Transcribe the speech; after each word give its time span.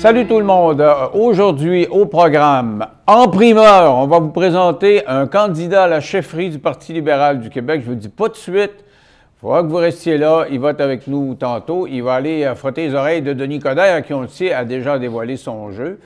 Salut 0.00 0.26
tout 0.26 0.38
le 0.38 0.46
monde. 0.46 0.80
Euh, 0.80 1.08
Aujourd'hui, 1.12 1.86
au 1.88 2.06
programme, 2.06 2.86
en 3.06 3.28
primeur, 3.28 3.94
on 3.94 4.06
va 4.06 4.18
vous 4.18 4.30
présenter 4.30 5.06
un 5.06 5.26
candidat 5.26 5.82
à 5.82 5.88
la 5.88 6.00
chefferie 6.00 6.48
du 6.48 6.58
Parti 6.58 6.94
libéral 6.94 7.38
du 7.38 7.50
Québec. 7.50 7.82
Je 7.84 7.90
vous 7.90 7.96
dis 7.96 8.08
pas 8.08 8.30
de 8.30 8.34
suite. 8.34 8.72
Il 8.78 9.40
faudra 9.42 9.62
que 9.62 9.68
vous 9.68 9.76
restiez 9.76 10.16
là. 10.16 10.46
Il 10.50 10.58
va 10.58 10.70
être 10.70 10.80
avec 10.80 11.06
nous 11.06 11.34
tantôt. 11.34 11.86
Il 11.86 12.00
va 12.00 12.14
aller 12.14 12.44
euh, 12.44 12.54
frotter 12.54 12.88
les 12.88 12.94
oreilles 12.94 13.20
de 13.20 13.34
Denis 13.34 13.58
Coderre, 13.58 14.02
qui, 14.02 14.14
on 14.14 14.22
le 14.22 14.28
sait, 14.28 14.54
a 14.54 14.64
déjà 14.64 14.98
dévoilé 14.98 15.36
son 15.36 15.70
jeu. 15.70 16.00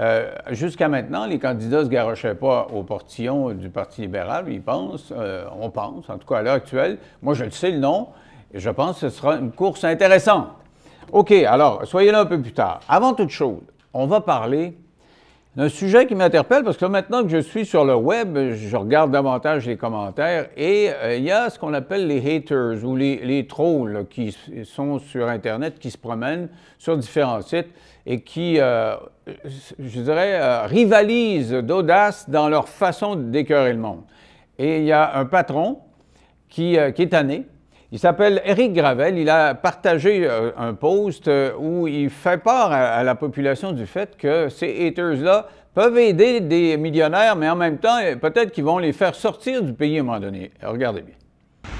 Euh, 0.00 0.32
Jusqu'à 0.50 0.88
maintenant, 0.88 1.24
les 1.24 1.38
candidats 1.38 1.78
ne 1.78 1.84
se 1.84 1.90
garochaient 1.90 2.34
pas 2.34 2.66
au 2.74 2.82
portillon 2.82 3.50
du 3.50 3.68
Parti 3.68 4.00
libéral. 4.00 4.46
Ils 4.48 4.62
pensent, 4.62 5.12
on 5.60 5.70
pense, 5.70 6.10
en 6.10 6.18
tout 6.18 6.26
cas 6.26 6.38
à 6.38 6.42
l'heure 6.42 6.54
actuelle. 6.54 6.98
Moi, 7.22 7.34
je 7.34 7.44
le 7.44 7.52
sais 7.52 7.70
le 7.70 7.78
nom, 7.78 8.08
et 8.52 8.58
je 8.58 8.70
pense 8.70 8.98
que 8.98 9.08
ce 9.08 9.16
sera 9.16 9.36
une 9.36 9.52
course 9.52 9.84
intéressante. 9.84 10.48
OK, 11.12 11.32
alors, 11.32 11.86
soyez 11.86 12.10
là 12.10 12.20
un 12.20 12.26
peu 12.26 12.40
plus 12.40 12.52
tard. 12.52 12.80
Avant 12.88 13.14
toute 13.14 13.30
chose, 13.30 13.62
on 13.94 14.06
va 14.06 14.20
parler 14.20 14.76
d'un 15.56 15.68
sujet 15.68 16.06
qui 16.06 16.14
m'interpelle 16.14 16.62
parce 16.62 16.76
que 16.76 16.84
maintenant 16.84 17.22
que 17.22 17.30
je 17.30 17.38
suis 17.38 17.64
sur 17.64 17.84
le 17.84 17.96
web, 17.96 18.52
je 18.52 18.76
regarde 18.76 19.10
davantage 19.10 19.66
les 19.66 19.76
commentaires 19.76 20.50
et 20.56 20.90
euh, 20.90 21.16
il 21.16 21.24
y 21.24 21.32
a 21.32 21.50
ce 21.50 21.58
qu'on 21.58 21.74
appelle 21.74 22.06
les 22.06 22.36
haters 22.36 22.84
ou 22.84 22.94
les, 22.94 23.46
trolls 23.48 24.06
qui 24.08 24.36
sont 24.64 24.98
sur 24.98 25.28
Internet, 25.28 25.78
qui 25.78 25.90
se 25.90 25.98
promènent 25.98 26.48
sur 26.78 26.96
différents 26.96 27.40
sites 27.40 27.70
et 28.06 28.20
qui, 28.20 28.60
euh, 28.60 28.94
je 29.78 30.00
dirais, 30.00 30.40
euh, 30.40 30.66
rivalisent 30.66 31.52
d'audace 31.52 32.28
dans 32.30 32.48
leur 32.48 32.68
façon 32.68 33.16
d'écœurer 33.16 33.72
le 33.72 33.80
monde. 33.80 34.02
Et 34.58 34.78
il 34.78 34.84
y 34.84 34.92
a 34.92 35.16
un 35.16 35.24
patron 35.24 35.80
qui, 36.48 36.76
qui 36.94 37.02
est 37.02 37.08
tanné. 37.10 37.46
Il 37.90 37.98
s'appelle 37.98 38.42
Éric 38.44 38.74
Gravel. 38.74 39.16
Il 39.16 39.30
a 39.30 39.54
partagé 39.54 40.26
euh, 40.26 40.50
un 40.58 40.74
post 40.74 41.26
euh, 41.26 41.52
où 41.58 41.88
il 41.88 42.10
fait 42.10 42.36
part 42.36 42.70
à, 42.70 43.02
la 43.02 43.14
population 43.14 43.72
du 43.72 43.86
fait 43.86 44.14
que 44.18 44.50
ces 44.50 44.86
haters-là 44.86 45.48
peuvent 45.74 45.96
aider 45.96 46.40
des 46.40 46.76
millionnaires, 46.76 47.34
mais 47.36 47.48
en 47.48 47.56
même 47.56 47.78
temps, 47.78 47.98
peut-être 48.20 48.52
qu'ils 48.52 48.64
vont 48.64 48.78
les 48.78 48.92
faire 48.92 49.14
sortir 49.14 49.62
du 49.62 49.72
pays 49.72 49.96
à 49.96 50.00
un 50.00 50.04
moment 50.04 50.20
donné. 50.20 50.50
Regardez 50.62 51.00
bien. 51.00 51.14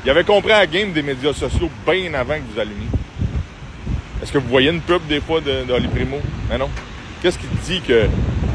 Il 0.05 0.11
avait 0.11 0.25
compris 0.25 0.51
la 0.51 0.67
game 0.67 0.93
des 0.93 1.03
médias 1.03 1.33
sociaux 1.35 1.69
bien 1.87 2.15
avant 2.15 2.35
que 2.37 2.55
vous 2.55 2.61
allumiez. 2.61 2.87
Est-ce 4.23 4.33
que 4.33 4.39
vous 4.39 4.49
voyez 4.49 4.71
une 4.71 4.81
pub 4.81 5.07
des 5.09 5.21
fois 5.21 5.41
de, 5.41 5.65
d'Oli 5.65 5.89
Primo? 5.89 6.17
Mais 6.49 6.57
non. 6.57 6.71
Qu'est-ce 7.21 7.39
qui 7.39 7.47
dit 7.65 7.83
que 7.83 8.07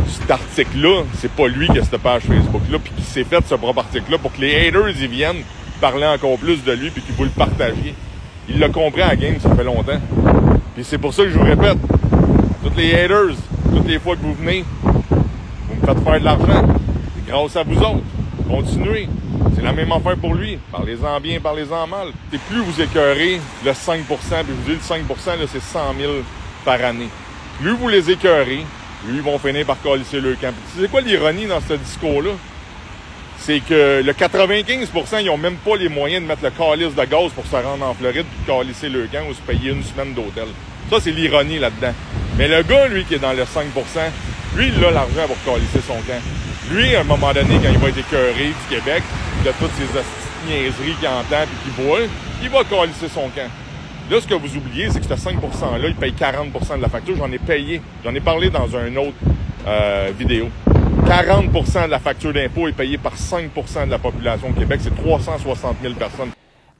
cet 0.08 0.32
article-là, 0.32 1.04
c'est 1.17 1.32
pas 1.32 1.48
lui 1.48 1.67
qui 1.67 1.78
a 1.78 1.84
cette 1.84 2.02
page 2.02 2.23
Facebook-là, 2.23 2.80
puis 2.80 2.94
qui 2.94 3.04
s'est 3.04 3.26
fait 3.26 3.45
ce 3.45 3.56
propre 3.56 3.80
article-là 3.80 4.17
pour 4.17 4.34
que 4.34 4.42
les 4.42 4.67
haters 4.67 4.90
ils 4.90 5.08
viennent? 5.08 5.44
Parler 5.84 6.06
encore 6.06 6.38
plus 6.38 6.64
de 6.64 6.72
lui, 6.72 6.92
puis 6.92 7.02
qu'ils 7.02 7.14
vous 7.14 7.26
le 7.26 7.30
partagiez? 7.30 7.94
Il 8.48 8.58
l'a 8.58 8.70
compris 8.70 9.02
la 9.02 9.17
game, 9.17 9.36
ça 9.38 9.53
fait 9.53 9.66
longtemps. 9.66 10.00
Puis 10.76 10.86
c'est 10.86 10.98
pour 10.98 11.14
ça 11.14 11.23
que 11.23 11.30
je 11.30 11.38
vous 11.38 11.44
répète, 11.44 11.78
tous 12.64 12.72
les 12.78 12.94
haters, 12.94 13.36
toutes 13.70 13.86
les 13.86 14.00
fois 14.00 14.16
que 14.16 14.22
vous 14.22 14.34
venez, 14.34 14.64
vous 14.81 15.76
me 15.76 15.86
faites 15.86 16.02
faire 16.02 16.20
de 16.22 16.23
l'argent. 16.23 16.66
C'est 17.16 17.30
grâce 17.30 17.58
à 17.58 17.64
vous 17.64 17.78
autres. 17.80 18.00
Continuez. 18.48 19.09
C'est 19.58 19.61
la 19.61 19.73
même 19.73 19.92
affaire 19.92 20.16
pour 20.16 20.36
lui. 20.36 20.58
Parlez-en 20.72 21.20
bien, 21.20 21.42
parlez-en 21.42 21.86
mal. 21.86 22.08
Et 22.31 22.38
plus 22.38 22.61
vous 22.61 22.81
écœurez 22.81 23.42
le 23.66 23.73
5 23.73 24.04
puis 24.06 24.16
je 24.30 24.54
vous 24.54 24.64
dis 24.66 24.76
le 24.76 24.80
5 24.80 25.02
là, 25.09 25.45
c'est 25.52 25.61
100 25.61 25.80
000 26.00 26.14
par 26.64 26.81
année. 26.81 27.09
Plus 27.59 27.76
vous 27.76 27.89
les 27.89 28.09
écœurez, 28.09 28.64
plus 29.04 29.16
ils 29.16 29.22
vont 29.22 29.38
finir 29.38 29.66
par 29.66 29.81
calisser 29.81 30.22
le 30.22 30.36
camp. 30.36 30.54
C'est 30.80 30.89
quoi 30.89 31.02
l'ironie 31.02 31.45
dans 31.45 31.59
ce 31.59 31.73
discours-là? 31.73 32.31
C'est 33.45 33.59
que 33.59 34.02
le 34.02 34.13
95% 34.13 35.22
ils 35.22 35.30
ont 35.30 35.38
même 35.38 35.55
pas 35.55 35.75
les 35.75 35.89
moyens 35.89 36.23
de 36.23 36.27
mettre 36.27 36.44
le 36.44 36.52
calice 36.52 36.95
de 36.95 37.03
gaz 37.03 37.30
pour 37.36 37.45
se 37.45 37.55
rendre 37.58 37.86
en 37.86 37.94
Floride 37.94 38.25
puis 38.25 38.53
calisser 38.53 38.88
le 38.88 39.05
camp 39.11 39.27
ou 39.30 39.33
se 39.33 39.41
payer 39.41 39.72
une 39.72 39.83
semaine 39.83 40.13
d'hôtel. 40.13 40.45
Ça, 40.89 40.98
c'est 41.02 41.11
l'ironie 41.11 41.59
là-dedans. 41.59 41.93
Mais 42.37 42.48
le 42.48 42.64
gars, 42.64 42.87
lui, 42.87 43.03
qui 43.03 43.15
est 43.15 43.20
dans 43.20 43.33
le 43.33 43.43
5% 43.43 43.43
lui, 44.55 44.71
il 44.73 44.86
a 44.86 44.92
l'argent 44.92 45.27
pour 45.27 45.53
calisser 45.53 45.82
son 45.86 45.95
camp. 46.08 46.21
Lui, 46.71 46.95
à 46.95 47.02
un 47.02 47.03
moment 47.03 47.33
donné, 47.33 47.59
quand 47.61 47.70
il 47.70 47.77
va 47.80 47.89
être 47.89 47.98
écœuré 47.98 48.48
du 48.48 48.76
Québec, 48.76 49.03
de 49.43 49.52
toutes 49.59 49.71
ces 49.73 50.48
niaiseries 50.48 50.93
qu'il 50.99 51.08
entend 51.08 51.43
et 51.43 51.64
qu'il 51.64 51.86
voit, 51.86 51.99
il 52.42 52.49
va 52.49 52.64
calisser 52.64 53.09
son 53.14 53.30
camp. 53.30 53.49
Là, 54.11 54.21
ce 54.21 54.27
que 54.27 54.36
vous 54.36 54.55
oubliez, 54.55 54.89
c'est 54.89 54.99
que 54.99 55.08
ce 55.08 55.15
5 55.15 55.37
%-là, 55.37 55.87
il 55.87 55.95
paye 55.95 56.14
40% 56.14 56.77
de 56.77 56.82
la 56.82 56.89
facture. 56.89 57.15
J'en 57.17 57.32
ai 57.32 57.39
payé. 57.39 57.82
J'en 58.05 58.14
ai 58.14 58.20
parlé 58.20 58.49
dans 58.49 58.67
une 58.67 58.98
autre 58.98 59.17
euh, 59.67 60.11
vidéo. 60.17 60.49
40% 61.05 61.86
de 61.86 61.91
la 61.91 61.99
facture 61.99 62.33
d'impôt 62.33 62.67
est 62.67 62.73
payée 62.73 62.97
par 62.97 63.15
5% 63.15 63.86
de 63.86 63.91
la 63.91 63.99
population 63.99 64.49
au 64.49 64.53
Québec. 64.53 64.80
C'est 64.81 64.95
360 64.95 65.75
000 65.81 65.93
personnes. 65.95 66.30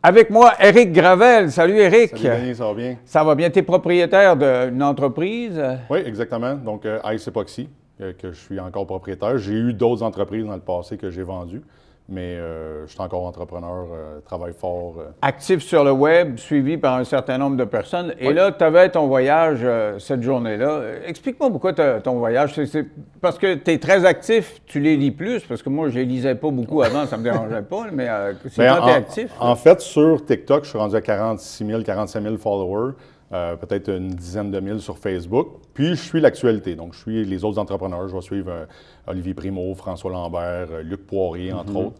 Avec 0.02 0.30
moi, 0.30 0.54
Éric 0.60 0.92
Gravel. 0.92 1.52
Salut, 1.52 1.78
Éric. 1.78 2.18
Salut 2.18 2.42
Denis, 2.42 2.56
ça 2.56 2.66
va 2.66 2.74
bien? 2.74 2.98
Ça 3.06 3.24
va 3.24 3.36
bien? 3.36 3.50
Tu 3.50 3.60
es 3.60 3.64
propriétaire 3.64 4.36
d'une 4.36 4.82
entreprise? 4.82 5.62
Oui, 5.90 6.00
exactement. 6.06 6.56
Donc, 6.56 6.86
euh, 6.86 7.00
Ice 7.14 7.28
Epoxy, 7.28 7.70
euh, 8.02 8.14
que 8.14 8.32
je 8.32 8.40
suis 8.40 8.60
encore 8.60 8.86
propriétaire. 8.88 9.38
J'ai 9.38 9.54
eu 9.54 9.74
d'autres 9.74 10.04
entreprises 10.04 10.46
dans 10.46 10.56
le 10.56 10.62
passé 10.62 10.98
que 10.98 11.10
j'ai 11.10 11.24
vendues, 11.24 11.62
mais 12.10 12.36
euh, 12.36 12.86
je 12.86 12.92
suis 12.92 13.02
encore 13.02 13.24
entrepreneur, 13.26 13.86
euh, 13.94 14.20
travaille 14.26 14.54
fort. 14.54 14.96
euh. 15.00 15.06
actif 15.22 15.62
sur 15.64 15.84
le 15.84 15.92
web, 15.92 16.38
suivi 16.38 16.78
par 16.78 16.96
un 16.98 17.04
certain 17.06 17.38
nombre 17.38 17.56
de 17.56 17.64
personnes. 17.64 18.14
Et 18.20 18.28
Oui. 18.28 18.34
là, 18.34 18.52
tu 18.52 18.64
avais 18.64 18.90
ton 18.90 19.08
voyage 19.08 19.60
euh, 19.64 19.98
cette 20.00 20.22
journée-là. 20.22 20.82
Explique-moi 21.08 21.50
pourquoi 21.50 21.74
ton 21.74 22.16
voyage. 22.20 22.54
C'est- 22.66 22.86
parce 23.22 23.38
que 23.38 23.56
tu 23.56 23.72
es 23.72 23.78
très 23.78 24.06
actif, 24.06 24.62
tu 24.66 24.80
les 24.82 24.98
lis 24.98 25.12
plus, 25.12 25.42
parce 25.46 25.64
que 25.64 25.70
moi, 25.70 25.90
je 25.90 25.96
les 26.00 26.06
lisais 26.06 26.36
pas 26.36 26.52
beaucoup 26.52 26.82
avant, 26.82 27.06
ça 27.06 27.16
me 27.18 27.24
dérangeait 27.24 27.62
pas, 27.62 27.86
mais 27.92 28.10
euh, 28.10 28.34
c'est 28.50 28.58
Ben, 28.64 28.76
quand 28.76 28.84
tu 28.86 28.90
es 28.90 28.94
en, 28.94 28.98
actif. 28.98 29.32
en 29.40 29.56
fait, 29.56 29.80
sur 29.80 30.26
TikTok, 30.26 30.66
je 30.66 30.70
suis 30.70 30.78
rendu 30.78 30.96
à 30.96 31.02
46 31.02 31.66
000, 31.66 31.84
45 31.84 32.22
000 32.22 32.38
followers, 32.38 32.94
euh, 33.34 33.56
peut-être 33.56 33.90
une 33.90 34.10
dizaine 34.10 34.52
de 34.52 34.60
mille 34.60 34.80
sur 34.80 34.98
Facebook. 34.98 35.48
Puis, 35.74 35.90
je 35.90 35.94
suis 36.02 36.22
l'actualité. 36.22 36.76
Donc, 36.76 36.94
je 36.94 37.00
suis 37.00 37.26
les 37.26 37.44
autres 37.44 37.58
entrepreneurs. 37.60 38.08
Je 38.08 38.14
vais 38.16 38.22
suivre 38.22 38.52
euh, 38.52 38.66
Olivier 39.08 39.34
Primo, 39.34 39.74
François 39.76 40.12
Lambert, 40.12 40.68
euh, 40.72 40.84
Luc 40.84 41.08
Poirier, 41.08 41.52
entre 41.54 41.76
autres. 41.76 41.96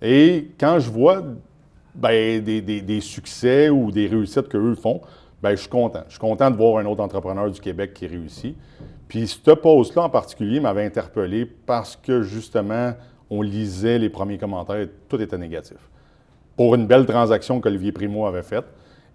Et 0.00 0.48
quand 0.58 0.78
je 0.80 0.90
vois 0.90 1.22
ben, 1.94 2.42
des, 2.42 2.60
des- 2.60 2.80
des 2.80 3.00
succès 3.00 3.68
ou 3.70 3.90
des 3.92 4.06
réussites 4.08 4.48
qu'eux 4.48 4.74
font, 4.74 5.00
ben, 5.42 5.50
je 5.52 5.60
suis 5.60 5.68
content. 5.70 6.02
Je 6.06 6.12
suis 6.12 6.20
content 6.20 6.50
de 6.50 6.56
voir 6.56 6.78
un 6.78 6.86
autre 6.86 7.02
entrepreneur 7.02 7.50
du 7.50 7.60
Québec 7.60 7.94
qui 7.94 8.06
réussit. 8.06 8.56
Puis, 9.08 9.28
ce 9.28 9.50
post-là 9.52 10.02
en 10.04 10.10
particulier 10.10 10.58
m'avait 10.58 10.84
interpellé 10.84 11.44
parce 11.46 11.94
que, 11.96 12.22
justement, 12.22 12.92
on 13.30 13.42
lisait 13.42 13.98
les 13.98 14.08
premiers 14.08 14.38
commentaires 14.38 14.76
et 14.80 14.88
tout 15.08 15.20
était 15.20 15.38
négatif 15.38 15.76
pour 16.56 16.74
une 16.74 16.86
belle 16.86 17.06
transaction 17.06 17.60
qu'Olivier 17.60 17.92
Primo 17.92 18.26
avait 18.26 18.42
faite. 18.42 18.64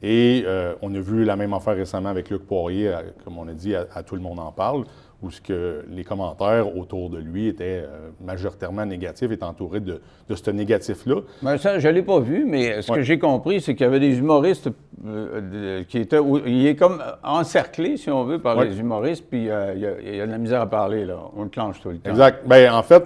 Et 0.04 0.44
euh, 0.46 0.74
on 0.82 0.94
a 0.94 1.00
vu 1.00 1.24
la 1.24 1.36
même 1.36 1.54
affaire 1.54 1.76
récemment 1.76 2.10
avec 2.10 2.30
Luc 2.30 2.46
Poirier, 2.46 2.90
à- 2.90 3.04
comme 3.24 3.38
on 3.38 3.48
a 3.48 3.54
dit, 3.54 3.76
à, 3.76 3.88
à 3.94 4.04
tout 4.04 4.16
le 4.16 4.22
monde 4.22 4.40
en 4.40 4.52
parle, 4.52 4.84
où 5.24 5.32
ce 5.32 5.42
que 5.42 5.84
les 5.90 6.04
commentaires 6.04 6.78
autour 6.78 7.10
de 7.10 7.18
lui 7.18 7.48
étaient 7.48 7.84
euh, 7.84 8.10
majoritairement 8.24 8.86
négatifs, 8.86 9.32
étaient 9.32 9.44
entourés 9.44 9.80
de, 9.80 10.00
de 10.30 10.36
ce 10.36 10.52
négatif-là. 10.52 11.16
Ben, 11.42 11.58
ça, 11.58 11.80
je 11.80 11.88
ne 11.88 11.94
l'ai 11.94 12.04
pas 12.04 12.20
vu, 12.20 12.46
mais 12.46 12.84
ce 12.84 12.92
que 12.92 13.02
j'ai 13.02 13.18
compris, 13.18 13.60
c'est 13.60 13.74
qu'il 13.74 13.86
y 13.86 13.90
avait 13.90 14.00
des 14.00 14.20
humoristes 14.20 14.70
euh, 15.06 15.84
qui 15.86 15.98
étaient. 15.98 16.20
Il 16.46 16.68
est 16.68 16.76
comme 16.76 17.02
encerclé, 17.24 17.98
si 17.98 18.12
on 18.12 18.24
veut, 18.26 18.40
par 18.40 18.58
Ouais. 18.58 18.66
les 18.66 18.80
humoristes, 18.80 19.26
puis 19.28 19.40
il 19.40 19.46
y 19.46 19.52
a- 19.52 19.74
il 19.74 20.16
y, 20.16 20.22
a 20.22 20.28
de 20.28 20.32
la 20.32 20.38
misère 20.38 20.62
à 20.62 20.70
parler, 20.70 21.06
là. 21.06 21.18
On 21.36 21.42
le 21.44 21.50
clenche 21.50 21.82
tout 21.82 21.90
le 21.90 21.98
temps. 21.98 22.12
Exact. 22.12 22.44
Ben, 22.48 22.72
en 22.72 22.84
fait, 22.84 23.04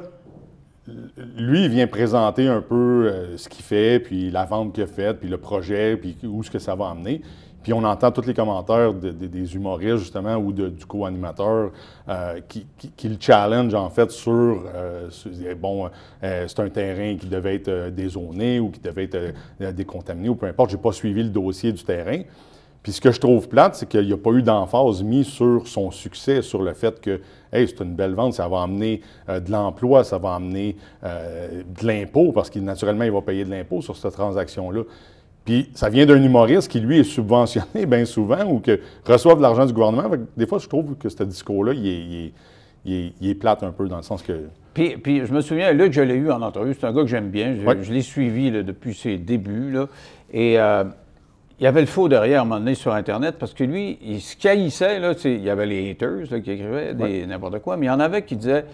lui, 1.37 1.67
vient 1.67 1.87
présenter 1.87 2.47
un 2.47 2.61
peu 2.61 3.07
euh, 3.07 3.37
ce 3.37 3.47
qu'il 3.49 3.63
fait, 3.63 3.99
puis 3.99 4.31
la 4.31 4.45
vente 4.45 4.73
qu'il 4.73 4.83
a 4.83 4.87
faite, 4.87 5.19
puis 5.19 5.29
le 5.29 5.37
projet, 5.37 5.95
puis 5.97 6.15
où 6.23 6.41
est-ce 6.41 6.51
que 6.51 6.59
ça 6.59 6.75
va 6.75 6.89
amener. 6.89 7.21
Puis 7.63 7.73
on 7.73 7.83
entend 7.83 8.09
tous 8.11 8.25
les 8.25 8.33
commentaires 8.33 8.91
de- 8.91 9.11
de- 9.11 9.27
des 9.27 9.53
humoristes, 9.55 9.97
justement, 9.97 10.35
ou 10.37 10.51
de- 10.51 10.69
du 10.69 10.83
co-animateur 10.87 11.71
euh, 12.09 12.39
qui, 12.47 12.65
le 13.07 13.15
challenge, 13.19 13.75
en 13.75 13.89
fait, 13.91 14.09
sur, 14.09 14.63
euh, 14.73 15.07
sur- 15.11 15.29
bon, 15.55 15.87
c'est 16.21 16.59
un 16.59 16.69
terrain 16.69 17.15
qui 17.17 17.27
devait 17.27 17.55
être 17.55 17.89
dézoné 17.91 18.59
ou 18.59 18.71
qui 18.71 18.79
devait 18.79 19.03
être 19.03 19.73
décontaminé, 19.75 20.29
ou 20.29 20.35
peu 20.35 20.47
importe. 20.47 20.71
J'ai 20.71 20.77
pas 20.77 20.91
suivi 20.91 21.21
le 21.21 21.29
dossier 21.29 21.71
du 21.71 21.83
terrain. 21.83 22.21
Puis 22.83 22.93
ce 22.93 23.01
que 23.01 23.11
je 23.11 23.19
trouve 23.19 23.47
plate, 23.47 23.75
c'est 23.75 23.87
qu'il 23.87 24.05
n'y 24.07 24.13
a 24.13 24.17
pas 24.17 24.31
eu 24.31 24.41
d'emphase 24.41 25.03
mise 25.03 25.27
sur 25.27 25.67
son 25.67 25.91
succès, 25.91 26.41
sur 26.41 26.63
le 26.63 26.73
fait 26.73 26.99
que, 26.99 27.21
hey, 27.53 27.67
c'est 27.67 27.83
une 27.83 27.93
belle 27.93 28.15
vente, 28.15 28.33
ça 28.33 28.47
va 28.47 28.63
amener 28.63 29.01
euh, 29.29 29.39
de 29.39 29.51
l'emploi, 29.51 30.03
ça 30.03 30.17
va 30.17 30.33
amener 30.35 30.75
euh, 31.03 31.61
de 31.79 31.85
l'impôt, 31.85 32.31
parce 32.31 32.49
qu'il 32.49 32.63
naturellement, 32.63 33.03
il 33.03 33.11
va 33.11 33.21
payer 33.21 33.45
de 33.45 33.51
l'impôt 33.51 33.81
sur 33.81 33.95
cette 33.95 34.13
transaction-là. 34.13 34.81
Puis 35.45 35.69
ça 35.75 35.89
vient 35.89 36.05
d'un 36.07 36.21
humoriste 36.23 36.71
qui, 36.71 36.79
lui, 36.79 36.99
est 36.99 37.03
subventionné 37.03 37.85
bien 37.87 38.05
souvent 38.05 38.45
ou 38.45 38.59
que 38.59 38.79
reçoit 39.05 39.35
de 39.35 39.41
l'argent 39.41 39.65
du 39.65 39.73
gouvernement. 39.73 40.09
Des 40.35 40.47
fois, 40.47 40.57
je 40.59 40.67
trouve 40.67 40.95
que 40.95 41.09
ce 41.09 41.23
discours-là, 41.23 41.73
il 41.73 41.87
est, 41.87 41.99
il 41.99 42.15
est- 42.25 42.33
il 42.83 42.93
est- 42.93 43.13
il 43.21 43.29
est 43.29 43.35
plate 43.35 43.61
un 43.61 43.71
peu, 43.71 43.87
dans 43.87 43.97
le 43.97 44.01
sens 44.03 44.23
que. 44.23 44.33
Puis, 44.73 44.97
puis 44.97 45.23
je 45.27 45.31
me 45.31 45.41
souviens, 45.41 45.71
Luc, 45.71 45.93
je 45.93 46.01
l'ai 46.01 46.15
eu 46.15 46.31
en 46.31 46.41
entrevue. 46.41 46.75
C'est 46.79 46.87
un 46.87 46.93
gars 46.93 47.01
que 47.01 47.07
j'aime 47.07 47.29
bien. 47.29 47.55
Je, 47.83 47.91
l'ai 47.93 48.01
suivi 48.01 48.49
là, 48.49 48.63
depuis 48.63 48.95
ses 48.95 49.17
débuts. 49.17 49.69
Là. 49.71 49.87
Et 50.33 50.59
euh, 50.59 50.85
il 51.61 51.65
y 51.65 51.67
avait 51.67 51.81
le 51.81 51.87
faux 51.87 52.09
derrière 52.09 52.39
à 52.39 52.41
un 52.41 52.45
moment 52.45 52.59
donné 52.59 52.73
sur 52.75 52.91
Internet 52.93 53.35
parce 53.39 53.53
que 53.53 53.63
lui, 53.63 53.99
il, 54.01 54.19
ce 54.19 54.35
qu'il 54.35 54.49
haïssait, 54.49 54.97
là, 54.99 55.13
il 55.23 55.43
y 55.43 55.49
avait 55.49 55.67
les 55.67 55.91
haters 55.91 56.25
là, 56.31 56.39
qui 56.39 56.51
écrivaient 56.51 56.93
n'importe 57.27 57.59
quoi, 57.59 57.77
mais 57.77 57.85
il 57.85 57.89
y 57.89 57.91
en 57.91 57.99
avait 57.99 58.23
qui 58.23 58.35
disaient 58.35 58.65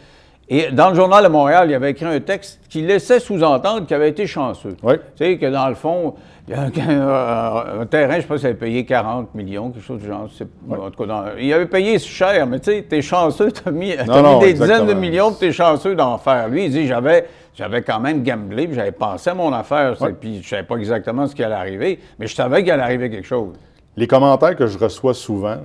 Et 0.49 0.71
dans 0.71 0.89
le 0.89 0.95
Journal 0.95 1.21
de 1.21 1.27
Montréal, 1.29 1.69
il 1.69 1.75
avait 1.75 1.91
écrit 1.91 2.05
un 2.05 2.19
texte 2.21 2.61
qui 2.69 2.81
laissait 2.81 3.19
sous-entendre 3.19 3.85
qu'il 3.85 3.95
avait 3.95 4.07
été 4.09 4.25
chanceux. 4.25 4.77
Oui. 4.83 4.93
Tu 5.17 5.25
sais, 5.25 5.37
que 5.37 5.47
dans 5.47 5.67
le 5.67 5.75
fond, 5.75 6.13
il 6.47 6.55
y 6.55 6.57
a 6.57 6.61
un, 6.61 7.81
un 7.81 7.85
terrain, 7.87 8.15
je 8.15 8.21
sais 8.21 8.27
pas 8.27 8.37
s'il 8.37 8.47
avait 8.47 8.55
payé 8.55 8.85
40 8.85 9.35
millions, 9.35 9.69
quelque 9.71 9.83
chose 9.83 9.99
du 9.99 10.07
genre. 10.07 10.29
En 10.71 10.89
tout 10.89 11.03
cas, 11.03 11.05
dans- 11.05 11.25
il 11.37 11.51
avait 11.51 11.65
payé 11.65 11.99
cher, 11.99 12.47
mais 12.47 12.61
tu 12.61 12.71
sais, 12.71 12.85
t'es 12.87 13.01
chanceux, 13.01 13.51
t'as 13.51 13.71
mis, 13.71 13.93
Non, 14.07 14.15
mis 14.15 14.21
non, 14.23 14.39
des 14.39 14.53
dizaines 14.53 14.85
de 14.85 14.93
millions, 14.93 15.33
t'es 15.33 15.51
chanceux 15.51 15.93
d'en 15.95 16.17
faire. 16.17 16.47
Lui, 16.47 16.63
il 16.67 16.71
dit, 16.71 16.87
j'avais, 16.87 17.25
j'avais 17.57 17.81
quand 17.81 17.99
même 17.99 18.23
gamblé, 18.23 18.67
puis 18.67 18.75
j'avais 18.75 18.91
pensé 18.91 19.29
à 19.29 19.33
mon 19.33 19.51
affaire, 19.51 19.99
Ouais. 20.01 20.13
puis 20.13 20.41
je 20.43 20.47
savais 20.47 20.63
pas 20.63 20.75
exactement 20.77 21.25
ce 21.27 21.35
qui 21.35 21.43
allait 21.43 21.55
arriver, 21.55 21.99
mais 22.19 22.27
je 22.27 22.35
savais 22.35 22.61
qu'il 22.63 22.71
allait 22.71 22.83
arriver 22.83 23.09
quelque 23.09 23.25
chose. 23.27 23.55
Les 23.95 24.05
commentaires 24.07 24.55
que 24.55 24.67
je 24.67 24.77
reçois 24.77 25.13
souvent, 25.15 25.57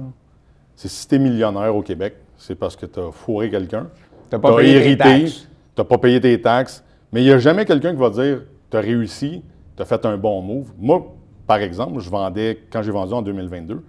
c'est 0.74 0.88
si 0.88 1.06
tu 1.06 1.16
es 1.16 1.18
millionnaire 1.18 1.76
au 1.76 1.82
Québec, 1.82 2.14
c'est 2.38 2.54
parce 2.54 2.74
que 2.76 2.86
tu 2.86 2.98
as 2.98 3.12
fourré 3.12 3.50
quelqu'un. 3.50 3.88
T'as 4.30 4.38
pas 4.38 4.56
payé 4.56 4.96
tes 4.96 5.08
hérité, 5.08 5.32
n'as 5.76 5.84
pas 5.84 5.98
payé 5.98 6.20
tes 6.20 6.40
taxes. 6.40 6.82
Mais 7.12 7.20
il 7.22 7.26
n'y 7.26 7.32
a 7.32 7.38
jamais 7.38 7.66
quelqu'un 7.66 7.90
qui 7.92 8.00
va 8.00 8.08
dire 8.08 8.40
tu 8.70 8.76
as 8.76 8.80
réussi, 8.80 9.42
tu 9.76 9.82
as 9.82 9.84
fait 9.84 10.04
un 10.06 10.16
bon 10.16 10.40
move. 10.40 10.72
Moi, 10.78 11.14
par 11.46 11.58
exemple, 11.58 12.00
je 12.00 12.08
vendais, 12.08 12.58
quand 12.70 12.82
j'ai 12.82 12.90
vendu 12.90 13.12
en 13.12 13.20
2022, 13.20 13.84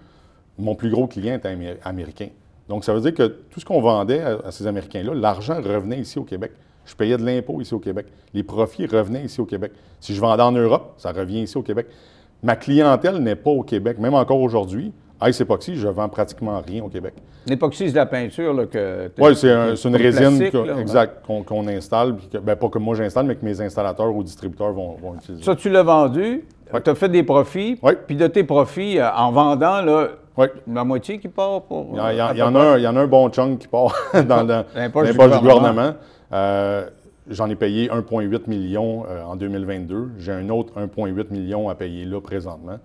mon 0.59 0.75
plus 0.75 0.89
gros 0.89 1.07
client 1.07 1.35
était 1.35 1.47
amé- 1.47 1.77
américain. 1.85 2.27
Donc, 2.67 2.83
ça 2.83 2.93
veut 2.93 2.99
dire 2.99 3.13
que 3.13 3.23
tout 3.49 3.61
ce 3.61 3.65
qu'on 3.65 3.79
vendait 3.81 4.21
à, 4.21 4.39
à 4.45 4.51
ces 4.51 4.67
Américains-là, 4.67 5.13
l'argent 5.13 5.55
revenait 5.55 5.99
ici 5.99 6.19
au 6.19 6.23
Québec. 6.23 6.51
Je 6.85 6.95
payais 6.95 7.17
de 7.17 7.25
l'impôt 7.25 7.61
ici 7.61 7.73
au 7.73 7.79
Québec. 7.79 8.07
Les 8.33 8.43
profits 8.43 8.85
revenaient 8.85 9.23
ici 9.23 9.39
au 9.41 9.45
Québec. 9.45 9.71
Si 9.99 10.13
je 10.13 10.19
vendais 10.21 10.43
en 10.43 10.51
Europe, 10.51 10.93
ça 10.97 11.11
revient 11.11 11.41
ici 11.43 11.57
au 11.57 11.61
Québec. 11.61 11.87
Ma 12.41 12.55
clientèle 12.55 13.17
n'est 13.19 13.35
pas 13.37 13.51
au 13.51 13.63
Québec. 13.63 13.97
Même 13.99 14.13
encore 14.13 14.41
aujourd'hui, 14.41 14.91
Ice 15.25 15.39
Epoxy, 15.39 15.77
je 15.77 15.87
vends 15.87 16.09
pratiquement 16.09 16.61
rien 16.65 16.83
au 16.83 16.89
Québec. 16.89 17.13
L'époxy, 17.47 17.85
c'est 17.85 17.91
de 17.91 17.95
la 17.97 18.05
peinture, 18.05 18.53
là, 18.53 18.65
que... 18.65 19.09
Oui, 19.17 19.33
c'est 19.35 19.51
un- 19.51 19.75
c'est 19.77 19.87
une 19.87 19.95
résine 19.95 20.37
plastique, 20.37 20.51
que- 20.51 20.57
là, 20.57 20.73
ouais. 20.75 20.81
exact, 20.81 21.25
qu'on 21.25 21.67
installe, 21.69 22.15
que, 22.31 22.37
ben, 22.39 22.57
pas 22.57 22.67
que 22.67 22.79
moi 22.79 22.95
j'installe, 22.95 23.25
mais 23.27 23.35
que 23.35 23.45
mes 23.45 23.61
installateurs 23.61 24.13
ou 24.13 24.21
distributeurs 24.23 24.73
vont, 24.73 24.97
vont 25.01 25.15
utiliser. 25.15 25.43
Ça, 25.43 25.55
tu 25.55 25.69
l'as 25.69 25.83
vendu, 25.83 26.43
tu 26.83 26.89
as 26.89 26.95
fait 26.95 27.07
des 27.09 27.23
profits, 27.23 27.79
Ouais. 27.81 27.97
puis 28.05 28.17
de 28.17 28.27
tes 28.27 28.43
profits, 28.43 28.99
euh, 28.99 29.09
en 29.15 29.31
vendant, 29.31 29.81
là, 29.81 30.07
la 30.67 30.83
moitié 30.83 31.19
qui 31.19 31.29
part 31.29 31.61
pour... 31.61 31.91
Il 31.93 31.97
y, 31.97 32.01
en- 32.01 32.09
il 32.09 32.17
y 32.17 32.41
a 32.41 32.47
un, 32.47 32.77
il 32.77 32.83
y 32.83 32.87
en 32.87 32.95
a 32.97 33.01
un 33.01 33.07
bon 33.07 33.29
chunk 33.29 33.59
qui 33.59 33.67
part 33.69 33.93
dans, 34.13 34.43
dans- 34.43 34.65
les 34.75 34.87
du 34.87 34.91
poches 34.91 35.09
du 35.11 35.13
gouvernement. 35.17 35.39
gouvernement. 35.69 35.93
Euh, 36.33 36.89
J'en 37.29 37.49
ai 37.49 37.55
payé 37.55 37.87
1,8 37.87 38.49
million 38.49 39.05
euh, 39.07 39.23
en 39.23 39.37
2022. 39.37 40.11
J'ai 40.17 40.33
un 40.33 40.49
autre 40.49 40.73
1,8 40.77 41.31
million 41.31 41.69
à 41.69 41.75
payer 41.75 42.03
là 42.03 42.19
présentement. 42.19 42.79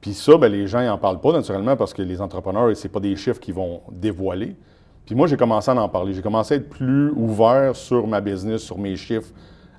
Puis 0.00 0.14
ça, 0.14 0.38
ben, 0.38 0.50
les 0.50 0.66
gens 0.66 0.82
n'en 0.82 0.96
parlent 0.96 1.20
pas 1.20 1.32
naturellement 1.32 1.76
parce 1.76 1.92
que 1.92 2.00
les 2.00 2.22
entrepreneurs, 2.22 2.74
ce 2.74 2.88
pas 2.88 3.00
des 3.00 3.16
chiffres 3.16 3.38
qu'ils 3.38 3.54
vont 3.54 3.82
dévoiler. 3.92 4.56
Puis 5.04 5.14
moi, 5.14 5.26
j'ai 5.26 5.36
commencé 5.36 5.70
à 5.70 5.74
en 5.74 5.88
parler. 5.90 6.14
J'ai 6.14 6.22
commencé 6.22 6.54
à 6.54 6.56
être 6.56 6.70
plus 6.70 7.10
ouvert 7.10 7.76
sur 7.76 8.06
ma 8.06 8.22
business, 8.22 8.62
sur 8.62 8.78
mes 8.78 8.96
chiffres, 8.96 9.30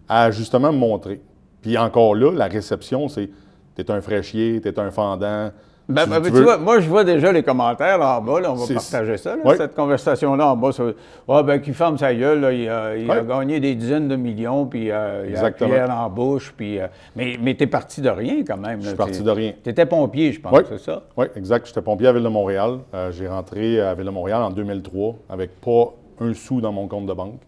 à 0.08 0.30
justement 0.30 0.72
me 0.72 0.78
montrer. 0.78 1.20
Puis 1.64 1.76
encore 1.78 2.14
là, 2.14 2.32
la 2.32 2.46
réception, 2.46 3.08
c'est 3.08 3.30
t'es 3.74 3.90
un 3.90 4.02
fraîchier, 4.02 4.62
t'es 4.62 4.80
un 4.80 4.92
fendant. 4.92 5.52
Ben, 5.90 6.04
Tu- 6.04 6.10
ben, 6.10 6.22
tu 6.22 6.32
veux- 6.32 6.44
vois, 6.44 6.58
moi, 6.58 6.80
je 6.82 6.90
vois 6.90 7.06
déjà 7.06 7.32
les 7.32 7.44
commentaires 7.44 7.98
là 7.98 8.18
en 8.18 8.22
bas. 8.22 8.42
Là, 8.42 8.52
on 8.52 8.56
va 8.56 8.74
partager 8.74 9.16
ça, 9.16 9.38
là, 9.38 9.56
cette 9.56 9.74
conversation-là 9.74 10.48
en 10.52 10.58
bas. 10.58 10.74
Ça, 10.74 10.84
ah, 11.30 11.44
ben, 11.44 11.60
qu'il 11.62 11.74
ferme 11.74 11.98
sa 11.98 12.14
gueule. 12.14 12.42
là, 12.42 12.52
il 12.52 12.68
a, 12.68 12.98
il 12.98 13.10
a 13.10 13.22
Ouais. 13.22 13.26
gagné 13.26 13.60
des 13.62 13.74
dizaines 13.74 14.10
de 14.10 14.18
millions, 14.18 14.66
puis 14.66 14.92
euh, 14.92 15.26
il 15.30 15.36
a 15.38 15.88
dans 15.88 16.02
la 16.04 16.10
bouche. 16.10 16.54
Puis, 16.58 16.80
euh, 16.80 16.88
mais 17.16 17.38
mais 17.42 17.56
tu 17.56 17.64
es 17.64 17.68
parti 17.68 18.02
de 18.02 18.10
rien 18.10 18.44
quand 18.46 18.58
même. 18.58 18.82
Je 18.82 18.88
suis 18.90 18.98
parti 18.98 19.24
de 19.24 19.32
rien. 19.32 19.54
Tu 19.64 19.70
étais 19.70 19.86
pompier, 19.86 20.34
je 20.34 20.42
pense, 20.42 20.52
Oui. 20.52 20.64
c'est 20.68 20.80
ça? 20.80 21.04
Oui, 21.16 21.28
exact. 21.38 21.66
J'étais 21.68 21.82
pompier 21.82 22.08
à 22.08 22.12
Ville 22.14 22.24
de 22.24 22.28
Montréal. 22.30 22.80
Euh, 22.94 23.12
j'ai 23.12 23.28
rentré 23.30 23.80
à 23.80 23.94
Ville 23.94 24.06
de 24.06 24.12
Montréal 24.12 24.42
en 24.44 24.50
2003 24.52 25.16
avec 25.30 25.62
pas 25.62 25.94
un 26.20 26.34
sou 26.34 26.60
dans 26.60 26.74
mon 26.74 26.88
compte 26.88 27.06
de 27.06 27.14
banque. 27.14 27.40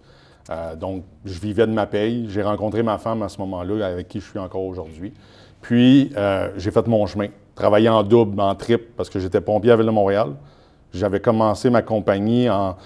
Donc, 0.80 1.04
je 1.26 1.40
vivais 1.40 1.68
de 1.68 1.72
ma 1.74 1.86
paye. 1.86 2.26
J'ai 2.30 2.42
rencontré 2.42 2.82
ma 2.84 2.98
femme 2.98 3.22
à 3.22 3.30
ce 3.30 3.38
moment-là, 3.40 3.86
avec 3.86 4.08
qui 4.08 4.20
je 4.20 4.26
suis 4.30 4.40
encore 4.40 4.64
aujourd'hui. 4.64 5.14
Puis, 5.62 6.12
j'ai 6.58 6.72
fait 6.72 6.88
mon 6.88 7.06
chemin, 7.06 7.28
travaillé 7.60 7.90
en 7.90 8.04
double, 8.04 8.40
en 8.40 8.56
triple, 8.56 8.86
parce 8.96 9.10
que 9.10 9.20
j'étais 9.20 9.42
pompier 9.42 9.72
à 9.72 9.76
Ville 9.76 9.86
de 9.86 9.92
Montréal. 9.92 10.30
J'avais 10.94 11.20
commencé 11.20 11.70
ma 11.70 11.82
compagnie 11.82 12.50
en 12.50 12.78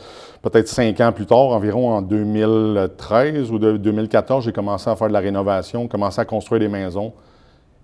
peut-être 0.41 0.67
cinq 0.67 0.99
ans 0.99 1.11
plus 1.11 1.27
tard, 1.27 1.37
environ 1.51 1.91
en 1.93 2.01
2013 2.01 3.51
ou 3.51 3.59
de- 3.59 3.77
2014. 3.77 4.43
J'ai 4.45 4.51
commencé 4.51 4.89
à 4.89 4.95
faire 4.95 5.07
de 5.07 5.13
la 5.13 5.19
rénovation, 5.19 5.87
commencé 5.87 6.19
à 6.19 6.25
construire 6.25 6.59
des 6.59 6.67
maisons. 6.67 7.13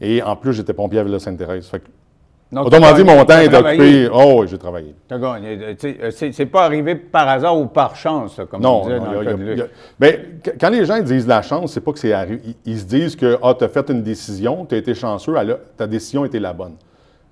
Et 0.02 0.22
en 0.24 0.36
plus, 0.36 0.54
j'étais 0.54 0.74
pompier 0.74 1.00
à 1.00 1.04
Ville 1.04 1.18
Donc, 2.52 2.66
Autrement 2.66 2.94
dit, 2.94 3.04
mon 3.04 3.24
temps 3.26 3.38
est 3.38 3.54
occupé. 3.54 4.10
Oh 4.12 4.40
oui, 4.42 4.48
j'ai 4.50 4.58
travaillé. 4.58 4.96
Euh, 5.12 5.76
euh, 5.84 6.12
C'est 6.12 6.46
pas 6.48 6.64
arrivé 6.66 6.96
par 6.96 7.28
hasard 7.28 7.56
ou 7.56 7.68
par 7.68 7.96
chance, 7.96 8.42
comme 8.50 8.62
Non, 8.62 8.82
on 8.82 8.84
disait 8.86 9.00
non, 9.00 9.06
dans 9.06 9.12
a- 9.12 9.20
le 9.20 9.26
cas 9.26 9.34
de 9.34 9.44
Luc. 9.44 9.60
a- 9.60 9.68
ben, 10.00 10.16
qu- 10.44 10.52
quand 10.60 10.70
les 10.72 10.84
gens 10.86 11.00
disent 11.02 11.28
la 11.28 11.44
chance, 11.44 11.74
c'est 11.74 11.82
pas 11.82 11.92
que 11.92 12.00
c'est 12.00 12.12
arrivé. 12.12 12.42
Ils, 12.44 12.56
ils 12.74 12.80
se 12.80 12.86
disent 12.86 13.16
que 13.16 13.38
ah, 13.44 13.54
tu 13.58 13.64
as 13.66 13.70
fait 13.70 13.88
une 13.92 14.02
décision, 14.02 14.66
tu 14.66 14.74
as 14.74 14.80
été 14.80 14.96
chanceux, 14.96 15.36
a- 15.38 15.46
ta 15.78 15.86
décision 15.86 16.26
était 16.26 16.40
la 16.40 16.54
bonne. 16.54 16.74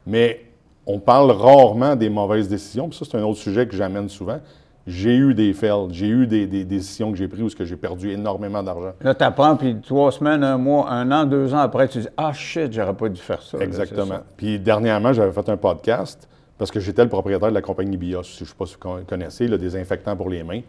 Mais 0.05 0.41
on 0.85 0.99
parle 0.99 1.31
rarement 1.31 1.95
des 1.95 2.09
mauvaises 2.09 2.47
décisions, 2.47 2.87
puis 2.87 2.99
ça, 2.99 3.05
c'est 3.09 3.17
un 3.17 3.23
autre 3.23 3.39
sujet 3.39 3.65
que 3.67 3.75
j'amène 3.75 4.09
souvent. 4.09 4.39
J'ai 4.88 5.16
eu 5.18 5.34
des 5.34 5.51
fails, 5.54 5.88
j'ai 5.92 6.07
eu 6.07 6.25
des, 6.28 6.48
des 6.48 6.63
décisions 6.63 7.12
que 7.12 7.18
j'ai 7.18 7.28
prises 7.28 7.44
où 7.44 7.50
que 7.57 7.66
j'ai 7.66 7.75
perdu 7.75 8.10
énormément 8.12 8.63
d'argent. 8.63 8.94
Là, 9.01 9.13
tu 9.13 9.24
apprends, 9.24 9.56
puis 9.57 9.75
trois 9.86 10.12
semaines, 10.13 10.44
un 10.45 10.57
mois, 10.57 10.89
un 10.89 11.12
an, 11.12 11.25
deux 11.25 11.54
ans 11.54 11.60
après, 11.60 11.89
tu 11.89 12.00
dis 12.00 12.07
Ah 12.16 12.31
shit, 12.31 12.72
j'aurais 12.72 12.94
pas 12.94 13.10
dû 13.10 13.19
faire 13.22 13.42
ça. 13.42 13.57
là, 13.57 13.66
Exactement. 13.66 14.06
ça. 14.16 14.24
Puis 14.38 14.60
dernièrement, 14.60 15.12
j'avais 15.12 15.34
fait 15.34 15.50
un 15.50 15.57
podcast 15.57 16.30
parce 16.57 16.72
que 16.72 16.80
j'étais 16.80 17.04
le 17.04 17.10
propriétaire 17.10 17.50
de 17.50 17.54
la 17.54 17.62
compagnie 17.62 17.98
BIOS, 17.98 18.24
si 18.24 18.38
je 18.39 18.44
ne 18.44 18.48
sais 18.48 18.56
pas 18.57 18.66
si 18.66 18.75
vous 18.81 19.04
connaissez, 19.06 19.48
le 19.48 19.57
désinfectant 19.57 20.16
pour 20.16 20.30
les 20.30 20.44
mains. 20.44 20.62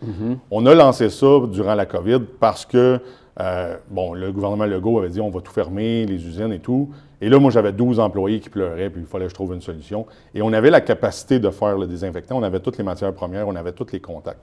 On 0.50 0.66
a 0.66 0.74
lancé 0.74 1.08
ça 1.10 1.26
durant 1.50 1.74
la 1.74 1.86
COVID 1.86 2.20
parce 2.40 2.66
que, 2.66 3.00
euh, 3.40 3.76
bon, 3.88 4.14
le 4.14 4.32
gouvernement 4.32 4.66
Legault 4.66 4.98
avait 4.98 5.10
dit 5.10 5.20
on 5.20 5.30
va 5.30 5.40
tout 5.40 5.52
fermer, 5.52 6.06
les 6.06 6.26
usines 6.26 6.52
et 6.52 6.58
tout. 6.58 6.90
Et 7.20 7.28
là, 7.28 7.38
moi, 7.38 7.50
j'avais 7.50 7.72
12 7.72 8.00
employés 8.00 8.40
qui 8.40 8.48
pleuraient, 8.48 8.90
puis 8.90 9.00
il 9.00 9.06
fallait 9.06 9.24
que 9.24 9.30
je 9.30 9.34
trouve 9.34 9.54
une 9.54 9.60
solution. 9.60 10.06
Et 10.34 10.42
on 10.42 10.52
avait 10.52 10.70
la 10.70 10.80
capacité 10.80 11.38
de 11.38 11.50
faire 11.50 11.76
le 11.76 11.86
désinfectant, 11.86 12.36
on 12.38 12.42
avait 12.42 12.60
toutes 12.60 12.78
les 12.78 12.84
matières 12.84 13.12
premières, 13.12 13.48
on 13.48 13.56
avait 13.56 13.72
tous 13.72 13.92
les 13.92 14.00
contacts. 14.00 14.42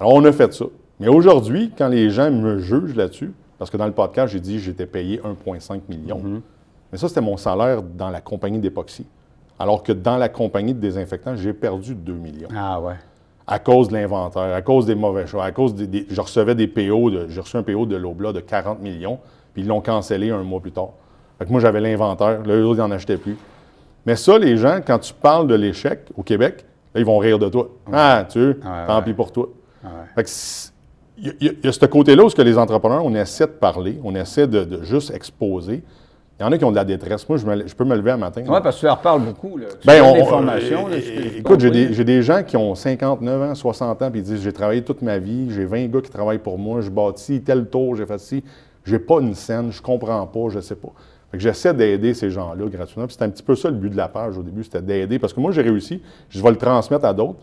Alors, 0.00 0.14
on 0.14 0.24
a 0.24 0.32
fait 0.32 0.52
ça. 0.52 0.64
Mais 1.00 1.08
aujourd'hui, 1.08 1.72
quand 1.76 1.88
les 1.88 2.10
gens 2.10 2.30
me 2.30 2.58
jugent 2.58 2.96
là-dessus, 2.96 3.32
parce 3.58 3.70
que 3.70 3.76
dans 3.76 3.86
le 3.86 3.92
podcast, 3.92 4.32
j'ai 4.32 4.40
dit 4.40 4.60
j'étais 4.60 4.86
payé 4.86 5.20
1,5 5.20 5.82
million. 5.88 6.20
Mais 6.90 6.98
ça, 6.98 7.08
c'était 7.08 7.20
mon 7.20 7.36
salaire 7.36 7.82
dans 7.82 8.10
la 8.10 8.20
compagnie 8.20 8.58
d'époxy. 8.58 9.06
Alors 9.58 9.82
que 9.82 9.92
dans 9.92 10.16
la 10.16 10.28
compagnie 10.28 10.72
de 10.72 10.78
désinfectant, 10.78 11.34
j'ai 11.34 11.52
perdu 11.52 11.94
2 11.94 12.12
millions. 12.12 12.48
Ah 12.54 12.80
ouais. 12.80 12.94
À 13.50 13.58
cause 13.58 13.88
de 13.88 13.94
l'inventaire, 13.94 14.54
à 14.54 14.60
cause 14.62 14.84
des 14.86 14.94
mauvais 14.94 15.26
choix, 15.26 15.44
à 15.44 15.52
cause 15.52 15.74
des. 15.74 15.86
des- 15.86 16.06
je 16.10 16.20
recevais 16.20 16.54
des 16.54 16.66
PO, 16.68 17.10
de- 17.10 17.26
j'ai 17.28 17.40
reçu 17.40 17.56
un 17.56 17.62
PO 17.62 17.86
de 17.86 17.96
l'Obla 17.96 18.32
de 18.34 18.40
40 18.40 18.80
millions, 18.82 19.18
puis 19.54 19.62
ils 19.62 19.68
l'ont 19.68 19.80
cancellé 19.80 20.30
un 20.30 20.42
mois 20.42 20.60
plus 20.60 20.72
tard. 20.72 20.90
Fait 21.38 21.46
que 21.46 21.50
moi, 21.50 21.60
j'avais 21.60 21.80
l'inventaire, 21.80 22.42
là, 22.44 22.54
eux 22.54 22.64
autres, 22.66 22.78
ils 22.78 22.86
n'en 22.86 22.90
achetaient 22.90 23.16
plus. 23.16 23.36
Mais 24.04 24.16
ça, 24.16 24.38
les 24.38 24.56
gens, 24.58 24.80
quand 24.86 24.98
tu 24.98 25.14
parles 25.14 25.46
de 25.46 25.54
l'échec 25.54 26.00
au 26.16 26.22
Québec, 26.22 26.64
là, 26.94 27.00
ils 27.00 27.06
vont 27.06 27.18
rire 27.18 27.38
de 27.38 27.48
toi. 27.48 27.68
Ah, 27.92 28.26
tu 28.28 28.38
veux, 28.38 28.48
Ouais, 28.62 28.86
tant 28.86 28.98
ouais. 28.98 29.04
pis 29.04 29.14
pour 29.14 29.32
toi. 29.32 29.48
Fait 30.14 30.24
que 30.24 30.28
il 31.20 31.34
y, 31.40 31.48
a- 31.48 31.68
y 31.68 31.72
ce 31.72 31.86
côté-là 31.86 32.24
où 32.24 32.28
ce 32.30 32.36
que 32.36 32.42
les 32.42 32.58
entrepreneurs, 32.58 33.04
on 33.04 33.14
essaie 33.14 33.46
de 33.46 33.50
parler, 33.52 33.98
on 34.04 34.14
essaie 34.14 34.46
de, 34.46 34.64
de 34.64 34.82
juste 34.82 35.10
exposer. 35.12 35.82
Il 36.38 36.44
y 36.44 36.46
en 36.46 36.52
a 36.52 36.58
qui 36.58 36.64
ont 36.64 36.70
de 36.70 36.76
la 36.76 36.84
détresse. 36.84 37.28
Moi, 37.28 37.36
je, 37.38 37.46
me- 37.46 37.66
je 37.66 37.74
peux 37.74 37.84
me 37.84 37.96
lever 37.96 38.12
un 38.12 38.16
matin. 38.16 38.42
Oui, 38.46 38.58
parce 38.62 38.76
que 38.76 38.80
tu 38.80 38.86
leur 38.86 39.00
parles 39.00 39.22
beaucoup. 39.22 39.56
Là. 39.58 39.66
Tu 39.80 39.86
Ben, 39.86 40.02
on- 40.02 40.14
des 40.14 40.24
formations. 40.24 40.86
euh, 40.86 40.90
là, 40.90 40.96
écoute, 41.36 41.58
j'ai 41.60 41.70
des, 41.70 42.04
des 42.04 42.22
gens 42.22 42.42
qui 42.44 42.56
ont 42.56 42.74
59 42.76 43.42
ans, 43.50 43.54
60 43.56 44.02
ans, 44.02 44.10
puis 44.10 44.20
ils 44.20 44.22
disent 44.24 44.42
J'ai 44.42 44.52
travaillé 44.52 44.82
toute 44.82 45.02
ma 45.02 45.18
vie, 45.18 45.50
j'ai 45.50 45.64
20 45.64 45.86
gars 45.88 46.00
qui 46.00 46.10
travaillent 46.10 46.38
pour 46.38 46.56
moi, 46.58 46.80
je 46.80 46.90
bâtis 46.90 47.40
tel 47.42 47.66
tour, 47.66 47.96
j'ai 47.96 48.06
fait 48.06 48.18
ci. 48.20 48.44
J'ai 48.84 49.00
pas 49.00 49.18
une 49.20 49.34
scène, 49.34 49.72
je 49.72 49.82
comprends 49.82 50.24
pas, 50.26 50.48
je 50.50 50.60
sais 50.60 50.76
pas. 50.76 50.88
Fait 51.30 51.38
que 51.38 51.42
j'essaie 51.42 51.74
d'aider 51.74 52.14
ces 52.14 52.30
gens-là 52.30 52.66
gratuitement. 52.68 53.04
Puis 53.06 53.14
c'était 53.14 53.24
un 53.24 53.30
petit 53.30 53.42
peu 53.42 53.56
ça 53.56 53.68
le 53.68 53.76
but 53.76 53.90
de 53.90 53.96
la 53.96 54.08
page 54.08 54.38
au 54.38 54.42
début, 54.42 54.62
c'était 54.64 54.80
d'aider. 54.80 55.18
Parce 55.18 55.32
que 55.34 55.40
moi, 55.40 55.50
j'ai 55.50 55.62
réussi, 55.62 56.00
je 56.30 56.40
vais 56.42 56.50
le 56.50 56.56
transmettre 56.56 57.04
à 57.04 57.12
d'autres. 57.12 57.40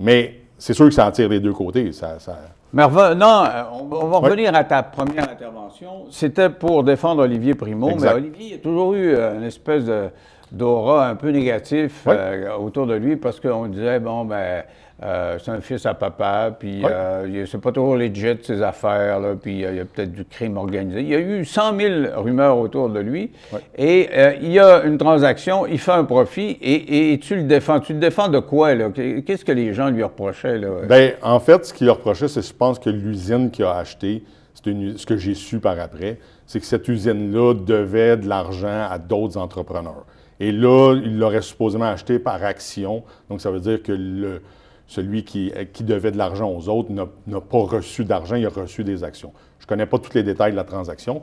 Mais 0.00 0.40
c'est 0.58 0.72
sûr 0.74 0.86
que 0.86 0.94
ça 0.94 1.06
attire 1.06 1.28
des 1.28 1.38
deux 1.38 1.52
côtés. 1.52 1.92
Ça, 1.92 2.18
ça- 2.18 2.38
Mais 2.72 2.84
revenons, 2.84 3.44
euh, 3.44 3.62
on, 3.72 4.06
va- 4.06 4.18
revenir 4.18 4.54
à 4.54 4.64
ta 4.64 4.82
première 4.82 5.30
intervention. 5.30 6.04
C'était 6.10 6.50
pour 6.50 6.82
défendre 6.84 7.22
Olivier 7.22 7.54
Primo, 7.54 7.90
Exact. 7.90 8.10
mais 8.14 8.20
Olivier 8.20 8.54
a 8.56 8.58
toujours 8.58 8.94
eu 8.94 9.14
euh, 9.14 9.36
une 9.36 9.44
espèce 9.44 9.84
de- 9.84 10.08
d'aura 10.52 11.08
un 11.08 11.14
peu 11.16 11.30
négatif 11.30 12.04
euh, 12.06 12.54
autour 12.56 12.86
de 12.86 12.94
lui 12.94 13.16
parce 13.16 13.40
qu'on 13.40 13.66
disait, 13.66 13.98
bon, 14.00 14.24
ben, 14.24 14.62
euh, 15.02 15.36
c'est 15.42 15.50
un 15.50 15.60
fils 15.60 15.84
à 15.84 15.92
papa, 15.92 16.56
puis 16.58 16.82
euh, 16.84 17.44
c'est 17.46 17.60
pas 17.60 17.70
toujours 17.70 17.96
legit 17.96 18.38
ses 18.42 18.62
affaires, 18.62 19.20
là, 19.20 19.34
puis 19.40 19.62
euh, 19.64 19.70
il 19.72 19.76
y 19.76 19.80
a 19.80 19.84
peut-être 19.84 20.12
du 20.12 20.24
crime 20.24 20.56
organisé. 20.56 21.00
Il 21.02 21.08
y 21.08 21.14
a 21.14 21.18
eu 21.20 21.44
100 21.44 21.76
000 21.78 21.94
rumeurs 22.22 22.56
autour 22.56 22.88
de 22.88 23.00
lui, 23.00 23.30
et 23.76 24.08
euh, 24.14 24.32
il 24.40 24.52
y 24.52 24.58
a 24.58 24.84
une 24.84 24.96
transaction, 24.96 25.66
il 25.66 25.78
fait 25.78 25.92
un 25.92 26.04
profit, 26.04 26.56
et, 26.62 27.12
et 27.12 27.18
tu 27.18 27.36
le 27.36 27.42
défends. 27.42 27.78
Tu 27.80 27.92
le 27.92 27.98
défends 27.98 28.28
de 28.28 28.38
quoi, 28.38 28.74
là? 28.74 28.88
Qu'est-ce 28.90 29.44
que 29.44 29.52
les 29.52 29.74
gens 29.74 29.90
lui 29.90 30.02
reprochaient, 30.02 30.56
là? 30.58 30.68
Ben, 30.88 31.12
en 31.22 31.40
fait, 31.40 31.66
ce 31.66 31.74
qu'il 31.74 31.86
leur 31.88 31.96
reprochait, 31.96 32.28
c'est 32.28 32.40
je 32.46 32.54
pense 32.54 32.78
que 32.78 32.88
l'usine 32.88 33.50
qu'il 33.50 33.66
a 33.66 33.76
achetée, 33.76 34.24
c'est 34.54 34.70
une- 34.70 34.96
ce 34.96 35.04
que 35.04 35.18
j'ai 35.18 35.34
su 35.34 35.58
par 35.58 35.78
après, 35.78 36.18
c'est 36.46 36.58
que 36.58 36.64
cette 36.66 36.88
usine-là 36.88 37.52
devait 37.52 38.16
de 38.16 38.26
l'argent 38.28 38.86
à 38.90 38.96
d'autres 38.98 39.36
entrepreneurs. 39.36 40.06
Et 40.40 40.52
là, 40.52 40.94
il 40.94 41.18
l'aurait 41.18 41.42
supposément 41.42 41.84
acheté 41.86 42.18
par 42.18 42.42
action. 42.42 43.02
Donc, 43.28 43.40
ça 43.42 43.50
veut 43.50 43.60
dire 43.60 43.82
que 43.82 43.92
le- 43.92 44.40
celui 44.86 45.24
qui, 45.24 45.52
qui 45.72 45.84
devait 45.84 46.12
de 46.12 46.18
l'argent 46.18 46.50
aux 46.50 46.68
autres 46.68 46.90
n'a 46.92 47.40
pas 47.40 47.58
reçu 47.58 48.04
d'argent, 48.04 48.36
il 48.36 48.46
a 48.46 48.50
reçu 48.50 48.84
des 48.84 49.04
actions. 49.04 49.32
Je 49.58 49.64
ne 49.64 49.68
connais 49.68 49.86
pas 49.86 49.98
tous 49.98 50.14
les 50.14 50.22
détails 50.22 50.52
de 50.52 50.56
la 50.56 50.64
transaction, 50.64 51.22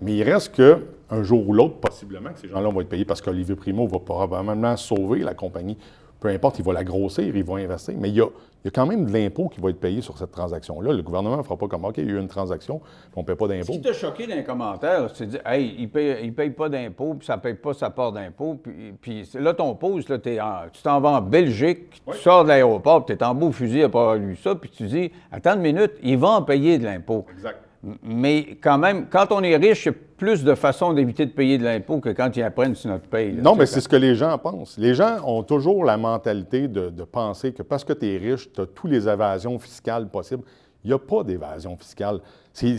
mais 0.00 0.16
il 0.16 0.22
reste 0.22 0.54
que 0.54 0.78
un 1.10 1.22
jour 1.22 1.46
ou 1.48 1.52
l'autre, 1.52 1.76
possiblement, 1.76 2.32
que 2.32 2.40
ces 2.40 2.48
gens-là 2.48 2.68
vont 2.70 2.80
être 2.80 2.88
payés 2.88 3.04
parce 3.04 3.20
qu'Olivier 3.20 3.54
Primo 3.54 3.86
va 3.86 3.98
probablement 3.98 4.76
sauver 4.76 5.20
la 5.20 5.34
compagnie. 5.34 5.76
Peu 6.22 6.28
importe, 6.28 6.60
il 6.60 6.64
va 6.64 6.72
la 6.72 6.84
grossir, 6.84 7.34
il 7.36 7.42
va 7.42 7.54
investir, 7.56 7.94
mais 7.98 8.08
il 8.08 8.14
y 8.14 8.20
a, 8.20 8.26
il 8.26 8.66
y 8.66 8.68
a 8.68 8.70
quand 8.70 8.86
même 8.86 9.06
de 9.06 9.12
l'impôt 9.12 9.48
qui 9.48 9.60
va 9.60 9.70
être 9.70 9.80
payé 9.80 10.00
sur 10.02 10.16
cette 10.16 10.30
transaction-là. 10.30 10.92
Le 10.92 11.02
gouvernement 11.02 11.36
ne 11.36 11.42
fera 11.42 11.56
pas 11.56 11.66
comme 11.66 11.84
OK, 11.84 11.98
il 11.98 12.04
y 12.06 12.10
a 12.10 12.12
eu 12.12 12.18
une 12.20 12.28
transaction, 12.28 12.80
on 13.16 13.22
ne 13.22 13.26
paie 13.26 13.34
pas 13.34 13.46
Ce 13.46 13.50
d'impôt. 13.50 13.72
qui 13.72 13.80
t'a 13.80 13.92
choqué 13.92 14.28
dans 14.28 14.36
les 14.36 14.44
commentaires, 14.44 15.10
c'est 15.14 15.26
de 15.26 15.30
dire, 15.32 15.40
hey, 15.44 15.74
il 15.80 15.90
paye, 15.90 16.18
il 16.22 16.32
paye 16.32 16.50
pas 16.50 16.68
d'impôts, 16.68 17.14
puis 17.14 17.26
ça 17.26 17.38
paye 17.38 17.54
pas 17.54 17.74
sa 17.74 17.90
part 17.90 18.12
d'impôts. 18.12 18.54
Puis, 18.54 18.94
puis 19.00 19.28
là, 19.34 19.52
ton 19.52 19.74
pause, 19.74 20.08
là, 20.08 20.16
en- 20.16 20.68
tu 20.72 20.80
t'en 20.80 21.00
vas 21.00 21.08
en 21.10 21.20
Belgique, 21.22 22.00
tu 22.08 22.16
sors 22.18 22.44
de 22.44 22.48
l'aéroport, 22.50 23.04
puis 23.04 23.16
tu 23.16 23.20
es 23.20 23.26
en 23.26 23.34
beau 23.34 23.50
fusil 23.50 23.82
après 23.82 23.98
avoir 23.98 24.14
lu 24.14 24.36
ça, 24.36 24.54
puis 24.54 24.70
tu 24.70 24.84
dis, 24.84 25.10
attends 25.32 25.56
une 25.56 25.62
minute, 25.62 25.94
il 26.04 26.18
va 26.18 26.28
en 26.28 26.42
payer 26.42 26.78
de 26.78 26.84
l'impôt. 26.84 27.26
Exact. 27.32 27.58
Mais 28.02 28.58
quand 28.62 28.78
même, 28.78 29.06
quand 29.10 29.32
on 29.32 29.42
est 29.42 29.56
riche, 29.56 29.86
il 29.86 29.88
y 29.88 29.92
a 29.92 29.98
plus 30.16 30.44
de 30.44 30.54
façons 30.54 30.92
d'éviter 30.92 31.26
de 31.26 31.32
payer 31.32 31.58
de 31.58 31.64
l'impôt 31.64 31.98
que 31.98 32.10
quand 32.10 32.36
ils 32.36 32.42
apprennent 32.42 32.76
sur 32.76 32.90
notre 32.90 33.08
paye. 33.08 33.32
là, 33.34 33.42
Non, 33.42 33.56
mais 33.56 33.66
c'est 33.66 33.80
ce 33.80 33.88
que 33.88 33.96
les 33.96 34.14
gens 34.14 34.38
pensent. 34.38 34.78
Les 34.78 34.94
gens 34.94 35.16
ont 35.26 35.42
toujours 35.42 35.84
la 35.84 35.96
mentalité 35.96 36.68
de, 36.68 36.90
de 36.90 37.02
penser 37.02 37.52
que 37.52 37.62
parce 37.62 37.82
que 37.82 37.92
tu 37.92 38.06
es 38.06 38.18
riche, 38.18 38.52
tu 38.52 38.60
as 38.60 38.66
toutes 38.66 38.90
les 38.90 39.08
évasions 39.08 39.58
fiscales 39.58 40.08
possibles. 40.08 40.44
Il 40.84 40.88
n'y 40.88 40.94
a 40.94 40.98
pas 40.98 41.22
d'évasion 41.22 41.76
fiscale. 41.76 42.20
C'est 42.52 42.76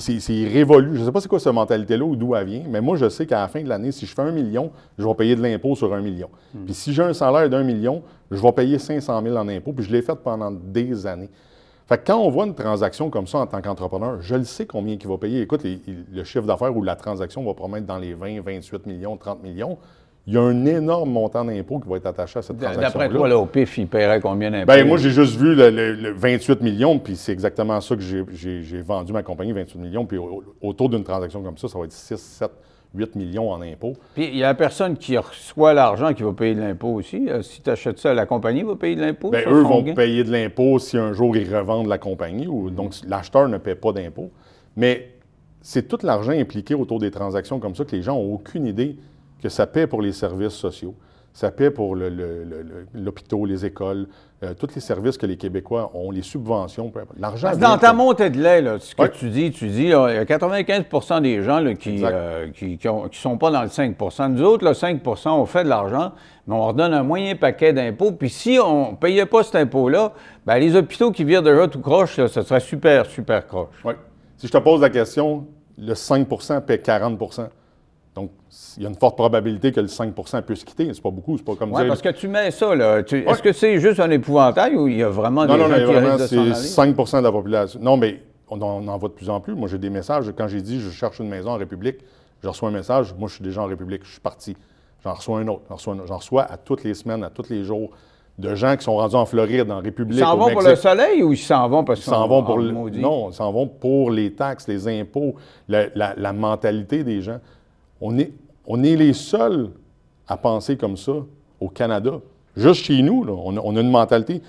révolu. 0.48 0.96
Je 0.96 1.02
ne 1.02 1.06
sais 1.06 1.12
pas 1.12 1.20
c'est 1.22 1.28
quoi 1.30 1.40
cette 1.40 1.54
mentalité-là 1.54 2.06
ou 2.06 2.16
d'où 2.16 2.36
elle 2.36 2.46
vient, 2.46 2.64
mais 2.70 2.80
moi, 2.82 2.96
je 2.98 3.10
sais 3.10 3.26
qu'à 3.26 3.40
la 3.42 3.48
fin 3.48 3.62
de 3.64 3.68
l'année, 3.70 3.92
si 3.92 4.06
je 4.06 4.14
fais 4.14 4.22
un 4.22 4.32
million, 4.32 4.72
je 4.98 5.06
vais 5.08 5.14
payer 5.16 5.36
de 5.36 5.42
l'impôt 5.42 5.76
sur 5.76 5.94
un 5.94 6.02
million. 6.02 6.30
Puis 6.66 6.74
si 6.74 6.94
j'ai 6.94 7.02
un 7.04 7.14
salaire 7.14 7.50
d'un 7.50 7.64
million, 7.64 8.04
je 8.30 8.42
vais 8.42 8.52
payer 8.52 8.78
500 8.78 9.22
000 9.24 9.36
en 9.36 9.48
impôt, 9.48 9.74
puis 9.74 9.86
je 9.86 9.92
l'ai 9.92 10.02
fait 10.02 10.16
pendant 10.16 10.52
des 10.52 11.06
années. 11.08 11.30
Fait 11.88 11.98
que 11.98 12.04
quand 12.08 12.18
on 12.18 12.30
voit 12.30 12.46
une 12.46 12.56
transaction 12.56 13.10
comme 13.10 13.28
ça 13.28 13.40
en 13.40 13.48
tant 13.48 13.62
qu'entrepreneur, 13.62 14.22
je 14.22 14.36
le 14.36 14.46
sais 14.46 14.66
combien 14.66 14.96
il 15.00 15.08
va 15.08 15.18
payer. 15.18 15.42
Écoute, 15.42 15.64
les- 15.64 15.82
le 16.14 16.24
chiffre 16.24 16.46
d'affaires 16.46 16.76
ou 16.76 16.82
la 16.82 16.96
transaction 16.96 17.44
va 17.44 17.54
promettre 17.54 17.86
dans 17.86 17.98
les 17.98 18.14
20, 18.14 18.42
28 18.42 18.86
millions, 18.86 19.18
30 19.18 19.44
millions. 19.44 19.78
Il 20.26 20.36
y 20.36 20.38
a 20.38 20.42
un 20.42 20.66
énorme 20.66 21.10
montant 21.12 21.44
d'impôt 21.44 21.80
qui 21.80 21.90
va 21.90 21.98
être 21.98 22.06
attaché 22.06 22.40
à 22.40 22.42
cette 22.42 22.56
D'après 22.56 22.76
transaction-là. 22.76 23.10
toi, 23.20 23.28
là, 23.28 23.38
au 23.38 23.46
PIF, 23.46 23.78
il 23.78 23.88
paierait 23.88 24.22
combien 24.22 24.50
d'impôts? 24.50 24.68
Ben, 24.68 24.88
moi, 24.88 24.98
j'ai 24.98 25.10
juste 25.10 25.36
vu 25.36 25.54
le, 25.54 25.70
le- 25.70 25.96
le 25.96 26.12
28 26.14 26.62
millions, 26.62 26.98
puis 26.98 27.18
c'est 27.18 27.34
exactement 27.34 27.82
ça 27.82 27.94
que 27.98 28.02
j'ai- 28.02 28.82
vendu 28.82 29.12
ma 29.12 29.22
compagnie, 29.22 29.52
28 29.52 29.78
millions. 29.80 30.06
Puis 30.06 30.18
au- 30.18 30.42
autour 30.62 30.88
d'une 30.88 31.04
transaction 31.04 31.44
comme 31.44 31.58
ça, 31.58 31.68
ça 31.68 31.78
va 31.78 31.84
être 31.84 31.92
6, 31.92 32.16
7, 32.18 32.50
8 32.96 33.16
millions 33.16 33.52
en 33.52 33.62
impôts. 33.62 33.94
Puis 34.14 34.28
il 34.28 34.38
y 34.38 34.44
a 34.44 34.48
la 34.48 34.54
personne 34.54 34.98
qui 34.98 35.18
reçoit 35.18 35.74
l'argent 35.74 36.14
qui 36.14 36.24
va 36.24 36.34
payer 36.34 36.56
de 36.56 36.62
l'impôt 36.62 36.90
aussi. 36.90 37.30
Euh, 37.30 37.42
si 37.42 37.62
tu 37.62 37.70
achètes 37.70 38.00
ça, 38.00 38.14
la 38.14 38.26
compagnie 38.26 38.64
va 38.64 38.76
payer 38.76 38.96
de 38.96 39.02
l'impôt. 39.02 39.32
Sur 39.34 39.54
eux 39.54 39.64
vont 39.64 39.82
gain. 39.82 39.94
payer 39.94 40.24
de 40.24 40.32
l'impôt 40.32 40.80
si 40.80 40.98
un 40.98 41.14
jour 41.14 41.36
ils 41.36 41.54
revendent 41.54 41.88
la 41.88 41.98
compagnie. 41.98 42.48
Ou, 42.48 42.70
donc, 42.70 42.94
l'acheteur 43.08 43.48
ne 43.48 43.58
paie 43.58 43.76
pas 43.76 43.92
d'impôt. 43.92 44.32
Mais 44.76 45.10
c'est 45.62 45.88
tout 45.88 46.00
l'argent 46.04 46.32
impliqué 46.32 46.76
autour 46.76 47.00
des 47.00 47.10
transactions 47.10 47.60
comme 47.60 47.76
ça 47.76 47.86
que 47.86 47.96
les 47.96 48.02
gens 48.02 48.16
n'ont 48.16 48.34
aucune 48.34 48.68
idée 48.68 48.98
que 49.42 49.50
ça 49.50 49.66
paie 49.66 49.88
pour 49.88 50.02
les 50.02 50.12
services 50.12 50.54
sociaux. 50.54 50.96
Ça 51.36 51.50
paie 51.50 51.72
pour 51.72 51.96
le- 51.96 52.10
le- 52.10 52.44
le- 52.44 52.62
le- 52.62 52.86
l'hôpital, 53.04 53.40
les 53.48 53.66
écoles, 53.66 54.06
euh, 54.44 54.54
tous 54.54 54.68
les 54.76 54.82
services 54.82 55.18
que 55.18 55.26
les 55.26 55.36
Québécois 55.36 55.90
ont, 55.96 56.12
les 56.12 56.22
subventions. 56.22 56.92
L'argent. 57.18 57.58
Dans 57.58 57.80
ta 57.80 57.92
montée 57.92 58.30
de 58.30 58.40
lait, 58.40 58.62
là, 58.62 58.78
ce 58.80 58.94
que 58.94 59.02
Ouais. 59.02 59.10
tu 59.10 59.30
dis, 59.30 59.50
tu 59.50 59.68
dis, 59.68 59.88
là, 59.90 60.10
il 60.12 60.16
y 60.16 60.20
a 60.20 60.26
95% 60.26 61.22
des 61.22 61.42
gens 61.42 61.60
là, 61.60 61.74
qui 61.74 61.94
Exact. 61.94 62.14
ne 62.14 62.46
qui, 62.52 62.78
qui 62.78 62.88
ont- 62.88 63.08
qui 63.08 63.20
sont 63.20 63.40
pas 63.40 63.50
dans 63.50 63.64
le 63.64 63.70
5% 63.70 64.30
Nous 64.30 64.44
autres, 64.44 64.64
le 64.64 64.76
5% 64.76 65.42
on 65.42 65.48
fait 65.48 65.64
de 65.64 65.70
l'argent, 65.70 66.12
mais 66.46 66.54
on 66.54 66.60
leur 66.60 66.74
donne 66.76 66.94
un 66.94 67.02
moyen 67.04 67.36
paquet 67.36 67.74
d'impôts. 67.74 68.12
Puis 68.12 68.30
si 68.30 68.60
on 68.64 68.92
ne 68.92 68.96
payait 68.96 69.26
pas 69.26 69.42
cet 69.42 69.56
impôt-là, 69.56 70.14
ben, 70.46 70.60
les 70.60 70.76
hôpitaux 70.76 71.12
qui 71.12 71.24
virent 71.24 71.42
déjà 71.42 71.68
tout 71.68 71.80
croche, 71.82 72.18
là, 72.18 72.28
ça 72.28 72.44
serait 72.44 72.60
super, 72.60 73.08
super 73.08 73.48
croche. 73.48 73.82
Oui. 73.84 73.94
Si 74.38 74.46
je 74.46 74.52
te 74.52 74.58
pose 74.60 74.82
la 74.82 74.92
question, 74.92 75.48
le 75.80 75.96
5% 75.96 76.62
paie 76.62 76.78
40 76.78 77.18
Donc, 78.16 78.30
il 78.78 78.84
y 78.84 78.86
a 78.86 78.90
une 78.90 78.96
forte 78.96 79.16
probabilité 79.18 79.72
que 79.72 79.80
le 79.80 79.88
5% 79.88 80.42
puisse 80.44 80.64
quitter. 80.64 80.94
C'est 80.94 81.02
pas 81.02 81.10
beaucoup, 81.10 81.36
c'est 81.38 81.44
pas 81.44 81.56
comme 81.56 81.72
Oui, 81.72 81.80
dire... 81.80 81.88
parce 81.88 82.02
que 82.02 82.10
tu 82.10 82.28
mets 82.28 82.52
ça, 82.52 82.76
là. 82.76 83.02
tu- 83.02 83.28
Est-ce 83.28 83.42
que 83.42 83.52
c'est 83.54 83.80
juste 83.80 84.00
un 84.00 84.10
épouvantail 84.12 84.76
ou 84.76 84.88
il 84.88 84.98
y 84.98 85.04
a 85.04 85.10
vraiment 85.10 85.46
Non, 85.46 85.54
des 85.56 85.60
non, 85.64 85.70
gens 85.70 85.78
non, 85.80 85.86
qui 85.88 85.94
vraiment, 85.94 86.18
c'est 86.20 86.38
aller? 86.38 86.54
5 86.54 86.96
de 86.96 87.24
la 87.24 87.32
population. 87.32 87.80
Non, 87.82 87.98
mais 87.98 88.22
on 88.50 88.62
en, 88.62 88.84
on 88.84 88.88
en 88.88 88.98
voit 89.00 89.10
de 89.10 89.14
plus 89.16 89.30
en 89.32 89.40
plus. 89.40 89.56
Moi, 89.56 89.68
j'ai 89.68 89.80
des 89.80 89.90
messages. 89.90 90.32
Quand 90.38 90.48
j'ai 90.48 90.62
dit 90.62 90.80
je 90.80 90.92
cherche 90.92 91.20
une 91.20 91.28
maison 91.30 91.50
en 91.52 91.58
République, 91.58 91.98
je 92.44 92.48
reçois 92.48 92.70
un 92.70 92.74
message. 92.74 93.16
Moi, 93.18 93.28
je 93.30 93.36
suis 93.36 93.44
déjà 93.44 93.64
en 93.64 93.66
République. 93.66 94.04
Je 94.06 94.12
suis 94.12 94.22
parti. 94.22 94.56
J'en 95.04 95.14
reçois 95.16 95.40
un 95.40 95.48
autre. 95.48 95.64
J'en 96.06 96.18
reçois, 96.18 96.44
à 96.44 96.58
toutes 96.58 96.84
les 96.84 96.94
semaines, 96.94 97.24
à 97.24 97.32
tous 97.32 97.50
les 97.50 97.64
jours, 97.64 97.90
de 98.38 98.54
gens 98.54 98.76
qui 98.78 98.84
sont 98.84 98.96
rendus 98.96 99.16
en 99.16 99.26
Floride, 99.26 99.72
en 99.72 99.80
République. 99.80 100.20
Ils 100.20 100.24
s'en 100.24 100.38
vont 100.38 100.52
pour 100.52 100.62
le 100.62 100.76
soleil 100.76 101.24
ou 101.24 101.34
ils 101.34 101.38
s'en 101.38 101.68
vont 101.68 101.84
parce 101.84 102.00
Ils 102.00 102.04
qu'ils 102.04 102.14
s'en 102.14 102.22
sont 102.24 102.28
vont 102.30 102.44
pour 102.44 102.58
le- 102.60 102.72
non, 102.72 103.30
ils 103.30 103.34
s'en 103.34 103.52
vont 103.52 103.68
pour 103.68 104.12
les 104.12 104.34
taxes, 104.34 104.68
les 104.68 104.88
impôts, 104.88 105.34
la, 105.68 105.86
la- 105.96 106.14
la 106.16 106.32
mentalité 106.34 107.04
des 107.04 107.22
gens. 107.22 107.40
On 108.04 108.18
est, 108.84 108.96
les 108.96 109.14
seuls 109.14 109.70
à 110.28 110.36
penser 110.36 110.76
comme 110.76 110.98
ça 110.98 111.14
au 111.60 111.70
Canada. 111.70 112.20
Juste 112.56 112.84
chez 112.84 113.02
nous, 113.02 113.26
on, 113.26 113.76
a, 113.78 113.82
une 113.82 113.90
mentalité. 113.90 114.42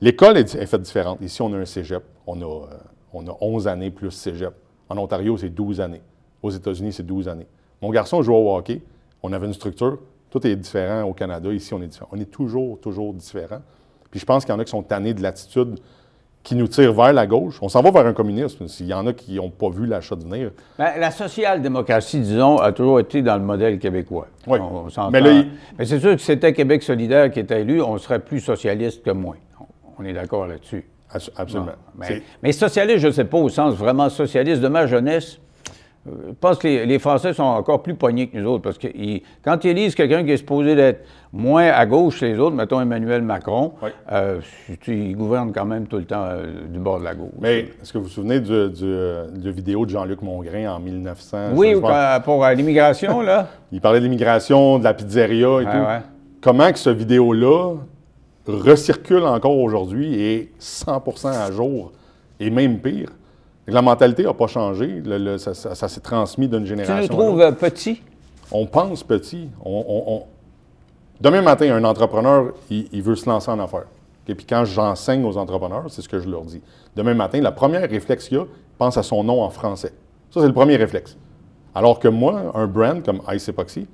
L'école 0.00 0.36
est, 0.36 0.54
est 0.56 0.66
faite 0.66 0.82
différente. 0.82 1.20
Ici, 1.20 1.40
on 1.42 1.52
a 1.52 1.58
un 1.58 1.64
cégep. 1.64 2.02
On 2.26 2.40
a, 2.40 2.44
euh, 2.44 2.66
on 3.12 3.26
a 3.28 3.36
11 3.40 3.68
années 3.68 3.90
plus 3.90 4.10
cégep. 4.10 4.52
En 4.88 4.98
Ontario, 4.98 5.36
c'est 5.38 5.48
12 5.48 5.80
années. 5.80 6.02
Aux 6.42 6.50
États-Unis, 6.50 6.92
c'est 6.92 7.06
12 7.06 7.28
années. 7.28 7.46
Mon 7.80 7.90
garçon 7.90 8.20
joue 8.20 8.34
au 8.34 8.56
hockey. 8.56 8.82
On 9.22 9.32
avait 9.32 9.46
une 9.46 9.54
structure. 9.54 9.98
Tout 10.28 10.44
est 10.44 10.56
différent 10.56 11.04
au 11.04 11.12
Canada. 11.12 11.52
Ici, 11.52 11.72
on 11.74 11.82
est 11.82 11.86
différent. 11.86 12.10
On 12.12 12.18
est 12.20 12.30
toujours, 12.30 12.80
toujours 12.80 13.14
différent. 13.14 13.60
Puis 14.10 14.18
je 14.18 14.26
pense 14.26 14.44
qu'il 14.44 14.52
y 14.52 14.56
en 14.56 14.58
a 14.58 14.64
qui 14.64 14.70
sont 14.70 14.82
tannés 14.82 15.14
de 15.14 15.22
l'attitude 15.22 15.78
qui 16.42 16.56
nous 16.56 16.66
tire 16.66 16.92
vers 16.92 17.12
la 17.12 17.26
gauche. 17.26 17.58
On 17.62 17.68
s'en 17.68 17.82
va 17.82 17.90
vers 17.90 18.06
un 18.06 18.12
communisme. 18.12 18.66
S'il 18.66 18.86
y 18.86 18.94
en 18.94 19.06
a 19.06 19.12
qui 19.12 19.34
n'ont 19.36 19.50
pas 19.50 19.68
vu 19.70 19.86
l'achat 19.86 20.16
de 20.16 20.24
venir. 20.24 20.50
Ben, 20.78 20.90
la 20.98 21.10
social-démocratie, 21.10 22.18
disons, 22.20 22.58
a 22.58 22.72
toujours 22.72 22.98
été 23.00 23.22
dans 23.22 23.36
le 23.36 23.42
modèle 23.42 23.78
québécois. 23.78 24.26
Oui. 24.46 24.58
On, 24.60 24.86
on. 24.96 25.10
Mais 25.10 25.20
il- 25.20 25.48
Mais 25.78 25.84
c'est 25.84 26.00
sûr 26.00 26.12
que 26.12 26.18
si 26.18 26.26
c'était 26.26 26.52
Québec 26.52 26.82
solidaire 26.82 27.30
qui 27.30 27.40
était 27.40 27.60
élu, 27.60 27.80
on 27.80 27.96
serait 27.98 28.18
plus 28.18 28.40
socialiste 28.40 29.02
que 29.04 29.10
moins. 29.10 29.36
On 29.98 30.04
est 30.04 30.12
d'accord 30.12 30.46
là-dessus. 30.46 30.84
Abs- 31.12 31.30
Absolument. 31.36 31.72
Mais, 31.96 32.06
C'est- 32.06 32.22
mais 32.42 32.52
socialiste, 32.52 32.98
je 32.98 33.06
ne 33.08 33.12
sais 33.12 33.24
pas 33.24 33.38
au 33.38 33.48
sens 33.48 33.74
vraiment 33.74 34.08
socialiste 34.08 34.62
de 34.62 34.68
ma 34.68 34.86
jeunesse. 34.86 35.38
Euh, 36.08 36.10
Je 36.28 36.32
pense 36.40 36.58
que 36.58 36.66
les, 36.68 36.86
les 36.86 36.98
Français 36.98 37.32
sont 37.32 37.42
encore 37.44 37.82
plus 37.82 37.94
poignés 37.94 38.26
que 38.28 38.36
nous 38.38 38.48
autres 38.48 38.62
parce 38.62 38.78
que 38.78 38.88
ils- 38.94 39.22
quand 39.44 39.64
ils 39.64 39.68
élisent 39.70 39.94
quelqu'un 39.94 40.24
qui 40.24 40.32
est 40.32 40.36
supposé 40.36 40.74
d'être 40.74 41.04
moins 41.32 41.68
à 41.68 41.86
gauche 41.86 42.20
que 42.20 42.26
les 42.26 42.38
autres, 42.38 42.56
mettons 42.56 42.80
Emmanuel 42.80 43.22
Macron, 43.22 43.72
Oui. 43.82 43.90
euh, 44.10 44.40
il 44.88 45.16
gouverne 45.16 45.52
quand 45.52 45.64
même 45.64 45.86
tout 45.86 45.96
le 45.98 46.04
temps 46.04 46.24
euh, 46.24 46.66
du 46.68 46.78
bord 46.78 46.98
de 46.98 47.04
la 47.04 47.14
gauche. 47.14 47.30
Mais 47.40 47.60
est-ce 47.80 47.92
que 47.92 47.98
vous 47.98 48.04
vous 48.04 48.10
souvenez 48.10 48.40
du, 48.40 48.48
du, 48.48 48.84
euh, 48.84 49.28
de 49.30 49.44
la 49.46 49.50
vidéo 49.52 49.84
de 49.86 49.90
Jean-Luc 49.90 50.22
Mongrain 50.22 50.68
en 50.74 50.80
1900? 50.80 51.50
oui, 51.54 51.74
pour 52.24 52.44
euh, 52.44 52.52
l'immigration, 52.54 53.20
là? 53.20 53.48
Il 53.72 53.80
parlait 53.80 54.00
de 54.00 54.04
l'immigration, 54.04 54.78
de 54.78 54.84
la 54.84 54.94
pizzeria 54.94 55.60
et 55.60 55.64
tout. 55.64 55.70
ouais. 55.70 56.00
Comment 56.40 56.72
que 56.72 56.78
ce 56.78 56.90
vidéo-là 56.90 57.74
recircule 58.46 59.22
encore 59.22 59.56
aujourd'hui 59.56 60.14
et 60.14 60.34
est 60.34 60.48
100% 60.60 61.28
à 61.28 61.52
jour 61.52 61.92
et 62.40 62.50
même 62.50 62.78
pire? 62.80 63.08
La 63.66 63.82
mentalité 63.82 64.24
n'a 64.24 64.34
pas 64.34 64.46
changé. 64.48 64.86
Le- 65.04 65.18
le- 65.18 65.38
ça 65.38 65.54
ça- 65.54 65.74
ça 65.74 65.88
s'est 65.88 66.00
transmis 66.00 66.48
d'une 66.48 66.62
Tu 66.64 66.70
génération. 66.70 66.96
nous 67.16 67.40
à 67.40 67.52
trouves 67.52 67.56
petits? 67.56 68.02
On 68.50 68.66
pense 68.66 69.02
petit. 69.02 69.48
On- 69.64 69.84
on- 69.88 70.12
on- 70.14 70.22
Demain 71.20 71.42
matin, 71.42 71.72
un 71.74 71.84
entrepreneur, 71.84 72.52
il, 72.68 72.88
il 72.92 73.02
veut 73.02 73.14
se 73.14 73.28
lancer 73.28 73.50
en 73.50 73.60
affaires. 73.60 73.86
Et 74.26 74.34
puis 74.34 74.44
quand 74.44 74.64
j'enseigne 74.64 75.24
aux 75.24 75.36
entrepreneurs, 75.36 75.84
c'est 75.88 76.02
ce 76.02 76.08
que 76.08 76.18
je 76.18 76.28
leur 76.28 76.42
dis. 76.42 76.60
Demain 76.96 77.14
matin, 77.14 77.40
la 77.40 77.52
première 77.52 77.88
réflexe 77.88 78.28
qu'il 78.28 78.38
y 78.38 78.40
a, 78.40 78.44
pense 78.78 78.96
à 78.96 79.02
son 79.04 79.22
nom 79.22 79.42
en 79.42 79.50
français. 79.50 79.92
Ça, 80.30 80.40
c'est 80.40 80.46
le 80.48 80.52
premier 80.52 80.76
réflexe. 80.76 81.16
Alors 81.74 81.98
que 82.00 82.08
moi, 82.08 82.52
un 82.54 82.66
brand 82.66 83.02
comme 83.04 83.20
Ice 83.32 83.48
Epoxy, 83.48 83.86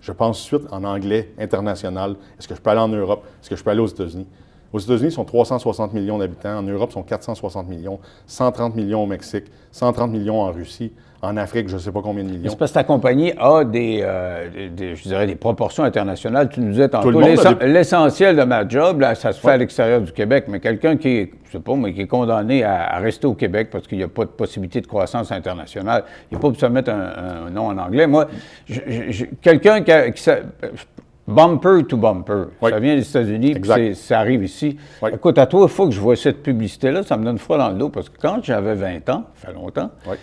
je 0.00 0.12
pense 0.12 0.38
suite 0.40 0.62
en 0.70 0.84
anglais 0.84 1.32
international. 1.38 2.16
Est-ce 2.38 2.46
que 2.46 2.54
je 2.54 2.60
peux 2.60 2.70
aller 2.70 2.80
en 2.80 2.88
Europe? 2.88 3.24
Est-ce 3.40 3.48
que 3.50 3.56
je 3.56 3.64
peux 3.64 3.70
aller 3.70 3.80
aux 3.80 3.86
États-Unis? 3.86 4.26
Aux 4.74 4.80
États-Unis, 4.80 5.10
ils 5.10 5.12
sont 5.12 5.24
360 5.24 5.92
millions 5.94 6.18
d'habitants. 6.18 6.58
En 6.58 6.62
Europe, 6.62 6.90
ils 6.90 6.94
sont 6.94 7.02
460 7.04 7.68
millions. 7.68 8.00
130 8.26 8.74
millions 8.74 9.04
au 9.04 9.06
Mexique. 9.06 9.44
130 9.70 10.10
millions 10.10 10.40
en 10.42 10.50
Russie. 10.50 10.92
En 11.22 11.36
Afrique, 11.38 11.68
je 11.68 11.74
ne 11.76 11.78
sais 11.80 11.92
pas 11.92 12.02
combien 12.02 12.24
de 12.24 12.28
millions. 12.28 12.50
C'est 12.50 12.58
parce 12.58 12.72
que 12.72 12.74
ta 12.74 12.82
compagnie 12.84 13.32
a 13.38 13.62
des, 13.64 14.00
euh, 14.02 14.68
des- 14.76 14.96
je 14.96 15.04
dirais, 15.04 15.26
des 15.26 15.36
proportions 15.36 15.84
internationales. 15.84 16.48
Tu 16.50 16.60
nous 16.60 16.72
disais 16.72 16.88
tantôt, 16.88 17.12
des- 17.24 17.66
l'essentiel 17.68 18.36
de 18.36 18.42
ma 18.42 18.68
job, 18.68 19.00
là, 19.00 19.14
ça 19.14 19.32
se 19.32 19.40
fait 19.40 19.50
à 19.52 19.56
l'extérieur 19.56 20.00
du 20.02 20.10
Québec, 20.12 20.46
mais 20.48 20.58
quelqu'un 20.58 20.96
qui 20.98 21.08
est, 21.08 21.30
je 21.46 21.52
sais 21.52 21.60
pas, 21.60 21.76
mais 21.76 21.94
qui 21.94 22.02
est 22.02 22.06
condamné 22.08 22.62
à, 22.64 22.96
à 22.96 22.98
rester 22.98 23.26
au 23.28 23.34
Québec 23.34 23.68
parce 23.70 23.86
qu'il 23.86 23.96
n'y 23.98 24.04
a 24.04 24.08
pas 24.08 24.24
de 24.24 24.30
possibilité 24.30 24.80
de 24.82 24.86
croissance 24.88 25.30
internationale, 25.32 26.02
il 26.30 26.34
n'y 26.34 26.38
a 26.38 26.42
pas 26.42 26.50
besoin 26.50 26.68
de 26.68 26.74
mettre 26.74 26.90
un, 26.90 27.46
un 27.46 27.50
nom 27.50 27.68
en 27.68 27.78
anglais. 27.78 28.06
Moi, 28.08 28.26
quelqu'un 29.40 29.80
qui, 29.82 29.92
a- 29.92 30.10
qui 30.10 30.30
Bumper 31.26 31.84
to 31.88 31.96
bumper. 31.96 32.48
Oui. 32.60 32.70
Ça 32.70 32.78
vient 32.78 32.96
des 32.96 33.08
États-Unis, 33.08 33.54
puis 33.54 33.94
ça 33.94 34.18
arrive 34.20 34.44
ici. 34.44 34.76
Oui. 35.02 35.10
Écoute, 35.14 35.38
à 35.38 35.46
toi, 35.46 35.62
il 35.64 35.68
faut 35.70 35.86
que 35.86 35.94
je 35.94 36.00
vois 36.00 36.16
cette 36.16 36.42
publicité-là. 36.42 37.02
Ça 37.02 37.16
me 37.16 37.24
donne 37.24 37.38
froid 37.38 37.56
dans 37.56 37.70
le 37.70 37.76
dos 37.76 37.88
parce 37.88 38.08
que 38.08 38.18
quand 38.20 38.40
j'avais 38.42 38.74
20 38.74 39.08
ans, 39.08 39.24
ça 39.36 39.48
fait 39.48 39.54
longtemps, 39.54 39.90
Oui. 40.08 40.16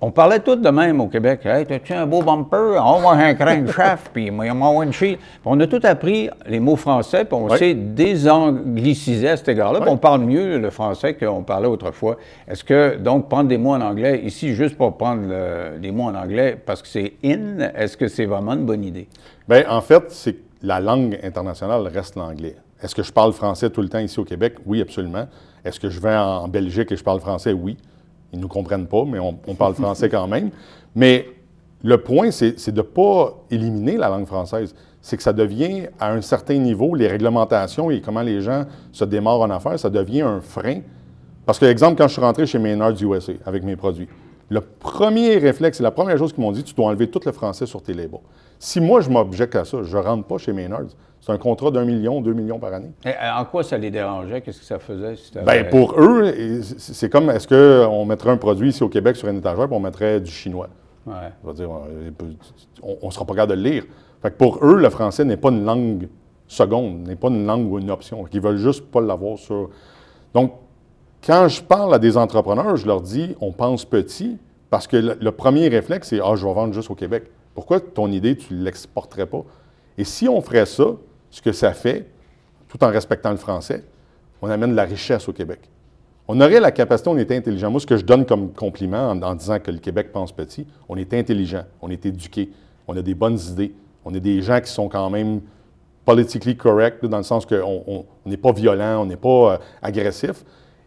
On 0.00 0.12
parlait 0.12 0.38
tous 0.38 0.54
de 0.54 0.68
même 0.70 1.00
au 1.00 1.08
Québec. 1.08 1.40
Hey, 1.44 1.66
t'as-tu 1.66 1.92
un 1.92 2.06
beau 2.06 2.22
bumper? 2.22 2.80
On 2.80 3.00
va 3.00 3.10
un 3.10 3.66
chef, 3.66 4.10
puis 4.12 4.30
moi, 4.30 4.46
on 4.52 4.82
une 4.84 4.90
Puis 4.90 5.18
on 5.44 5.58
a 5.58 5.66
tout 5.66 5.80
appris 5.82 6.30
les 6.46 6.60
mots 6.60 6.76
français, 6.76 7.24
puis 7.24 7.34
on 7.34 7.48
s'est 7.48 7.74
désanglicisé 7.74 9.30
à 9.30 9.36
cet 9.36 9.48
égard-là. 9.48 9.80
On 9.88 9.96
parle 9.96 10.20
mieux 10.20 10.58
le 10.58 10.70
français 10.70 11.14
qu'on 11.14 11.42
parlait 11.42 11.66
autrefois. 11.66 12.16
Est-ce 12.46 12.62
que, 12.62 12.96
donc, 12.96 13.28
prendre 13.28 13.48
des 13.48 13.58
mots 13.58 13.72
en 13.72 13.80
anglais, 13.80 14.20
ici, 14.24 14.54
juste 14.54 14.76
pour 14.76 14.96
prendre 14.96 15.22
des 15.80 15.90
mots 15.90 16.04
en 16.04 16.14
anglais, 16.14 16.56
parce 16.64 16.80
que 16.80 16.86
c'est 16.86 17.14
in, 17.24 17.58
est-ce 17.74 17.96
que 17.96 18.06
c'est 18.06 18.26
vraiment 18.26 18.52
une 18.52 18.66
bonne 18.66 18.84
idée? 18.84 19.08
Bien, 19.48 19.64
en 19.68 19.80
fait, 19.80 20.04
c'est 20.10 20.36
la 20.62 20.80
langue 20.80 21.18
internationale 21.22 21.86
reste 21.86 22.16
l'anglais. 22.16 22.56
Est-ce 22.82 22.94
que 22.94 23.02
je 23.02 23.12
parle 23.12 23.32
français 23.32 23.70
tout 23.70 23.82
le 23.82 23.88
temps 23.88 23.98
ici 23.98 24.18
au 24.20 24.24
Québec? 24.24 24.54
Oui, 24.66 24.80
absolument. 24.80 25.26
Est-ce 25.64 25.80
que 25.80 25.88
je 25.88 26.00
vais 26.00 26.14
en 26.14 26.46
Belgique 26.48 26.92
et 26.92 26.96
je 26.96 27.02
parle 27.02 27.20
français? 27.20 27.52
Oui. 27.52 27.76
Ils 28.32 28.36
ne 28.36 28.42
nous 28.42 28.48
comprennent 28.48 28.86
pas, 28.86 29.04
mais 29.04 29.18
on, 29.18 29.54
parle 29.54 29.74
français 29.74 30.08
quand 30.08 30.26
même. 30.26 30.50
Mais 30.94 31.26
le 31.82 31.98
point, 31.98 32.30
c'est 32.30 32.70
de 32.70 32.76
ne 32.76 32.82
pas 32.82 33.34
éliminer 33.50 33.96
la 33.96 34.08
langue 34.08 34.26
française. 34.26 34.74
C'est 35.00 35.16
que 35.16 35.22
ça 35.22 35.32
devient, 35.32 35.86
à 35.98 36.12
un 36.12 36.20
certain 36.20 36.58
niveau, 36.58 36.94
les 36.94 37.08
réglementations 37.08 37.90
et 37.90 38.00
comment 38.00 38.22
les 38.22 38.42
gens 38.42 38.64
se 38.92 39.04
démarrent 39.04 39.40
en 39.40 39.50
affaires, 39.50 39.78
ça 39.78 39.88
devient 39.88 40.22
un 40.22 40.40
frein. 40.40 40.80
Parce 41.46 41.58
que, 41.58 41.64
exemple, 41.64 41.96
quand 41.96 42.08
je 42.08 42.12
suis 42.12 42.20
rentré 42.20 42.46
chez 42.46 42.58
Maynard 42.58 42.92
USA 43.00 43.32
avec 43.46 43.62
mes 43.62 43.76
produits, 43.76 44.08
le 44.50 44.60
premier 44.60 45.38
réflexe, 45.38 45.80
la 45.80 45.90
première 45.90 46.18
chose 46.18 46.32
qu'ils 46.32 46.42
m'ont 46.42 46.52
dit, 46.52 46.64
tu 46.64 46.74
dois 46.74 46.86
enlever 46.86 47.08
tout 47.08 47.20
le 47.24 47.32
français 47.32 47.66
sur 47.66 47.82
tes 47.82 47.94
labels. 47.94 48.20
Si 48.58 48.80
moi, 48.80 49.00
je 49.00 49.10
m'objecte 49.10 49.54
à 49.54 49.64
ça, 49.64 49.82
je 49.82 49.96
ne 49.96 50.02
rentre 50.02 50.26
pas 50.26 50.38
chez 50.38 50.52
Maynard. 50.52 50.86
C'est 51.20 51.32
un 51.32 51.38
contrat 51.38 51.70
d'un 51.70 51.84
million, 51.84 52.20
deux 52.20 52.32
millions 52.32 52.58
par 52.58 52.72
année. 52.72 52.90
Et 53.04 53.10
en 53.32 53.44
quoi 53.44 53.62
ça 53.62 53.76
les 53.76 53.90
dérangeait? 53.90 54.40
Qu'est-ce 54.40 54.60
que 54.60 54.64
ça 54.64 54.78
faisait? 54.78 55.14
Bien, 55.44 55.64
pour 55.64 56.00
eux, 56.00 56.32
c'est 56.62 57.10
comme 57.10 57.28
est-ce 57.30 57.48
qu'on 57.48 58.04
mettrait 58.04 58.30
un 58.30 58.36
produit 58.36 58.70
ici 58.70 58.82
au 58.82 58.88
Québec 58.88 59.16
sur 59.16 59.28
une 59.28 59.38
étagère 59.38 59.64
et 59.64 59.74
on 59.74 59.80
mettrait 59.80 60.20
du 60.20 60.30
chinois? 60.30 60.68
Ouais. 61.06 61.14
Je 61.42 61.48
veux 61.48 61.54
dire, 61.54 61.70
on 62.82 63.06
ne 63.06 63.10
sera 63.10 63.24
pas 63.24 63.34
capable 63.34 63.56
de 63.56 63.62
le 63.62 63.70
lire. 63.70 63.84
Fait 64.22 64.30
que 64.30 64.36
pour 64.36 64.64
eux, 64.64 64.76
le 64.76 64.90
français 64.90 65.24
n'est 65.24 65.36
pas 65.36 65.50
une 65.50 65.64
langue 65.64 66.08
seconde, 66.46 67.06
n'est 67.06 67.16
pas 67.16 67.28
une 67.28 67.46
langue 67.46 67.70
ou 67.70 67.78
une 67.78 67.90
option. 67.90 68.24
Ils 68.32 68.40
veulent 68.40 68.56
juste 68.56 68.86
pas 68.86 69.00
l'avoir 69.00 69.38
sur. 69.38 69.70
Donc, 70.34 70.54
quand 71.24 71.48
je 71.48 71.62
parle 71.62 71.94
à 71.94 71.98
des 71.98 72.16
entrepreneurs, 72.16 72.76
je 72.76 72.86
leur 72.86 73.00
dis 73.00 73.36
on 73.40 73.52
pense 73.52 73.84
petit 73.84 74.38
parce 74.70 74.86
que 74.86 74.96
le, 74.96 75.32
premier 75.32 75.68
réflexe, 75.68 76.08
c'est 76.08 76.20
Ah, 76.22 76.34
je 76.36 76.46
vais 76.46 76.52
vendre 76.52 76.72
juste 76.74 76.90
au 76.90 76.94
Québec. 76.94 77.24
Pourquoi 77.58 77.80
ton 77.80 78.12
idée, 78.12 78.36
tu 78.36 78.54
ne 78.54 78.62
l'exporterais 78.62 79.26
pas? 79.26 79.44
Et 79.98 80.04
si 80.04 80.28
on 80.28 80.40
ferait 80.40 80.64
ça, 80.64 80.92
ce 81.28 81.42
que 81.42 81.50
ça 81.50 81.72
fait, 81.72 82.06
tout 82.68 82.84
en 82.84 82.88
respectant 82.88 83.32
le 83.32 83.36
français, 83.36 83.82
on 84.40 84.48
amène 84.48 84.70
de 84.70 84.76
la 84.76 84.84
richesse 84.84 85.28
au 85.28 85.32
Québec. 85.32 85.68
On 86.28 86.40
aurait 86.40 86.60
la 86.60 86.70
capacité, 86.70 87.10
on 87.10 87.16
est 87.16 87.32
intelligent. 87.32 87.68
Moi, 87.68 87.80
ce 87.80 87.86
que 87.86 87.96
je 87.96 88.04
donne 88.04 88.24
comme 88.24 88.52
compliment 88.52 89.10
en, 89.10 89.34
disant 89.34 89.58
que 89.58 89.72
le 89.72 89.78
Québec 89.78 90.12
pense 90.12 90.30
petit, 90.30 90.68
on 90.88 90.96
est 90.96 91.12
intelligent, 91.12 91.64
on 91.82 91.90
est 91.90 92.06
éduqué, 92.06 92.48
on 92.86 92.96
a 92.96 93.02
des 93.02 93.14
bonnes 93.14 93.40
idées, 93.50 93.74
on 94.04 94.14
est 94.14 94.20
des 94.20 94.40
gens 94.40 94.60
qui 94.60 94.70
sont 94.70 94.88
quand 94.88 95.10
même 95.10 95.40
politically 96.04 96.56
correct, 96.56 97.04
dans 97.06 97.18
le 97.18 97.24
sens 97.24 97.44
qu'on 97.44 98.06
n'est 98.24 98.36
pas 98.36 98.52
violent, 98.52 99.02
on 99.02 99.06
n'est 99.06 99.16
pas 99.16 99.54
euh, 99.54 99.58
agressif. 99.82 100.44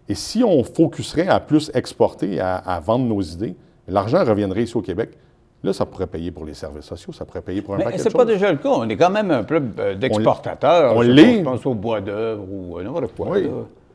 Et 0.07 0.15
si 0.15 0.41
on 0.41 0.63
focuserait 0.63 1.27
à 1.27 1.41
plus 1.41 1.69
exporter, 1.73 2.39
à 2.39 2.81
vendre 2.81 3.03
nos 3.03 3.21
idées, 3.21 3.57
l'argent 3.89 4.23
reviendrait 4.23 4.63
ici 4.63 4.77
au 4.77 4.81
Québec. 4.81 5.17
Là, 5.63 5.73
ça 5.73 5.85
pourrait 5.85 6.07
payer 6.07 6.31
pour 6.31 6.45
les 6.45 6.55
services 6.55 6.85
sociaux, 6.85 7.13
ça 7.13 7.23
pourrait 7.23 7.41
payer 7.41 7.61
pour 7.61 7.75
un 7.75 7.77
Mais 7.77 7.83
paquet 7.83 7.97
de 7.97 8.03
choses. 8.03 8.11
c'est 8.11 8.17
pas 8.17 8.25
déjà 8.25 8.51
le 8.51 8.57
cas. 8.57 8.69
On 8.69 8.89
est 8.89 8.97
quand 8.97 9.11
même 9.11 9.29
un 9.29 9.43
club 9.43 9.79
euh, 9.79 9.95
d'exportateurs. 9.95 10.95
On 10.95 11.01
l'est. 11.01 11.39
Je 11.39 11.43
pense 11.43 11.65
au 11.65 11.75
bois 11.75 12.01
d'œuvre 12.01 12.43
ou 12.49 12.79
euh, 12.79 12.83
n'importe 12.83 13.15
quoi. 13.15 13.29
Oui, 13.29 13.47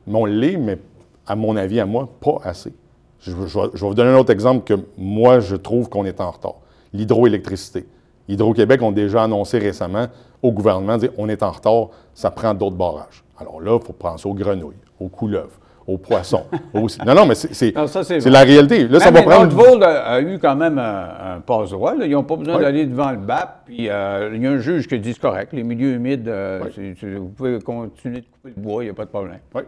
mais 0.07 0.19
on 0.19 0.25
l'est, 0.25 0.57
mais 0.57 0.79
à 1.27 1.35
mon 1.35 1.57
avis, 1.57 1.81
à 1.81 1.87
moi, 1.87 2.09
pas 2.21 2.39
assez. 2.45 2.73
Je, 3.21 3.33
vais, 3.33 3.71
vous 3.75 3.95
donner 3.95 4.11
un 4.11 4.19
autre 4.19 4.31
exemple 4.31 4.65
que 4.65 4.81
moi, 4.97 5.41
je 5.41 5.57
trouve 5.57 5.89
qu'on 5.89 6.05
est 6.05 6.21
en 6.21 6.31
retard. 6.31 6.57
L'hydroélectricité. 6.93 7.87
Hydro-Québec 8.29 8.83
ont 8.83 8.93
déjà 8.93 9.25
annoncé 9.25 9.59
récemment 9.59 10.07
au 10.43 10.53
gouvernement, 10.53 10.97
dire, 10.97 11.11
on 11.17 11.29
est 11.29 11.43
en 11.43 11.51
retard, 11.51 11.89
ça 12.15 12.31
prend 12.31 12.55
d'autres 12.55 12.77
barrages. 12.77 13.25
Alors 13.39 13.61
là, 13.61 13.79
il 13.81 13.85
faut 13.85 13.93
penser 13.93 14.29
aux 14.29 14.35
grenouilles, 14.35 14.77
aux 15.01 15.09
couleuvres, 15.09 15.59
aux 15.87 15.99
poissons. 15.99 16.45
aussi. 16.75 16.99
Non, 17.07 17.15
non, 17.15 17.27
mais 17.27 17.35
c'est 17.35 17.73
la 18.27 18.43
réalité. 18.43 18.89
Là, 18.89 19.01
ça 19.01 19.11
va 19.11 19.23
prendre... 19.23 19.85
a, 19.85 20.21
eu 20.21 20.39
quand 20.39 20.57
même 20.57 20.79
un, 20.79 21.41
passe-droit. 21.41 21.95
Ils 22.03 22.11
n'ont 22.11 22.25
pas 22.25 22.37
besoin 22.37 22.61
d'aller 22.61 22.87
devant 22.87 23.11
le 23.11 23.19
BAP. 23.19 23.67
Puis 23.67 23.89
euh, 23.89 24.31
il 24.35 24.43
y 24.43 24.47
a 24.47 24.51
un 24.51 24.59
juge 24.59 24.89
qui 24.89 24.99
dit 24.99 25.13
c'est 25.13 25.21
correct. 25.21 25.53
Les 25.53 25.63
milieux 25.63 25.93
humides, 25.93 26.29
euh, 26.29 26.61
vous 27.03 27.29
pouvez 27.29 27.59
continuer 27.61 28.21
de 28.21 28.27
couper 28.27 28.53
le 28.57 28.63
bois, 28.63 28.83
il 28.83 28.87
n'y 28.87 28.91
a 28.91 28.95
pas 28.95 29.05
de 29.05 29.11
problème. 29.11 29.39
Oui. 29.55 29.63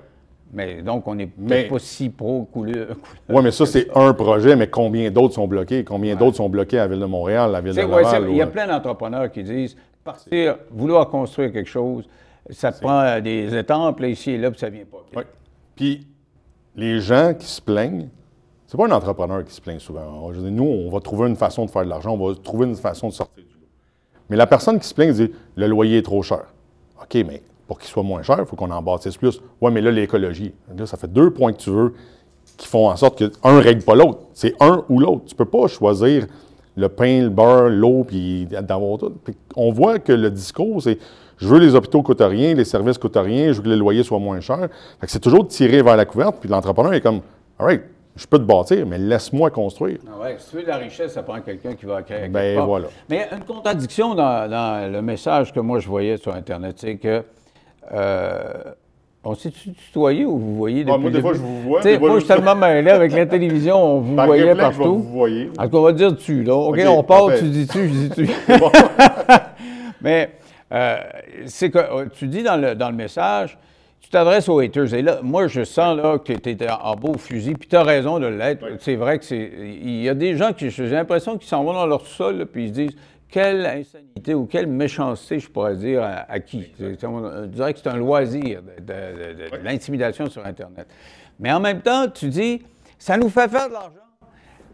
Mais 0.51 0.81
donc, 0.81 1.07
on 1.07 1.15
n'est 1.15 1.27
pas 1.27 1.79
si 1.79 2.09
pro-couleur. 2.09 2.97
Oui, 3.29 3.41
mais 3.45 3.51
ça, 3.51 3.67
c'est 3.67 3.89
un 3.95 4.15
projet, 4.15 4.57
mais 4.57 4.69
combien 4.69 5.11
d'autres 5.11 5.35
sont 5.35 5.47
bloqués? 5.47 5.85
Combien 5.85 6.17
d'autres 6.17 6.39
sont 6.39 6.49
bloqués 6.49 6.79
à 6.79 6.83
la 6.83 6.89
Ville 6.89 7.01
de 7.01 7.07
Montréal, 7.07 7.51
à 7.51 7.53
la 7.53 7.61
Ville 7.61 7.75
de 7.75 7.81
Laval? 7.83 8.31
Il 8.31 8.37
y 8.37 8.43
a 8.43 8.47
plein 8.47 8.67
d'entrepreneurs 8.67 9.31
qui 9.31 9.43
disent 9.43 9.77
partir, 10.03 10.57
vouloir 10.71 11.11
construire 11.11 11.53
quelque 11.53 11.69
chose, 11.69 12.09
ça 12.51 12.73
prend 12.73 13.21
des 13.21 13.55
étampes, 13.55 14.01
là, 14.01 14.09
ici 14.09 14.31
et 14.31 14.39
là, 14.39 14.51
puis 14.51 14.59
ça 14.59 14.71
ne 14.71 14.77
vient 14.77 14.85
pas. 14.91 15.05
Oui. 15.15 15.23
Puis 15.79 16.05
les 16.75 16.99
gens 16.99 17.35
qui 17.39 17.47
se 17.47 17.63
plaignent, 17.63 18.09
c'est 18.67 18.77
pas 18.77 18.87
un 18.87 18.91
entrepreneur 18.91 19.45
qui 19.45 19.55
se 19.55 19.61
plaint 19.61 19.79
souvent. 19.79 20.29
nous, 20.33 20.65
on 20.65 20.91
va 20.91 20.99
trouver 20.99 21.29
une 21.29 21.37
façon 21.37 21.67
de 21.67 21.71
faire 21.71 21.85
de 21.85 21.89
l'argent, 21.89 22.19
on 22.19 22.29
va 22.29 22.35
trouver 22.35 22.67
une 22.67 22.75
façon 22.75 23.07
de 23.09 23.13
sortir 23.13 23.45
du 23.45 23.55
lot. 23.55 23.69
Mais 24.29 24.37
la 24.37 24.49
personne 24.49 24.81
qui 24.81 24.89
se 24.89 24.93
plaint 24.93 25.15
dit 25.15 25.31
le 25.55 25.67
loyer 25.69 25.99
est 25.99 26.03
trop 26.03 26.21
cher. 26.21 26.47
OK, 27.01 27.15
mais 27.15 27.43
pour 27.69 27.79
qu'il 27.79 27.89
soit 27.89 28.03
moins 28.03 28.23
cher, 28.23 28.39
il 28.41 28.45
faut 28.45 28.57
qu'on 28.57 28.73
en 28.73 28.83
bâtisse 28.83 29.17
plus. 29.17 29.41
Oui, 29.61 29.71
mais 29.71 29.81
là, 29.81 29.93
l'écologie. 29.93 30.53
Là, 30.77 30.85
ça 30.85 30.97
fait 30.97 31.13
deux 31.13 31.31
points 31.31 31.53
que 31.53 31.59
tu 31.59 31.71
veux 31.71 31.95
qui 32.57 32.67
font 32.67 32.89
en 32.89 32.97
sorte 32.97 33.17
qu'un 33.17 33.55
ne 33.55 33.63
règle 33.63 33.85
pas 33.85 33.95
l'autre. 33.95 34.23
C'est 34.35 34.55
un 34.59 34.85
ou 34.89 34.99
l'autre. 34.99 35.27
Tu 35.27 35.35
ne 35.35 35.39
peux 35.39 35.45
pas 35.45 35.69
choisir 35.69 36.27
le 36.75 36.89
pain, 36.89 37.23
le 37.23 37.29
beurre, 37.29 37.69
l'eau, 37.69 38.03
puis 38.03 38.47
d'avoir 38.47 38.99
tout. 38.99 39.15
on 39.55 39.71
voit 39.71 40.01
que 40.01 40.13
le 40.13 40.29
discours, 40.33 40.83
c'est 40.83 40.99
je 41.39 41.47
veux 41.47 41.59
les 41.59 41.75
hôpitaux 41.75 42.03
coûtent 42.03 42.21
rien, 42.21 42.55
les 42.55 42.65
services 42.65 42.99
coûtent 42.99 43.17
rien, 43.17 43.53
je 43.53 43.59
veux 43.59 43.63
que 43.63 43.69
les 43.69 43.77
loyers 43.77 44.03
soient 44.03 44.19
moins 44.19 44.41
chers. 44.41 44.69
c'est 45.07 45.21
toujours 45.21 45.45
de 45.45 45.49
tirer 45.49 45.83
vers 45.83 45.97
la 45.97 46.05
couverte, 46.05 46.37
puis 46.41 46.49
l'entrepreneur 46.49 46.93
est 46.95 47.01
comme, 47.01 47.21
all 47.59 47.67
right, 47.67 47.83
je 48.17 48.27
peux 48.27 48.39
te 48.39 48.45
bâtir, 48.45 48.85
mais 48.85 48.99
laisse-moi 48.99 49.51
construire. 49.51 49.99
Ah 50.09 50.21
ouais, 50.21 50.37
si 50.39 50.51
tu 50.51 50.57
veux 50.57 50.63
de 50.63 50.69
la 50.69 50.79
richesse, 50.79 51.13
ça 51.13 51.23
prend 51.23 51.41
quelqu'un 51.41 51.75
qui 51.75 51.87
va 51.87 52.03
créer. 52.03 52.29
Ben 52.29 52.61
voilà. 52.61 52.89
Mais 53.09 53.29
une 53.33 53.45
contradiction 53.45 54.15
dans, 54.15 54.91
le 54.93 55.01
message 55.01 55.53
que 55.53 55.61
moi 55.61 55.79
je 55.79 55.89
voyais 55.89 56.17
sur 56.17 56.35
Internet, 56.35 56.77
c'est 56.79 56.97
que 56.97 57.23
euh, 57.93 58.53
on 59.23 59.35
s'est 59.35 59.51
tutoyé 59.51 60.25
ou 60.25 60.37
vous 60.37 60.57
voyez 60.57 60.85
depuis 60.85 60.95
ah, 60.95 60.99
Moi, 60.99 61.11
des 61.11 61.21
fois, 61.21 61.33
je 61.35 61.39
vous 61.39 61.63
vois. 61.63 61.81
moi, 61.99 62.15
je 62.15 62.19
suis 62.19 62.29
tellement 62.29 62.57
mêlé 62.57 62.91
avec 62.91 63.13
la 63.13 63.27
télévision, 63.27 63.77
on 63.77 64.01
vous 64.01 64.15
voyait 64.17 64.55
partout. 64.55 64.83
Je 64.83 64.89
vous 64.89 65.03
voyez. 65.03 65.51
Alors 65.57 65.71
qu'on 65.71 65.83
va 65.83 65.93
dire 65.93 66.17
tu, 66.17 66.43
là. 66.43 66.55
OK, 66.55 66.81
on 66.89 67.03
part, 67.05 67.29
tu 67.39 67.45
dis 67.45 67.67
tu, 67.67 67.89
je 67.89 67.93
dis 67.93 68.11
tu. 68.11 68.29
Mais 70.01 70.31
euh, 70.73 70.99
c'est 71.47 71.71
que 71.71 71.79
euh, 71.79 72.07
tu 72.13 72.27
dis 72.27 72.43
dans 72.43 72.57
le, 72.57 72.75
dans 72.75 72.91
le 72.91 72.97
message, 72.97 73.59
tu 74.01 74.11
t'adresses 74.11 74.49
aux 74.49 74.59
haters. 74.59 74.95
Et 74.95 75.03
là, 75.03 75.21
moi, 75.23 75.49
je 75.49 75.65
sens 75.65 75.97
là, 75.97 76.19
que 76.19 76.33
tu 76.33 76.51
es 76.51 76.71
en 76.71 76.95
beau 76.95 77.15
fusil, 77.15 77.55
puis 77.55 77.69
tu 77.69 77.77
as 77.77 77.83
raison 77.83 78.19
de 78.19 78.27
l'être. 78.27 78.65
C'est 78.81 78.97
vrai 78.97 79.19
que 79.19 79.25
c'est. 79.25 79.51
Il 79.61 80.03
y 80.03 80.09
a 80.09 80.15
des 80.15 80.37
gens 80.37 80.53
qui, 80.53 80.71
j'ai 80.71 80.89
l'impression 80.89 81.37
qu'ils 81.37 81.49
s'en 81.49 81.65
vont 81.65 81.73
dans 81.73 81.87
leur 81.87 82.07
sol, 82.07 82.47
puis 82.47 82.65
ils 82.65 82.69
se 82.69 82.75
disent 82.75 82.97
quelle 83.31 83.67
insanité 83.67 84.35
ou 84.35 84.47
quelle 84.47 84.67
méchanceté, 84.67 85.39
je 85.39 85.51
pourrais 85.51 85.77
dire, 85.77 86.03
à, 86.03 86.41
qui? 86.41 86.73
Je 86.79 87.47
dirais 87.47 87.75
que 87.75 87.81
c'est 87.81 87.89
un 87.89 87.97
loisir 87.97 88.63
de 88.81 89.63
l'intimidation 89.63 90.31
sur 90.31 90.45
Internet. 90.47 90.87
Mais 91.39 91.53
en 91.53 91.61
même 91.61 91.83
temps, 91.83 92.09
tu 92.09 92.29
dis, 92.29 92.63
ça 92.99 93.17
nous 93.17 93.29
fait 93.29 93.49
faire 93.49 93.69
de 93.69 93.75
l'argent. 93.75 94.08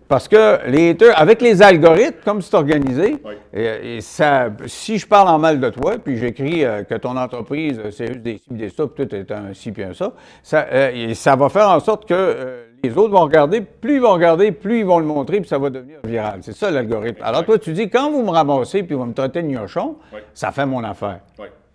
Parce 0.07 0.29
que 0.29 0.69
les 0.69 0.91
haters, 0.91 1.19
avec 1.19 1.41
les 1.41 1.63
algorithmes, 1.63 2.19
comme 2.25 2.43
c'est 2.43 2.55
organisé, 2.55 3.17
et, 3.55 4.01
ça, 4.01 4.51
si 4.67 4.99
je 4.99 5.07
parle 5.07 5.29
en 5.29 5.39
mal 5.39 5.61
de 5.61 5.71
toi, 5.71 5.95
puis 6.03 6.19
j'écris 6.19 6.65
euh, 6.65 6.83
que 6.83 6.95
ton 6.95 7.17
entreprise, 7.17 7.81
euh, 7.83 7.91
c'est 7.91 8.09
juste 8.09 8.21
des 8.21 8.39
ci, 8.39 8.45
des 8.51 8.69
ça, 8.69 8.87
puis 8.87 9.07
tout 9.07 9.15
est 9.15 9.31
un 9.31 9.55
ci, 9.55 9.73
puis 9.73 9.83
un 9.83 9.95
ça, 9.95 10.13
ça, 10.43 10.67
euh, 10.71 11.15
ça 11.15 11.37
va 11.37 11.49
faire 11.49 11.71
en 11.71 11.81
sorte 11.81 12.07
que 12.07 12.65
les 12.83 12.97
autres 12.99 13.13
vont 13.13 13.23
regarder, 13.23 13.63
plus 13.63 13.95
ils 13.95 14.01
vont 14.01 14.13
regarder, 14.13 14.53
plus 14.53 14.81
ils 14.81 14.85
vont 14.85 14.99
le 14.99 15.07
montrer, 15.07 15.41
puis 15.41 15.49
ça 15.49 15.59
va 15.59 15.71
devenir 15.71 15.99
viral. 16.05 16.41
C'est 16.43 16.55
ça 16.55 16.71
l'algorithme. 16.71 17.23
Alors 17.23 17.45
toi, 17.45 17.59
tu 17.59 17.73
dis, 17.73 17.89
quand 17.89 18.11
vous 18.11 18.23
me 18.23 18.31
ramassez, 18.31 18.83
puis 18.83 18.95
vous 18.95 19.07
me 19.07 19.15
traitez 19.15 19.43
de 19.43 19.49
gnochon, 19.49 19.97
ça 20.35 20.53
fait 20.53 20.67
mon 20.67 20.85
affaire. 20.85 21.21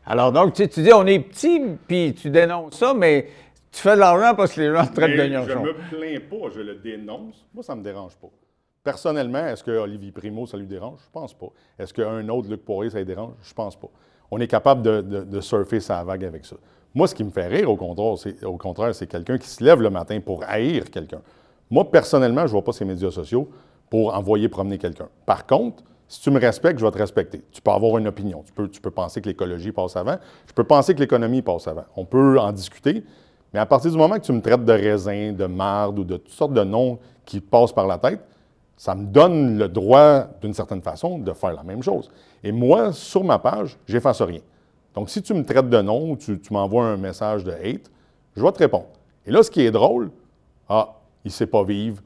Alors 0.06 0.32
donc, 0.32 0.54
tu, 0.54 0.68
tu 0.68 0.82
dis, 0.84 0.94
on 0.94 1.06
est 1.08 1.20
petit, 1.20 1.62
puis 1.88 2.14
tu 2.14 2.30
dénonces 2.30 2.76
ça, 2.76 2.94
mais 2.96 3.28
tu 3.72 3.82
fais 3.82 3.96
de 3.96 4.00
l'argent 4.00 4.36
parce 4.36 4.54
que 4.54 4.62
les 4.62 4.74
gens 4.74 4.86
te 4.86 4.96
traitent 4.96 5.18
de 5.18 5.24
Je 5.24 5.54
ne 5.54 5.60
me 5.60 5.74
plains 5.74 6.20
pas, 6.30 6.50
je 6.54 6.62
le 6.62 6.76
dénonce. 6.76 7.46
Moi, 7.54 7.64
ça 7.64 7.76
ne 7.76 7.80
me 7.80 7.84
dérange 7.84 8.16
pas. 8.16 8.30
Personnellement, 8.84 9.46
est-ce 9.46 9.64
que 9.64 9.72
Olivier 9.72 10.12
Primo, 10.12 10.48
ça 10.48 10.58
lui 10.58 10.66
dérange? 10.66 11.00
Je 11.06 11.12
pense 11.12 11.34
pas. 11.34 11.48
Est-ce 11.78 11.94
qu'un 11.94 12.28
autre, 12.30 12.50
Luc 12.50 12.64
Poirier, 12.64 12.90
ça 12.90 12.98
lui 12.98 13.06
dérange? 13.06 13.34
Je 13.42 13.54
pense 13.54 13.76
pas. 13.76 13.90
On 14.32 14.40
est 14.40 14.48
capable 14.48 14.82
de, 14.82 15.42
surfer 15.42 15.80
sa 15.80 16.04
vague 16.04 16.24
avec 16.24 16.46
ça. 16.46 16.56
Moi, 16.96 17.08
ce 17.08 17.14
qui 17.14 17.24
me 17.24 17.30
fait 17.30 17.48
rire, 17.48 17.70
au 17.70 17.76
contraire, 17.76 18.18
c'est, 18.18 18.44
au 18.44 18.58
contraire, 18.58 18.96
c'est 18.96 19.08
quelqu'un 19.08 19.38
qui 19.38 19.48
se 19.48 19.64
lève 19.64 19.82
le 19.82 19.90
matin 19.90 20.20
pour 20.22 20.44
haïr 20.48 20.90
quelqu'un. 20.90 21.22
Moi, 21.70 21.90
personnellement, 21.92 22.42
je 22.42 22.48
ne 22.48 22.52
vois 22.52 22.64
pas 22.64 22.72
ces 22.72 22.86
médias 22.86 23.12
sociaux 23.12 23.50
pour 23.90 24.14
envoyer 24.16 24.50
promener 24.50 24.78
quelqu'un. 24.78 25.10
Par 25.26 25.46
contre, 25.46 25.84
si 26.08 26.22
tu 26.22 26.32
me 26.32 26.40
respectes, 26.40 26.80
je 26.80 26.86
vais 26.86 26.92
te 26.92 26.98
respecter. 26.98 27.44
Tu 27.52 27.62
peux 27.62 27.70
avoir 27.70 27.98
une 28.00 28.08
opinion. 28.08 28.42
Tu 28.44 28.52
peux, 28.52 28.68
tu 28.68 28.82
peux 28.82 28.90
penser 28.90 29.22
que 29.22 29.30
l'écologie 29.30 29.72
passe 29.72 29.96
avant. 29.96 30.18
Je 30.48 30.54
peux 30.54 30.64
penser 30.64 30.96
que 30.96 31.00
l'économie 31.00 31.44
passe 31.44 31.68
avant. 31.68 31.86
On 31.96 32.06
peut 32.06 32.40
en 32.40 32.52
discuter, 32.52 33.04
mais 33.54 33.60
à 33.60 33.66
partir 33.66 33.92
du 33.92 33.98
moment 33.98 34.16
que 34.16 34.26
tu 34.26 34.32
me 34.32 34.42
traites 34.42 34.64
de 34.64 34.72
raisin, 34.72 35.34
de 35.34 35.46
marde 35.46 36.00
ou 36.00 36.04
de 36.04 36.18
toutes 36.18 36.34
sortes 36.34 36.54
de 36.54 36.64
noms 36.64 37.00
qui 37.26 37.40
passent 37.40 37.74
par 37.74 37.88
la 37.88 37.98
tête, 37.98 38.22
ça 38.78 38.96
me 38.96 39.06
donne 39.06 39.58
le 39.58 39.68
droit, 39.68 40.26
d'une 40.42 40.54
certaine 40.54 40.82
façon, 40.82 41.20
de 41.20 41.34
faire 41.34 41.54
la 41.54 41.64
même 41.64 41.84
chose. 41.84 42.10
Et 42.44 42.52
moi, 42.52 42.94
sur 42.94 43.24
ma 43.24 43.40
page, 43.40 43.78
j'efface 43.88 44.22
rien. 44.22 44.40
Donc, 44.96 45.10
si 45.10 45.22
tu 45.22 45.34
me 45.34 45.44
traites 45.44 45.70
de 45.70 45.82
nom 45.82 46.12
ou 46.12 46.16
tu, 46.16 46.40
m'envoies 46.52 46.86
un 46.86 46.98
message 46.98 47.44
de 47.44 47.52
hate, 47.52 47.92
je 48.36 48.42
vais 48.42 48.52
te 48.52 48.60
répondre. 48.60 48.88
Et 49.26 49.32
là, 49.32 49.44
ce 49.44 49.52
qui 49.52 49.62
est 49.62 49.72
drôle, 49.72 50.12
ah, 50.70 50.96
il 51.26 51.30
ne 51.30 51.34
sait 51.34 51.48
pas 51.48 51.64
vivre. 51.64 52.02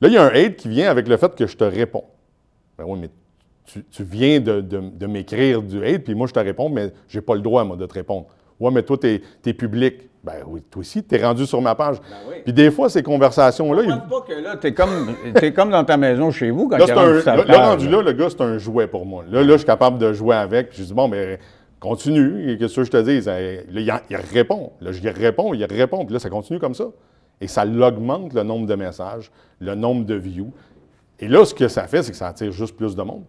Là, 0.00 0.08
il 0.08 0.14
y 0.14 0.16
a 0.16 0.22
un 0.22 0.28
hate 0.28 0.56
qui 0.56 0.68
vient 0.68 0.88
avec 0.88 1.08
le 1.08 1.16
fait 1.16 1.34
que 1.34 1.46
je 1.46 1.56
te 1.56 1.64
réponds. 1.64 2.04
Ben 2.78 2.84
oui, 2.86 2.98
mais 3.00 3.10
tu, 3.64 4.04
viens 4.04 4.40
de 4.40 5.06
m'écrire 5.06 5.62
du 5.62 5.84
hate, 5.84 6.04
puis 6.04 6.14
moi, 6.14 6.26
je 6.26 6.32
te 6.32 6.38
réponds, 6.38 6.68
mais 6.68 6.92
je 7.08 7.18
n'ai 7.18 7.22
pas 7.22 7.34
le 7.34 7.40
droit, 7.40 7.64
moi, 7.64 7.76
de 7.76 7.86
te 7.86 7.94
répondre. 7.94 8.26
Ouais, 8.60 8.70
mais 8.70 8.82
toi, 8.82 8.96
tu 8.98 9.20
es, 9.44 9.52
public. 9.52 10.08
Ben 10.24 10.42
oui, 10.46 10.62
toi 10.70 10.80
aussi, 10.80 11.04
tu 11.04 11.14
es 11.14 11.22
rendu 11.22 11.44
sur 11.44 11.60
ma 11.60 11.74
page. 11.74 11.98
oui. 12.28 12.36
Puis 12.44 12.52
des 12.54 12.70
fois, 12.70 12.88
ces 12.88 13.02
conversations-là, 13.02 13.82
Je 13.84 13.88
pense 13.90 14.08
pas 14.08 14.20
que 14.26 14.40
là, 14.40 14.56
t'es 14.56 14.72
comme, 14.72 15.14
t'es 15.34 15.52
comme 15.52 15.70
dans 15.70 15.84
ta 15.84 15.98
maison 15.98 16.30
chez 16.30 16.50
vous 16.50 16.66
quand 16.68 16.78
Là, 16.78 16.86
il 16.88 16.92
un, 16.92 17.20
ta 17.20 17.36
là, 17.36 17.44
là, 17.44 17.68
rendu 17.70 17.90
là, 17.90 18.00
le 18.00 18.12
gars, 18.12 18.30
c'est 18.30 18.40
un 18.40 18.56
jouet 18.56 18.86
pour 18.86 19.04
moi. 19.04 19.24
Là, 19.30 19.42
là, 19.42 19.52
je 19.52 19.58
suis 19.58 19.66
capable 19.66 19.98
de 19.98 20.14
jouer 20.14 20.34
avec. 20.34 20.70
Puis 20.70 20.78
je 20.78 20.84
dis, 20.84 20.94
bon, 20.94 21.08
mais 21.08 21.38
continue. 21.78 22.56
Qu'est-ce 22.58 22.76
que 22.76 22.84
je 22.84 22.90
te 22.90 23.02
dis? 23.02 23.20
Là, 23.20 23.38
il, 23.80 24.00
il 24.10 24.16
répond. 24.32 24.72
Là, 24.80 24.92
je 24.92 25.02
lui 25.02 25.10
réponds, 25.10 25.52
il 25.52 25.64
répond. 25.66 26.06
Puis 26.06 26.14
là, 26.14 26.18
ça 26.18 26.30
continue 26.30 26.58
comme 26.58 26.74
ça. 26.74 26.86
Et 27.42 27.46
ça 27.46 27.66
l'augmente 27.66 28.32
le 28.32 28.44
nombre 28.44 28.66
de 28.66 28.74
messages, 28.74 29.30
le 29.60 29.74
nombre 29.74 30.06
de 30.06 30.14
views. 30.14 30.52
Et 31.20 31.28
là, 31.28 31.44
ce 31.44 31.52
que 31.52 31.68
ça 31.68 31.86
fait, 31.86 32.02
c'est 32.02 32.12
que 32.12 32.16
ça 32.16 32.28
attire 32.28 32.50
juste 32.52 32.76
plus 32.76 32.96
de 32.96 33.02
monde. 33.02 33.24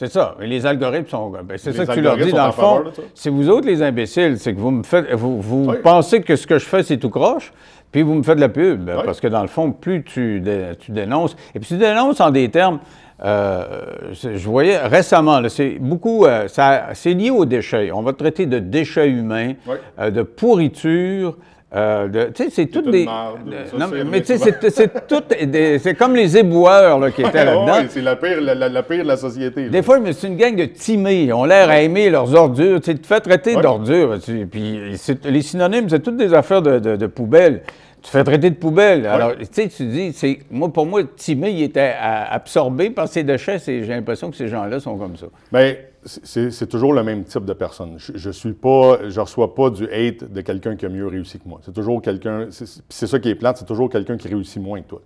C'est 0.00 0.12
ça. 0.12 0.36
Et 0.40 0.46
les 0.46 0.64
algorithmes 0.64 1.08
sont. 1.08 1.30
ben, 1.30 1.56
c'est 1.56 1.72
ça 1.72 1.84
que 1.84 1.92
tu 1.92 2.00
leur 2.00 2.16
dis, 2.16 2.30
dans 2.32 2.46
le 2.46 2.52
fond. 2.52 2.84
C'est 3.14 3.30
vous 3.30 3.48
autres, 3.50 3.66
les 3.66 3.82
imbéciles. 3.82 4.38
C'est 4.38 4.54
que 4.54 4.60
vous 4.60 4.70
me 4.70 4.84
faites. 4.84 5.12
Vous, 5.12 5.40
vous 5.42 5.70
Oui. 5.70 5.76
pensez 5.82 6.20
que 6.22 6.36
ce 6.36 6.46
que 6.46 6.56
je 6.58 6.64
fais, 6.66 6.84
c'est 6.84 6.98
tout 6.98 7.10
croche, 7.10 7.52
puis 7.90 8.02
vous 8.02 8.14
me 8.14 8.22
faites 8.22 8.36
de 8.36 8.40
la 8.40 8.48
pub. 8.48 8.88
Oui. 8.88 9.02
Parce 9.04 9.20
que 9.20 9.26
dans 9.26 9.42
le 9.42 9.48
fond, 9.48 9.72
plus 9.72 10.04
tu, 10.04 10.40
dé- 10.40 10.70
tu 10.78 10.92
dénonces. 10.92 11.34
Et 11.52 11.58
puis 11.58 11.66
tu 11.66 11.76
dénonces 11.78 12.20
en 12.20 12.30
des 12.30 12.48
termes. 12.48 12.78
euh, 13.24 13.64
je 14.12 14.48
voyais 14.48 14.78
récemment, 14.78 15.40
c'est 15.48 15.78
beaucoup. 15.80 16.26
euh, 16.26 16.46
c'est 16.94 17.14
lié 17.14 17.30
aux 17.30 17.44
déchets. 17.44 17.90
On 17.90 18.02
va 18.02 18.12
traiter 18.12 18.46
de 18.46 18.60
déchets 18.60 19.08
humains, 19.08 19.54
Oui. 19.66 19.74
euh, 19.98 20.10
de 20.12 20.22
pourriture. 20.22 21.36
Euh, 21.74 22.08
tu 22.34 22.44
sais, 22.44 22.50
c'est 22.50 22.66
toutes 22.66 22.90
des. 22.90 23.04
marde, 23.04 23.44
de- 23.44 23.52
ça, 23.70 23.76
non, 23.76 23.92
mais, 24.10 24.22
tu 24.22 24.38
sais, 24.38 24.54
c'est 24.70 25.06
toutes 25.06 25.28
des- 25.50 25.78
C'est 25.78 25.94
comme 25.94 26.16
les 26.16 26.36
éboueurs 26.38 26.98
là, 26.98 27.10
qui 27.10 27.20
étaient 27.22 27.44
là-dedans. 27.44 27.86
C'est 27.90 28.00
la 28.00 28.16
pire, 28.16 28.40
la, 28.40 28.54
la- 28.54 28.68
la 28.70 28.82
pire 28.82 29.02
de 29.02 29.08
la 29.08 29.16
société. 29.18 29.64
là. 29.64 29.68
Des 29.68 29.82
fois, 29.82 29.98
c'est 30.12 30.28
une 30.28 30.36
gang 30.36 30.56
de 30.56 30.64
timés. 30.64 31.24
Ils 31.24 31.32
ont 31.34 31.44
l'air 31.44 31.68
à 31.68 31.80
aimer 31.82 32.08
leurs 32.08 32.34
ordures. 32.34 32.80
Tu 32.80 32.94
te 32.98 33.06
fais 33.06 33.20
traiter 33.20 33.54
Ouais. 33.56 33.62
d'ordures. 33.62 34.16
Puis 34.50 34.80
les 35.24 35.42
synonymes, 35.42 35.88
c'est 35.90 36.00
toutes 36.02 36.16
des 36.16 36.32
affaires 36.32 36.62
de, 36.62 36.78
de, 36.78 36.96
de 36.96 37.06
poubelle. 37.06 37.60
Tu 38.02 38.10
fais 38.10 38.22
traiter 38.24 38.50
de 38.50 38.54
poubelle. 38.54 39.06
Alors, 39.06 39.36
tu 39.36 39.44
sais, 39.50 39.68
tu 39.68 39.84
dis, 39.86 40.12
c'est, 40.12 40.38
moi, 40.50 40.72
pour 40.72 40.86
moi, 40.86 41.02
timé, 41.16 41.50
il 41.50 41.62
était 41.62 41.94
absorbé 42.00 42.90
par 42.90 43.08
ces 43.08 43.24
déchets. 43.24 43.58
C'est- 43.58 43.82
J'ai 43.82 43.92
l'impression 43.92 44.30
que 44.30 44.36
ces 44.36 44.48
gens-là 44.48 44.80
sont 44.80 44.96
comme 44.96 45.16
ça. 45.16 45.26
Bien, 45.52 45.74
c'est 46.04 46.50
c'est 46.52 46.66
toujours 46.68 46.92
le 46.92 47.02
même 47.02 47.24
type 47.24 47.44
de 47.44 47.52
personne. 47.52 47.94
Je, 47.98 48.12
je 48.14 48.30
suis 48.30 48.52
pas, 48.52 48.98
je 49.08 49.20
reçois 49.20 49.54
pas 49.54 49.70
du 49.70 49.84
hate 49.92 50.30
de 50.32 50.40
quelqu'un 50.40 50.76
qui 50.76 50.86
a 50.86 50.88
mieux 50.88 51.06
réussi 51.08 51.38
que 51.38 51.48
moi. 51.48 51.60
C'est 51.64 51.74
toujours 51.74 52.00
quelqu'un, 52.00 52.46
c'est 52.50 52.64
puis 52.66 52.82
c'est 52.90 53.06
ça 53.08 53.18
qui 53.18 53.28
est 53.30 53.34
plate, 53.34 53.58
c'est 53.58 53.64
toujours 53.66 53.90
quelqu'un 53.90 54.16
qui 54.16 54.28
réussit 54.28 54.62
moins 54.62 54.80
que 54.80 54.86
toi. 54.88 55.00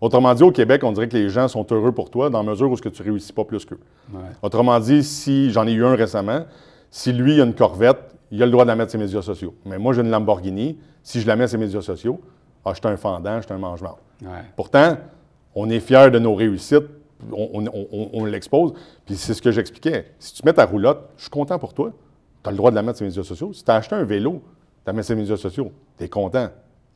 Autrement 0.00 0.34
dit, 0.34 0.42
au 0.42 0.50
Québec, 0.50 0.82
on 0.82 0.90
dirait 0.90 1.06
que 1.08 1.16
les 1.16 1.28
gens 1.28 1.46
sont 1.46 1.64
heureux 1.70 1.92
pour 1.92 2.10
toi 2.10 2.28
dans 2.28 2.42
la 2.42 2.50
mesure 2.50 2.68
où 2.70 2.76
ce 2.76 2.82
que 2.82 2.88
tu 2.88 3.02
réussis 3.04 3.32
pas 3.32 3.44
plus 3.44 3.64
qu'eux. 3.64 3.78
Autrement 4.42 4.80
dit, 4.80 5.04
si 5.04 5.52
j'en 5.52 5.64
ai 5.66 5.72
eu 5.72 5.84
un 5.84 5.94
récemment, 5.94 6.44
si 6.90 7.12
lui 7.12 7.40
a 7.40 7.44
une 7.44 7.54
Corvette, 7.54 7.98
il 8.32 8.42
a 8.42 8.46
le 8.46 8.50
droit 8.52 8.64
de 8.64 8.68
la 8.68 8.74
mettre 8.74 8.90
sur 8.90 8.98
ses 8.98 9.04
médias 9.04 9.22
sociaux. 9.22 9.54
Mais 9.64 9.78
moi, 9.78 9.92
j'ai 9.92 10.00
une 10.00 10.10
Lamborghini, 10.10 10.76
si 11.02 11.20
je 11.20 11.26
la 11.26 11.36
mets 11.36 11.46
sur 11.46 11.58
ses 11.58 11.64
médias 11.64 11.80
sociaux, 11.82 12.20
ah, 12.64 12.70
je 12.74 12.78
suis 12.80 12.86
un 12.88 12.96
fendant, 12.96 13.36
je 13.40 13.44
suis 13.46 13.52
un 13.52 13.58
mange-marde. 13.58 13.98
Pourtant, 14.56 14.96
on 15.54 15.68
est 15.70 15.80
fiers 15.80 16.10
de 16.10 16.18
nos 16.18 16.34
réussites, 16.34 16.84
on, 17.32 17.64
on- 17.66 17.86
on- 17.92 18.10
on 18.12 18.24
l'expose. 18.24 18.72
Puis 19.04 19.16
c'est 19.16 19.34
ce 19.34 19.42
que 19.42 19.50
j'expliquais. 19.50 20.12
Si 20.18 20.34
tu 20.34 20.42
mets 20.44 20.52
ta 20.52 20.64
roulotte, 20.64 21.08
je 21.16 21.22
suis 21.22 21.30
content 21.30 21.58
pour 21.58 21.74
toi. 21.74 21.92
Tu 22.42 22.48
as 22.48 22.50
le 22.52 22.56
droit 22.56 22.70
de 22.70 22.76
la 22.76 22.82
mettre 22.82 22.98
sur 22.98 23.04
les 23.04 23.10
médias 23.10 23.22
sociaux. 23.24 23.52
Si 23.52 23.62
tu 23.64 23.70
as 23.70 23.74
acheté 23.76 23.94
un 23.94 24.04
vélo, 24.04 24.32
tu 24.34 24.82
la 24.86 24.92
mets 24.92 25.02
sur 25.02 25.14
les 25.14 25.20
médias 25.22 25.36
sociaux, 25.36 25.70
tu 25.98 26.04
es 26.04 26.08
content. 26.08 26.48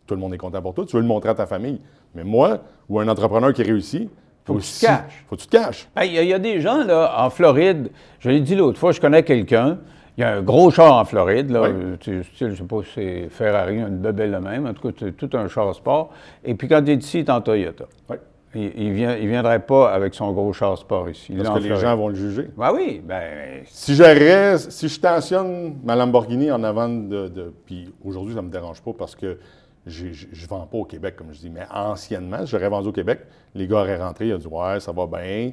Tout 0.06 0.14
le 0.14 0.20
monde 0.20 0.34
est 0.34 0.38
content 0.38 0.62
pour 0.62 0.74
toi. 0.74 0.84
Tu 0.86 0.94
veux 0.96 1.02
le 1.02 1.08
montrer 1.08 1.30
à 1.30 1.34
ta 1.34 1.46
famille. 1.46 1.80
Mais 2.14 2.22
moi, 2.24 2.60
ou 2.88 2.98
un 3.00 3.08
entrepreneur 3.08 3.52
qui 3.52 3.62
réussit, 3.62 4.08
Faut 4.44 4.54
que 4.54 4.60
tu 4.60 4.70
te 4.72 4.80
caches. 4.86 5.24
Faut 5.28 5.34
que 5.36 5.40
tu 5.40 5.46
te 5.48 5.56
caches. 5.56 5.88
Ben, 5.96 6.04
Il 6.04 6.12
y, 6.12 6.26
y 6.26 6.32
a 6.32 6.38
des 6.38 6.60
gens, 6.60 6.84
là, 6.84 7.12
en 7.24 7.30
Floride, 7.30 7.90
je 8.20 8.30
l'ai 8.30 8.40
dit 8.40 8.54
l'autre 8.54 8.78
fois, 8.78 8.92
je 8.92 9.00
connais 9.00 9.24
quelqu'un, 9.24 9.78
il 10.16 10.20
y 10.20 10.24
a 10.24 10.36
un 10.36 10.42
gros 10.42 10.70
char 10.70 10.94
en 10.94 11.04
Floride, 11.04 11.50
là, 11.50 11.62
Oui. 11.62 11.96
tu- 12.00 12.24
style, 12.24 12.50
je 12.50 12.54
sais 12.56 12.64
pas 12.64 12.82
si 12.82 12.90
c'est 12.94 13.28
Ferrari, 13.30 13.78
une 13.78 13.98
bebelle 13.98 14.32
de 14.32 14.38
même, 14.38 14.66
en 14.66 14.72
tout 14.74 14.88
cas, 14.88 14.94
c'est 14.98 15.16
tout 15.16 15.30
un 15.36 15.48
char 15.48 15.74
sport. 15.74 16.10
Et 16.44 16.54
puis 16.54 16.68
quand 16.68 16.80
il 16.86 16.90
est 16.90 17.02
ici, 17.02 17.18
il 17.18 17.20
est 17.26 17.30
en 17.30 17.40
Toyota. 17.40 17.84
Oui. 18.08 18.16
Il, 18.54 18.92
vient, 18.92 19.14
il 19.16 19.28
viendrait 19.28 19.60
pas 19.60 19.90
avec 19.92 20.14
son 20.14 20.32
gros 20.32 20.50
char 20.54 20.78
sport 20.78 21.10
ici. 21.10 21.26
Il 21.34 21.42
Parce 21.42 21.50
que 21.50 21.62
les 21.62 21.68
Floride. 21.68 21.84
gens 21.86 21.96
vont 21.96 22.08
le 22.08 22.14
juger. 22.14 22.48
Ben 22.56 22.72
oui, 22.72 23.02
ben, 23.04 23.62
Si 23.66 23.94
j'aurais, 23.94 24.56
si 24.56 24.88
je 24.88 24.94
stationne 24.94 25.76
ma 25.84 25.94
Lamborghini 25.94 26.50
en 26.50 26.64
avant 26.64 26.88
de. 26.88 27.28
de- 27.28 27.52
puis 27.66 27.92
aujourd'hui, 28.02 28.34
ça 28.34 28.40
ne 28.40 28.46
me 28.46 28.50
dérange 28.52 28.80
pas 28.80 28.92
parce 28.96 29.14
que 29.14 29.38
je 29.84 30.06
ne 30.06 30.46
vends 30.48 30.66
pas 30.66 30.78
au 30.78 30.84
Québec, 30.84 31.16
comme 31.16 31.26
je 31.34 31.40
dis. 31.40 31.50
Mais 31.50 31.66
anciennement, 31.70 32.46
si 32.46 32.52
j'aurais 32.52 32.70
vendu 32.70 32.88
au 32.88 32.92
Québec, 32.92 33.20
les 33.54 33.66
gars 33.66 33.76
auraient 33.80 33.98
rentré, 33.98 34.28
ils 34.28 34.32
auraient 34.32 34.40
dit 34.40 34.48
Ouais, 34.50 34.80
ça 34.80 34.90
va 34.92 35.06
bien, 35.06 35.18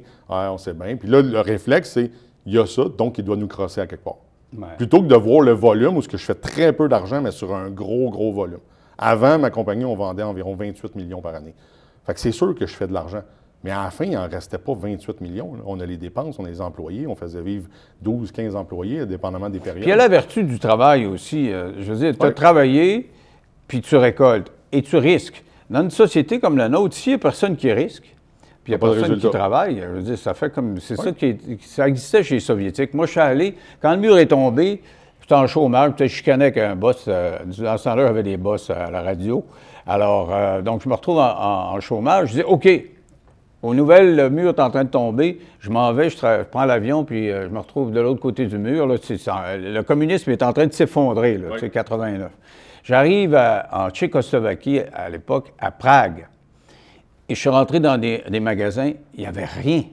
on 0.50 0.56
sait 0.56 0.72
bien. 0.72 0.96
Puis 0.96 1.08
là, 1.08 1.20
le 1.20 1.40
réflexe, 1.40 1.90
c'est 1.90 2.10
il 2.46 2.54
y 2.54 2.58
a 2.58 2.64
ça, 2.64 2.84
donc 2.96 3.18
il 3.18 3.24
doit 3.24 3.36
nous 3.36 3.48
crosser 3.48 3.82
à 3.82 3.86
quelque 3.86 4.04
part. 4.04 4.16
Ouais. 4.56 4.68
Plutôt 4.76 5.02
que 5.02 5.06
de 5.06 5.16
voir 5.16 5.40
le 5.40 5.52
volume, 5.52 5.96
où 5.96 6.02
ce 6.02 6.08
que 6.08 6.16
je 6.16 6.24
fais 6.24 6.34
très 6.34 6.72
peu 6.72 6.88
d'argent, 6.88 7.20
mais 7.20 7.30
sur 7.32 7.54
un 7.54 7.70
gros, 7.70 8.10
gros 8.10 8.32
volume. 8.32 8.60
Avant, 8.98 9.38
ma 9.38 9.50
compagnie, 9.50 9.84
on 9.84 9.96
vendait 9.96 10.22
environ 10.22 10.54
28 10.54 10.94
millions 10.94 11.20
par 11.20 11.34
année. 11.34 11.54
Fait 12.06 12.14
que 12.14 12.20
c'est 12.20 12.32
sûr 12.32 12.54
que 12.54 12.66
je 12.66 12.74
fais 12.74 12.86
de 12.86 12.92
l'argent. 12.92 13.22
Mais 13.64 13.70
à 13.70 13.84
la 13.84 13.90
fin, 13.90 14.04
il 14.04 14.12
n'en 14.12 14.28
restait 14.28 14.58
pas 14.58 14.74
28 14.74 15.20
millions. 15.22 15.54
là. 15.54 15.62
On 15.66 15.80
a 15.80 15.86
les 15.86 15.96
dépenses, 15.96 16.38
on 16.38 16.44
a 16.44 16.48
les 16.48 16.60
employés, 16.60 17.06
on 17.06 17.14
faisait 17.16 17.40
vivre 17.40 17.66
12, 18.02 18.30
15 18.30 18.54
employés, 18.56 19.06
dépendamment 19.06 19.48
des 19.48 19.58
périodes. 19.58 19.80
Puis 19.82 19.86
il 19.86 19.90
y 19.90 19.92
a 19.92 19.96
la 19.96 20.08
vertu 20.08 20.44
du 20.44 20.58
travail 20.58 21.06
aussi. 21.06 21.50
euh, 21.50 21.72
je 21.80 21.92
veux 21.92 21.98
dire, 21.98 22.14
tu 22.16 22.22
as 22.24 22.28
Ouais. 22.28 22.34
travaillé, 22.34 23.10
puis 23.66 23.80
tu 23.80 23.96
récoltes, 23.96 24.52
et 24.70 24.82
tu 24.82 24.96
risques. 24.98 25.42
Dans 25.70 25.80
une 25.82 25.90
société 25.90 26.40
comme 26.40 26.58
la 26.58 26.68
nôtre, 26.68 26.94
s'il 26.94 27.12
n'y 27.12 27.14
a 27.14 27.18
personne 27.18 27.56
qui 27.56 27.72
risque, 27.72 28.13
puis 28.64 28.72
il 28.72 28.76
n'y 28.76 28.76
a 28.76 28.78
Pas 28.78 28.86
de 28.88 28.92
personne 28.94 29.08
qui 29.10 29.14
résultat. 29.16 29.38
travaille, 29.38 29.80
je 29.80 29.86
veux 29.86 30.02
dire, 30.02 30.18
ça 30.18 30.34
fait 30.34 30.50
comme. 30.52 30.80
C'est 30.80 30.96
ça 30.96 31.12
qui 31.12 31.26
est- 31.26 31.62
ça 31.62 31.86
existait 31.86 32.22
chez 32.22 32.34
les 32.36 32.40
Soviétiques. 32.40 32.94
Moi, 32.94 33.06
je 33.06 33.10
suis 33.12 33.20
allé, 33.20 33.54
quand 33.80 33.92
le 33.92 33.98
mur 33.98 34.16
est 34.18 34.26
tombé, 34.26 34.80
j'étais 35.20 35.34
en 35.34 35.46
chômage, 35.46 35.92
peut-être 35.92 36.10
je 36.10 36.16
chicanais 36.16 36.46
avec 36.46 36.58
un 36.58 36.74
boss. 36.74 37.04
euh, 37.08 37.36
dans 37.58 37.76
ce 37.76 37.84
temps-là, 37.84 38.06
j'avais 38.06 38.22
des 38.22 38.36
boss 38.38 38.70
à 38.70 38.90
la 38.90 39.02
radio. 39.02 39.44
Alors, 39.86 40.30
euh, 40.32 40.62
donc, 40.62 40.82
je 40.82 40.88
me 40.88 40.94
retrouve 40.94 41.18
en, 41.18 41.22
en- 41.30 41.74
en 41.76 41.80
chômage. 41.80 42.30
Je 42.30 42.34
dis, 42.36 42.42
OK, 42.42 42.66
aux 43.62 43.74
nouvelles, 43.74 44.16
le 44.16 44.30
mur 44.30 44.48
est 44.50 44.60
en 44.60 44.70
train 44.70 44.84
de 44.84 44.88
tomber. 44.90 45.40
Je 45.60 45.68
m'en 45.70 45.92
vais, 45.92 46.08
je, 46.10 46.42
prends 46.44 46.64
l'avion, 46.64 47.04
puis 47.04 47.30
euh, 47.30 47.44
je 47.44 47.48
me 47.48 47.58
retrouve 47.58 47.92
de 47.92 48.00
l'autre 48.00 48.20
côté 48.20 48.46
du 48.46 48.56
mur. 48.58 48.86
là. 48.86 48.94
Le 49.58 49.80
communisme 49.82 50.30
est 50.30 50.42
en 50.42 50.52
train 50.54 50.66
de 50.66 50.72
s'effondrer, 50.72 51.36
là, 51.38 51.48
Oui. 51.52 51.56
c'est 51.60 51.70
89. 51.70 52.30
J'arrive 52.82 53.38
en 53.72 53.88
Tchécoslovaquie, 53.90 54.80
à 54.92 55.08
l'époque, 55.08 55.52
à 55.58 55.70
Prague. 55.70 56.26
Et 57.28 57.34
je 57.34 57.40
suis 57.40 57.48
rentré 57.48 57.80
dans 57.80 57.98
des, 57.98 58.22
magasins, 58.40 58.92
il 59.14 59.20
n'y 59.20 59.26
avait 59.26 59.46
rien. 59.46 59.84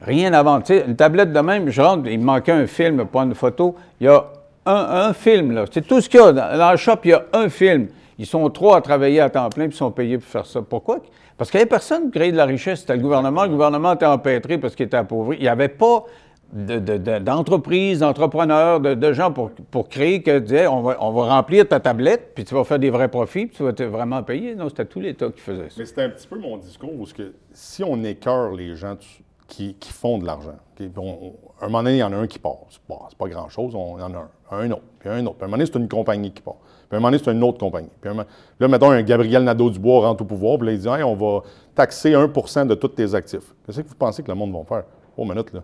Rien 0.00 0.32
à 0.32 0.42
vendre. 0.42 0.64
Une 0.70 0.94
tablette 0.94 1.32
de 1.32 1.40
même, 1.40 1.70
je 1.70 1.82
rentre, 1.82 2.08
il 2.08 2.20
me 2.20 2.24
manquait 2.24 2.52
un 2.52 2.66
film, 2.66 3.04
pas 3.06 3.22
une 3.22 3.34
photo. 3.34 3.74
Il 4.00 4.06
y 4.06 4.08
a 4.08 4.24
un, 4.64 5.12
film, 5.12 5.52
là. 5.52 5.64
C'est 5.72 5.86
tout 5.86 6.00
ce 6.00 6.08
qu'il 6.08 6.20
y 6.20 6.22
a. 6.22 6.32
Dans, 6.32 6.56
dans 6.56 6.70
le 6.70 6.76
shop, 6.76 6.98
il 7.04 7.10
y 7.10 7.14
a 7.14 7.24
un 7.32 7.48
film. 7.48 7.88
Ils 8.18 8.26
sont 8.26 8.48
trois 8.50 8.76
à 8.76 8.80
travailler 8.80 9.20
à 9.20 9.30
temps 9.30 9.48
plein, 9.48 9.66
puis 9.66 9.74
ils 9.74 9.78
sont 9.78 9.90
payés 9.90 10.18
pour 10.18 10.28
faire 10.28 10.46
ça. 10.46 10.60
Pourquoi? 10.62 11.00
Parce 11.36 11.50
qu'il 11.50 11.58
n'y 11.58 11.62
avait 11.62 11.68
personne 11.68 12.06
qui 12.06 12.18
créait 12.18 12.32
de 12.32 12.36
la 12.36 12.44
richesse. 12.44 12.80
C'était 12.80 12.96
le 12.96 13.02
gouvernement. 13.02 13.44
Le 13.44 13.50
gouvernement 13.50 13.94
était 13.94 14.06
empêtré 14.06 14.58
parce 14.58 14.74
qu'il 14.74 14.86
était 14.86 14.96
appauvri. 14.96 15.36
Il 15.38 15.42
n'y 15.42 15.48
avait 15.48 15.68
pas 15.68 16.04
de- 16.52 16.78
de- 16.78 16.96
de- 16.98 17.18
d'entreprises, 17.18 18.00
d'entrepreneurs, 18.00 18.80
de, 18.80 19.12
gens 19.12 19.32
pour, 19.32 19.50
pour 19.70 19.88
créer 19.88 20.22
que 20.22 20.66
on 20.68 20.80
va, 20.82 20.96
on 21.00 21.10
va 21.12 21.34
remplir 21.34 21.68
ta 21.68 21.78
tablette, 21.80 22.32
puis 22.34 22.44
tu 22.44 22.54
vas 22.54 22.64
faire 22.64 22.78
des 22.78 22.90
vrais 22.90 23.08
profits, 23.08 23.46
puis 23.46 23.56
tu 23.56 23.62
vas 23.62 23.72
te 23.72 23.82
vraiment 23.82 24.22
payer. 24.22 24.54
Non, 24.54 24.68
c'était 24.68 24.86
tout 24.86 25.00
l'État 25.00 25.28
qui 25.30 25.40
faisait 25.40 25.68
ça. 25.68 25.74
Mais 25.78 25.84
c'était 25.86 26.02
un 26.02 26.10
petit 26.10 26.26
peu 26.26 26.38
mon 26.38 26.56
discours, 26.56 26.92
parce 26.98 27.12
que 27.12 27.34
si 27.52 27.84
on 27.84 28.02
écœure 28.04 28.52
les 28.52 28.74
gens 28.76 28.96
qui, 29.46 29.74
qui 29.74 29.92
font 29.92 30.18
de 30.18 30.26
l'argent, 30.26 30.50
ok, 30.50 30.76
puis 30.76 30.90
on- 30.96 31.02
on- 31.26 31.34
un 31.60 31.66
moment 31.66 31.82
donné, 31.82 31.96
il 31.96 32.00
y 32.00 32.02
en 32.02 32.12
a 32.12 32.16
un 32.16 32.26
qui 32.26 32.38
part. 32.38 32.58
C'est 32.70 32.80
pas, 32.82 33.08
pas 33.18 33.28
grand-chose, 33.28 33.74
on 33.74 33.98
y 33.98 34.02
en 34.02 34.12
a 34.14 34.18
un, 34.18 34.58
un 34.58 34.70
autre, 34.70 34.82
puis 35.00 35.08
un 35.08 35.24
autre. 35.26 35.36
Puis 35.36 35.44
un 35.44 35.46
moment 35.48 35.56
donné, 35.58 35.66
c'est 35.70 35.78
une 35.78 35.88
compagnie 35.88 36.30
qui 36.32 36.40
part. 36.42 36.56
Puis 36.88 36.96
un 36.96 37.00
moment 37.00 37.08
donné, 37.10 37.22
c'est 37.22 37.30
une 37.32 37.42
autre 37.42 37.58
compagnie. 37.58 37.90
Puis 38.00 38.10
là, 38.60 38.68
mettons, 38.68 38.90
un 38.90 39.02
Gabriel 39.02 39.44
Nadeau-Dubois 39.44 40.00
rentre 40.08 40.22
au 40.22 40.26
pouvoir, 40.26 40.56
puis 40.58 40.68
là, 40.68 40.72
il 40.72 40.78
dit 40.78 40.88
on 40.88 41.14
va 41.14 41.42
taxer 41.74 42.12
1% 42.14 42.66
de 42.66 42.74
tous 42.74 42.88
tes 42.88 43.14
actifs. 43.14 43.54
Qu'est-ce 43.66 43.80
que 43.82 43.88
vous 43.88 43.94
pensez 43.94 44.22
que 44.22 44.28
le 44.28 44.34
monde 44.34 44.52
va 44.52 44.64
faire? 44.64 44.84
Oh, 45.16 45.24
minute, 45.26 45.52
là. 45.52 45.62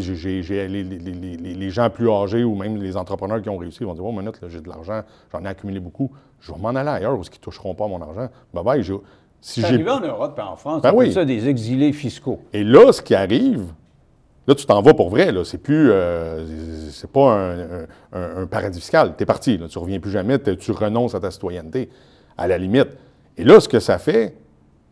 J'ai- 0.00 0.42
j'ai- 0.42 0.68
les, 0.68 0.82
les- 0.84 0.98
les- 0.98 1.36
les- 1.36 1.54
les 1.54 1.70
gens 1.70 1.90
plus 1.90 2.10
âgés 2.10 2.44
ou 2.44 2.54
même 2.54 2.76
les 2.82 2.96
entrepreneurs 2.96 3.40
qui 3.42 3.48
ont 3.48 3.56
réussi 3.56 3.84
vont 3.84 3.94
dire 3.94 4.04
Oh, 4.04 4.12
minute, 4.12 4.40
là, 4.40 4.48
j'ai 4.48 4.60
de 4.60 4.68
l'argent, 4.68 5.02
j'en 5.32 5.44
ai 5.44 5.48
accumulé 5.48 5.80
beaucoup, 5.80 6.10
je 6.40 6.52
vais 6.52 6.58
m'en 6.58 6.68
aller 6.70 6.88
ailleurs 6.88 7.12
où 7.18 7.22
ils 7.22 7.30
ne 7.30 7.36
toucheront 7.40 7.74
pas 7.74 7.86
mon 7.88 8.00
argent. 8.00 8.28
Bye 8.52 8.64
bye, 8.64 8.84
si 8.84 8.92
C'est 9.40 9.60
j'ai 9.68 9.74
arrivé 9.74 9.90
en 9.90 10.00
Europe 10.00 10.38
et 10.38 10.42
en 10.42 10.56
France. 10.56 10.82
Ben 10.82 10.90
on 10.90 10.92
appelle 10.96 11.08
oui. 11.08 11.12
ça 11.12 11.24
des 11.24 11.48
exilés 11.48 11.92
fiscaux. 11.92 12.40
et 12.52 12.64
là, 12.64 12.92
ce 12.92 13.02
qui 13.02 13.14
arrive, 13.14 13.66
là, 14.46 14.54
tu 14.54 14.64
t'en 14.66 14.80
vas 14.80 14.94
pour 14.94 15.10
vrai. 15.10 15.32
Là. 15.32 15.44
C'est 15.44 15.58
plus. 15.58 15.90
euh, 15.90 16.90
c'est 16.90 17.10
pas 17.10 17.32
un, 17.32 17.58
un- 17.60 17.86
un- 18.12 18.42
un 18.42 18.46
paradis 18.46 18.80
fiscal. 18.80 19.14
Tu 19.16 19.22
es 19.22 19.26
parti. 19.26 19.58
Là. 19.58 19.68
Tu 19.68 19.78
reviens 19.78 20.00
plus 20.00 20.10
jamais. 20.10 20.38
Tu 20.38 20.70
renonces 20.72 21.14
à 21.14 21.20
ta 21.20 21.30
citoyenneté, 21.30 21.90
à 22.38 22.46
la 22.48 22.56
limite. 22.58 22.88
Et 23.36 23.44
là, 23.44 23.60
ce 23.60 23.68
que 23.68 23.80
ça 23.80 23.98
fait, 23.98 24.34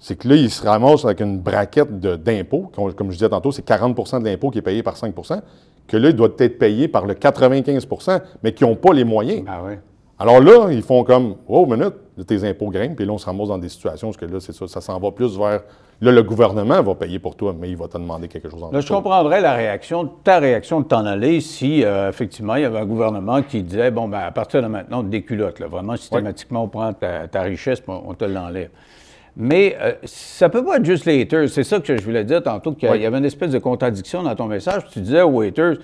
c'est 0.02 0.16
que 0.16 0.28
là, 0.28 0.34
il 0.34 0.50
se 0.50 0.66
ramasse 0.66 1.04
avec 1.04 1.20
une 1.20 1.38
braquette 1.38 2.00
d'impôts. 2.00 2.72
Comme 2.74 3.12
je 3.12 3.16
disais 3.16 3.28
tantôt, 3.28 3.52
c'est 3.52 3.64
40% 3.64 4.18
de 4.18 4.24
l'impôt 4.24 4.50
qui 4.50 4.58
est 4.58 4.62
payé 4.62 4.82
par 4.82 4.96
5% 4.96 5.40
que 5.86 5.96
là, 5.96 6.08
il 6.08 6.16
doit 6.16 6.28
être 6.38 6.58
payé 6.58 6.88
par 6.88 7.06
le 7.06 7.14
95% 7.14 8.20
mais 8.42 8.52
qui 8.52 8.64
n'ont 8.64 8.74
pas 8.74 8.92
les 8.92 9.04
moyens. 9.04 9.44
Ah. 9.46 9.62
Alors 10.18 10.40
là, 10.40 10.72
ils 10.72 10.82
font 10.82 11.04
comme, 11.04 11.36
oh, 11.46 11.66
minute, 11.66 11.94
tes 12.26 12.44
impôts 12.48 12.70
grimpent, 12.70 12.96
puis 12.96 13.04
là, 13.04 13.12
on 13.12 13.18
se 13.18 13.26
ramasse 13.26 13.48
dans 13.48 13.58
des 13.58 13.68
situations 13.68 14.10
où 14.10 14.12
que 14.12 14.24
là, 14.24 14.40
c'est 14.40 14.52
ça, 14.52 14.66
ça 14.66 14.80
s'en 14.80 14.98
va 14.98 15.12
plus 15.12 15.38
vers. 15.38 15.62
Là, 16.00 16.10
le 16.10 16.22
gouvernement 16.24 16.82
va 16.82 16.94
payer 16.96 17.20
pour 17.20 17.36
toi, 17.36 17.54
mais 17.56 17.70
il 17.70 17.76
va 17.76 17.86
te 17.86 17.96
demander 17.96 18.26
quelque 18.26 18.50
chose 18.50 18.62
en 18.62 18.72
Là, 18.72 18.80
je 18.80 18.92
comprendrais 18.92 19.40
la 19.40 19.54
réaction, 19.54 20.10
ta 20.24 20.40
réaction 20.40 20.80
de 20.80 20.86
t'en 20.86 21.06
aller 21.06 21.40
si, 21.40 21.84
euh, 21.84 22.08
effectivement, 22.08 22.56
il 22.56 22.62
y 22.62 22.64
avait 22.64 22.80
un 22.80 22.86
gouvernement 22.86 23.40
qui 23.42 23.62
disait, 23.62 23.92
bon, 23.92 24.08
ben, 24.08 24.18
à 24.18 24.32
partir 24.32 24.62
de 24.62 24.66
maintenant, 24.66 25.00
on 25.00 25.04
te 25.04 25.10
déculotte. 25.10 25.60
Là. 25.60 25.68
Vraiment, 25.68 25.96
systématiquement, 25.96 26.64
on 26.64 26.68
prend 26.68 26.92
ta, 26.92 27.28
ta 27.28 27.42
richesse 27.42 27.82
on 27.86 28.14
te 28.14 28.24
l'enlève. 28.24 28.70
Mais 29.36 29.76
euh, 29.80 29.92
ça 30.04 30.48
peut 30.48 30.64
pas 30.64 30.76
être 30.76 30.84
juste 30.84 31.06
les 31.06 31.22
haters. 31.22 31.48
C'est 31.48 31.64
ça 31.64 31.80
que 31.80 31.96
je 31.96 32.02
voulais 32.04 32.24
dire 32.24 32.42
tantôt, 32.42 32.72
qu'il 32.72 32.88
y 32.88 32.92
Oui. 32.92 33.06
avait 33.06 33.18
une 33.18 33.24
espèce 33.24 33.50
de 33.50 33.58
contradiction 33.58 34.22
dans 34.22 34.34
ton 34.34 34.46
message. 34.46 34.82
Tu 34.92 35.00
disais 35.00 35.22
aux 35.22 35.40
haters, 35.40 35.76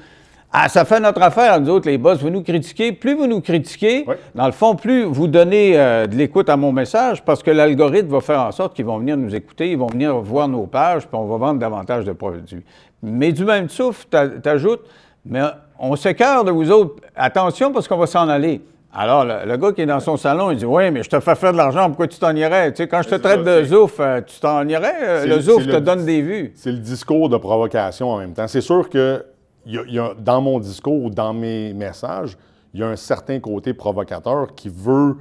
ah, 0.53 0.69
ça 0.69 0.85
fait 0.85 1.01
notre 1.01 1.23
affaire, 1.23 1.61
nous 1.61 1.69
autres, 1.71 1.89
les 1.89 1.99
boss, 1.99 2.19
vous 2.21 2.31
nous 2.31 2.43
critiquez. 2.43 2.93
Plus 2.93 3.15
vous 3.15 3.27
nous 3.27 3.41
critiquez, 3.41 4.05
Oui. 4.07 4.15
dans 4.35 4.47
le 4.47 4.53
fond, 4.53 4.77
plus 4.77 5.03
vous 5.05 5.29
donnez 5.29 5.79
euh, 5.79 6.07
de 6.07 6.15
l'écoute 6.17 6.49
à 6.49 6.57
mon 6.57 6.73
message, 6.73 7.23
parce 7.25 7.43
que 7.43 7.51
l'algorithme 7.51 8.09
va 8.09 8.21
faire 8.21 8.41
en 8.41 8.53
sorte 8.53 8.75
qu'ils 8.75 8.87
vont 8.87 8.99
venir 8.99 9.17
nous 9.17 9.35
écouter, 9.35 9.71
ils 9.73 9.79
vont 9.79 9.89
venir 9.89 10.17
voir 10.21 10.49
nos 10.49 10.67
pages, 10.67 11.07
puis 11.07 11.17
on 11.19 11.27
va 11.27 11.37
vendre 11.37 11.59
davantage 11.59 12.05
de 12.05 12.13
produits. 12.13 12.65
Mais 13.03 13.33
du 13.33 13.45
même 13.45 13.69
souffle, 13.69 14.07
tu 14.11 14.49
ajoutes, 14.49 14.81
mais 15.25 15.41
on 15.79 15.97
s'écœure 15.97 16.45
de 16.45 16.51
vous 16.51 16.71
autres. 16.71 16.97
Attention, 17.15 17.71
parce 17.73 17.87
qu'on 17.89 17.99
va 17.99 18.07
s'en 18.07 18.29
aller. 18.29 18.61
Alors, 18.93 19.25
le, 19.25 19.47
le 19.47 19.57
gars 19.59 19.73
qui 19.73 19.83
est 19.83 19.87
dans 19.87 20.01
son 20.01 20.17
salon, 20.17 20.51
il 20.51 20.57
dit 20.57 20.65
Oui, 20.65 20.91
mais 20.91 21.03
je 21.03 21.11
te 21.11 21.21
fais 21.21 21.35
faire 21.35 21.53
de 21.53 21.59
l'argent, 21.59 21.87
pourquoi 21.89 22.09
tu 22.09 22.19
t'en 22.19 22.35
irais? 22.35 22.73
Tu 22.73 22.79
sais, 22.79 22.89
quand 22.89 23.03
je 23.03 23.11
te 23.11 23.15
traite 23.17 23.45
ça, 23.45 23.61
de 23.61 23.65
zouf, 23.65 24.01
euh, 24.01 24.21
tu 24.23 24.41
t'en 24.41 24.67
irais? 24.67 24.95
Euh, 25.03 25.27
Le 25.27 25.41
zouf 25.41 25.65
te 25.67 25.71
le- 25.73 25.81
donne 25.81 26.05
des 26.07 26.23
vues. 26.23 26.53
C'est 26.55 26.73
le 26.73 26.79
discours 26.79 27.29
de 27.29 27.37
provocation 27.37 28.11
en 28.11 28.19
même 28.19 28.33
temps. 28.33 28.49
C'est 28.49 28.63
sûr 28.63 28.89
que 28.89 29.25
il 29.67 29.75
y 29.75 29.79
a- 29.79 29.83
il 29.87 29.95
y 29.95 29.99
a- 29.99 30.15
dans 30.19 30.41
mon 30.41 30.59
discours 30.59 31.05
ou 31.05 31.11
dans 31.11 31.35
mes 31.35 31.75
messages, 31.75 32.39
il 32.73 32.81
y 32.81 32.83
a 32.83 32.89
un 32.89 32.97
certain 32.97 33.39
côté 33.41 33.75
provocateur 33.75 34.55
qui 34.55 34.71
veut, 34.75 35.17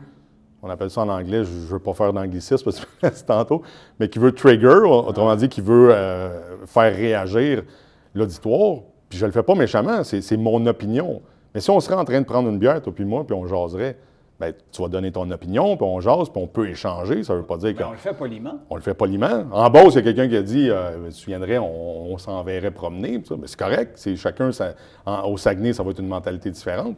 on 0.64 0.70
appelle 0.70 0.90
ça 0.90 1.02
en 1.02 1.10
anglais, 1.10 1.44
je 1.44 1.52
ne 1.52 1.66
veux 1.68 1.80
pas 1.80 1.94
faire 1.94 2.14
d'anglicisme 2.14 2.64
parce 2.66 2.80
que 2.80 2.86
c'est 3.02 3.26
tantôt, 3.26 3.62
mais 4.00 4.08
qui 4.08 4.20
veut 4.20 4.32
trigger, 4.32 4.80
autrement 4.88 5.36
dit, 5.36 5.50
qui 5.50 5.60
veut 5.62 5.90
euh, 5.92 6.30
faire 6.66 6.96
réagir 6.96 7.64
l'auditoire. 8.16 8.78
Puis 9.10 9.20
je 9.20 9.26
le 9.26 9.32
fais 9.34 9.44
pas 9.44 9.56
méchamment, 9.56 10.04
c'est 10.06 10.38
mon 10.38 10.66
opinion. 10.68 11.22
Mais 11.54 11.62
si 11.62 11.70
on 11.70 11.80
serait 11.80 11.96
en 11.96 12.06
train 12.06 12.20
de 12.22 12.26
prendre 12.26 12.50
une 12.50 12.60
bière, 12.60 12.82
toi 12.82 12.94
puis 12.94 13.06
moi, 13.06 13.26
puis 13.26 13.36
on 13.36 13.46
jaserait, 13.48 13.98
ben, 14.40 14.54
tu 14.72 14.82
vas 14.84 14.88
donner 14.88 15.12
ton 15.12 15.30
opinion, 15.32 15.76
puis 15.78 15.86
on 15.88 16.00
jase, 16.00 16.30
puis 16.30 16.40
on 16.42 16.46
peut 16.48 16.68
échanger. 16.70 17.24
Ça 17.24 17.34
veut 17.34 17.42
pas 17.44 17.58
dire 17.58 17.74
que... 17.74 17.80
Ben, 17.80 17.90
le 17.92 17.98
fait 17.98 18.14
poliment. 18.14 18.60
On 18.70 18.76
le 18.76 18.82
fait 18.82 18.94
poliment. 18.94 19.46
En 19.52 19.70
bas, 19.72 19.82
il 19.86 19.96
y 19.96 19.98
a 19.98 20.02
quelqu'un 20.04 20.28
qui 20.30 20.36
a 20.36 20.44
dit 20.44 20.70
euh, 20.70 21.06
Tu 21.06 21.10
te 21.10 21.16
souviendrais, 21.16 21.58
on, 21.58 22.14
on 22.14 22.18
s'enverrait 22.20 22.70
promener. 22.70 23.20
ça. 23.28 23.36
Mais 23.40 23.48
c'est 23.48 23.58
correct. 23.58 23.94
C'est 23.96 24.16
chacun, 24.16 24.52
ça- 24.52 24.76
en- 25.08 25.28
au 25.30 25.38
Saguenay, 25.38 25.74
ça 25.74 25.82
va 25.82 25.90
être 25.90 26.00
une 26.00 26.08
mentalité 26.08 26.52
différente. 26.52 26.96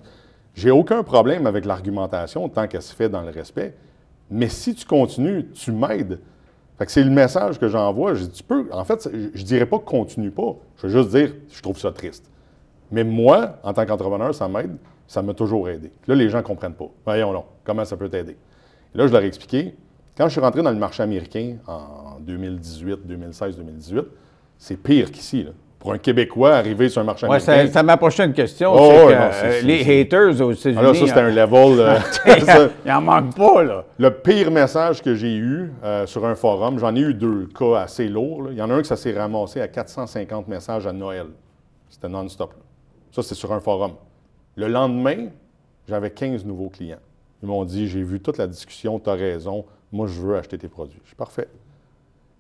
J'ai 0.54 0.72
aucun 0.72 1.02
problème 1.04 1.48
avec 1.48 1.64
l'argumentation 1.64 2.50
tant 2.50 2.68
qu'elle 2.68 2.82
se 2.82 2.94
fait 2.94 3.08
dans 3.08 3.22
le 3.22 3.30
respect. 3.30 3.74
Mais 4.30 4.50
si 4.50 4.76
tu 4.76 4.86
continues, 4.86 5.48
tu 5.54 5.72
m'aides. 5.72 6.20
Fait 6.78 6.86
que 6.86 6.92
c'est 6.92 7.04
le 7.04 7.10
message 7.12 7.58
que 7.58 7.70
j'envoie. 7.70 8.16
Je 8.16 8.26
dis, 8.26 8.32
tu 8.32 8.44
peux. 8.44 8.68
En 8.74 8.84
fait, 8.84 9.08
je, 9.14 9.30
je 9.34 9.44
dirais 9.46 9.66
pas 9.66 9.80
que 9.80 9.86
continue 9.86 10.32
pas. 10.32 10.56
Je 10.78 10.88
veux 10.88 11.02
juste 11.02 11.16
dire, 11.16 11.34
je 11.50 11.62
trouve 11.62 11.78
ça 11.78 11.92
triste. 11.94 12.30
Mais 12.92 13.04
moi, 13.04 13.58
en 13.64 13.74
tant 13.74 13.86
qu'entrepreneur, 13.86 14.34
ça 14.34 14.48
m'aide. 14.48 14.76
Ça 15.08 15.22
m'a 15.24 15.34
toujours 15.34 15.68
aidé. 15.70 15.92
Là, 16.08 16.14
les 16.16 16.30
gens 16.30 16.38
ne 16.38 16.44
comprennent 16.44 16.74
pas. 16.76 16.90
Voyons 17.06 17.34
donc, 17.34 17.46
comment 17.64 17.84
ça 17.86 17.98
peut 17.98 18.10
t'aider? 18.10 18.38
Là, 18.94 19.08
je 19.08 19.12
leur 19.12 19.24
ai 19.24 19.28
expliqué. 19.28 19.76
Quand 20.16 20.26
je 20.26 20.34
suis 20.34 20.42
rentré 20.42 20.62
dans 20.62 20.70
le 20.72 20.78
marché 20.78 21.02
américain 21.02 21.56
en 21.66 22.20
2018, 22.20 23.08
2016, 23.08 23.58
2018, 23.58 24.06
c'est 24.58 24.78
pire 24.78 25.12
qu'ici. 25.12 25.48
Pour 25.80 25.94
un 25.94 25.98
Québécois 25.98 26.56
arriver 26.56 26.90
sur 26.90 27.02
un 27.02 27.06
marché 27.06 27.26
américain. 27.26 27.68
c'est 27.72 27.84
ma 27.84 27.96
prochaine 27.96 28.34
question. 28.34 28.74
Oh, 28.74 29.08
ouais, 29.08 29.14
que, 29.14 29.18
non, 29.18 29.30
euh, 29.46 29.62
les 29.62 30.02
haters 30.02 30.42
aux 30.42 30.52
États-Unis. 30.52 30.82
Là, 30.82 30.94
ça, 30.94 31.08
c'était 31.08 31.20
un 31.22 31.24
euh, 31.26 31.46
level. 31.46 31.80
euh, 31.80 32.00
ça- 32.46 32.70
Il 32.86 32.92
en 32.92 33.02
manque 33.02 33.34
pas, 33.36 33.64
là. 33.64 33.86
le 33.98 34.12
pire 34.12 34.52
message 34.52 35.02
que 35.02 35.16
j'ai 35.16 35.38
eu 35.38 35.72
euh, 35.86 36.06
sur 36.06 36.26
un 36.26 36.36
forum, 36.36 36.78
j'en 36.80 36.94
ai 36.96 37.00
eu 37.00 37.14
deux 37.14 37.48
cas 37.58 37.80
assez 37.84 38.10
lourds. 38.10 38.44
là. 38.44 38.50
Il 38.52 38.58
y 38.58 38.62
en 38.62 38.70
a 38.70 38.74
un 38.74 38.82
que 38.82 38.88
ça 38.88 38.98
s'est 38.98 39.18
ramassé 39.18 39.62
à 39.62 39.70
450 39.70 40.50
messages 40.50 40.86
à 40.86 40.92
Noël. 40.92 41.28
C'était 41.90 42.10
non-stop. 42.10 42.54
Ça, 43.12 43.24
c'est 43.24 43.36
sur 43.36 43.52
un 43.52 43.60
forum. 43.60 43.94
Le 44.56 44.68
lendemain, 44.68 45.28
j'avais 45.88 46.12
15 46.12 46.46
nouveaux 46.46 46.70
clients. 46.70 47.00
Ils 47.42 47.48
m'ont 47.48 47.66
dit 47.66 47.88
J'ai 47.88 48.04
vu 48.04 48.20
toute 48.20 48.38
la 48.38 48.48
discussion, 48.48 49.00
tu 49.00 49.10
as 49.10 49.14
raison, 49.14 49.66
moi, 49.92 50.08
je 50.08 50.20
veux 50.20 50.36
acheter 50.36 50.58
tes 50.58 50.68
produits. 50.68 51.00
Je 51.04 51.10
suis 51.10 51.16
parfait. 51.16 51.48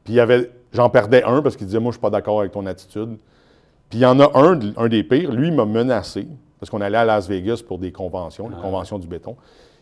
Puis 0.04 0.14
il 0.14 0.18
y 0.18 0.20
avait, 0.20 0.52
j'en 0.72 0.90
perdais 0.90 1.24
un 1.24 1.42
parce 1.42 1.56
qu'il 1.56 1.66
disait 1.66 1.80
Moi, 1.80 1.92
je 1.92 1.96
suis 1.96 2.02
pas 2.02 2.10
d'accord 2.10 2.40
avec 2.40 2.52
ton 2.52 2.66
attitude. 2.66 3.18
Puis 3.90 4.00
il 4.00 4.02
y 4.02 4.06
en 4.06 4.20
a 4.20 4.32
un, 4.40 4.60
un 4.78 4.88
des 4.88 5.04
pires, 5.04 5.32
lui, 5.32 5.48
il 5.48 5.54
m'a 5.54 5.66
menacé, 5.66 6.28
parce 6.60 6.70
qu'on 6.70 6.82
allait 6.82 6.98
à 6.98 7.06
Las 7.06 7.28
Vegas 7.28 7.64
pour 7.68 7.80
des 7.80 7.92
conventions, 7.92 8.50
les 8.50 8.62
conventions 8.62 9.00
du 9.00 9.08
béton. 9.08 9.36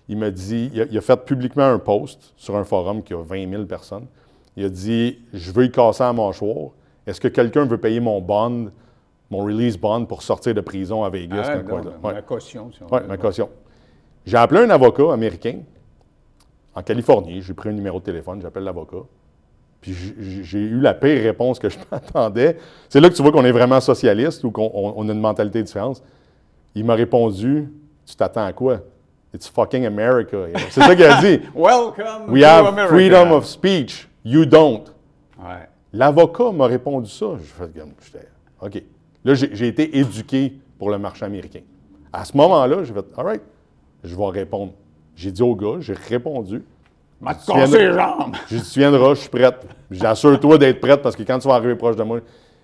Il 0.08 0.18
m'a 0.18 0.32
dit, 0.32 0.70
il 0.74 0.82
a, 0.82 0.86
il 0.86 0.98
a 0.98 1.02
fait 1.02 1.18
publiquement 1.26 1.66
un 1.66 1.80
post 1.80 2.34
sur 2.38 2.56
un 2.56 2.64
forum 2.64 3.04
qui 3.04 3.14
a 3.14 3.22
20 3.22 3.50
000 3.50 3.66
personnes. 3.66 4.06
Il 4.56 4.64
a 4.66 4.70
dit 4.70 5.20
Je 5.34 5.52
veux 5.52 5.66
y 5.66 5.72
casser 5.72 6.04
à 6.04 6.14
mon 6.14 6.28
mâchoire. 6.28 6.72
Est-ce 7.06 7.22
que 7.22 7.28
quelqu'un 7.28 7.66
veut 7.66 7.78
payer 7.78 8.00
mon 8.00 8.22
bond, 8.22 8.72
mon 9.30 9.40
release 9.44 9.78
bond 9.78 10.06
pour 10.06 10.22
sortir 10.22 10.54
de 10.54 10.62
prison 10.62 11.04
à 11.04 11.10
Vegas? 11.10 11.50
Ah? 11.50 11.58
Ouais. 12.04 12.14
La 12.14 12.22
caution, 12.22 12.72
si 12.72 12.80
Oui, 12.92 13.00
ma 13.08 13.18
caution. 13.18 13.50
J'ai 14.26 14.38
appelé 14.38 14.62
un 14.62 14.70
avocat 14.70 15.12
américain 15.14 15.60
en 16.76 16.82
Californie. 16.82 17.42
J'ai 17.42 17.54
pris 17.54 17.70
un 17.70 17.74
numéro 17.74 18.00
de 18.00 18.04
téléphone, 18.06 18.42
j'appelle 18.42 18.64
l'avocat. 18.64 19.04
Puis 19.82 19.94
j'ai- 20.44 20.60
eu 20.60 20.80
la 20.80 20.94
pire 20.94 21.22
réponse 21.22 21.60
que 21.60 21.70
je 21.70 21.78
m'attendais. 21.92 22.58
C'est 22.90 23.00
là 23.00 23.10
que 23.10 23.14
tu 23.16 23.22
vois 23.22 23.32
qu'on 23.32 23.46
est 23.46 23.52
vraiment 23.52 23.80
socialiste 23.80 24.44
ou 24.44 24.52
qu'on 24.52 24.70
on- 24.74 24.94
on 24.98 25.10
a 25.10 25.14
une 25.14 25.20
mentalité 25.20 25.62
différente. 25.64 26.02
Il 26.76 26.84
m'a 26.86 26.96
répondu 26.96 27.70
Tu 28.06 28.16
t'attends 28.16 28.46
à 28.46 28.54
quoi? 28.54 28.80
It's 29.34 29.50
fucking 29.50 29.86
America. 29.86 30.38
C'est 30.70 30.80
ça 30.82 30.96
qu'il 30.96 31.04
a 31.04 31.20
dit. 31.22 31.42
Welcome 31.56 32.30
We 32.30 32.42
to 32.44 32.48
have 32.48 32.66
America. 32.68 32.88
freedom 32.96 33.32
of 33.34 33.46
speech. 33.46 34.08
You 34.24 34.46
don't. 34.46 34.84
Ouais. 35.38 35.68
L'avocat 35.92 36.52
m'a 36.54 36.68
répondu 36.68 37.10
ça. 37.10 37.26
Je 37.38 37.44
fais 37.44 38.28
OK. 38.62 38.82
Là, 39.26 39.34
j'ai 39.34 39.68
été 39.68 39.98
éduqué 39.98 40.54
pour 40.80 40.90
le 40.90 40.98
marché 40.98 41.26
américain. 41.26 41.62
À 42.14 42.24
ce 42.26 42.36
moment-là, 42.38 42.84
j'ai 42.84 42.94
fait, 42.94 43.06
all 43.18 43.26
right, 43.26 43.42
je 44.04 44.16
vais 44.16 44.28
répondre. 44.30 44.74
J'ai 45.16 45.32
dit 45.32 45.42
au 45.42 45.56
gars, 45.56 45.78
j'ai 45.80 45.94
répondu. 45.94 46.64
M'a 47.20 47.34
cassé 47.34 47.72
de- 47.74 47.78
les 47.90 47.94
jambes. 47.94 48.36
J'ai 48.48 48.58
dit, 48.60 48.70
tu 48.72 48.80
viendras, 48.80 49.16
je 49.16 49.22
suis 49.22 49.30
prête. 49.30 49.56
J'assure-toi 49.90 50.60
d'être 50.60 50.80
prête 50.80 51.02
parce 51.02 51.16
que 51.16 51.24
quand 51.24 51.40
tu 51.40 51.48
vas 51.48 51.56
arriver 51.56 51.74
proche 51.76 51.96
de 51.96 52.04
moi, 52.04 52.20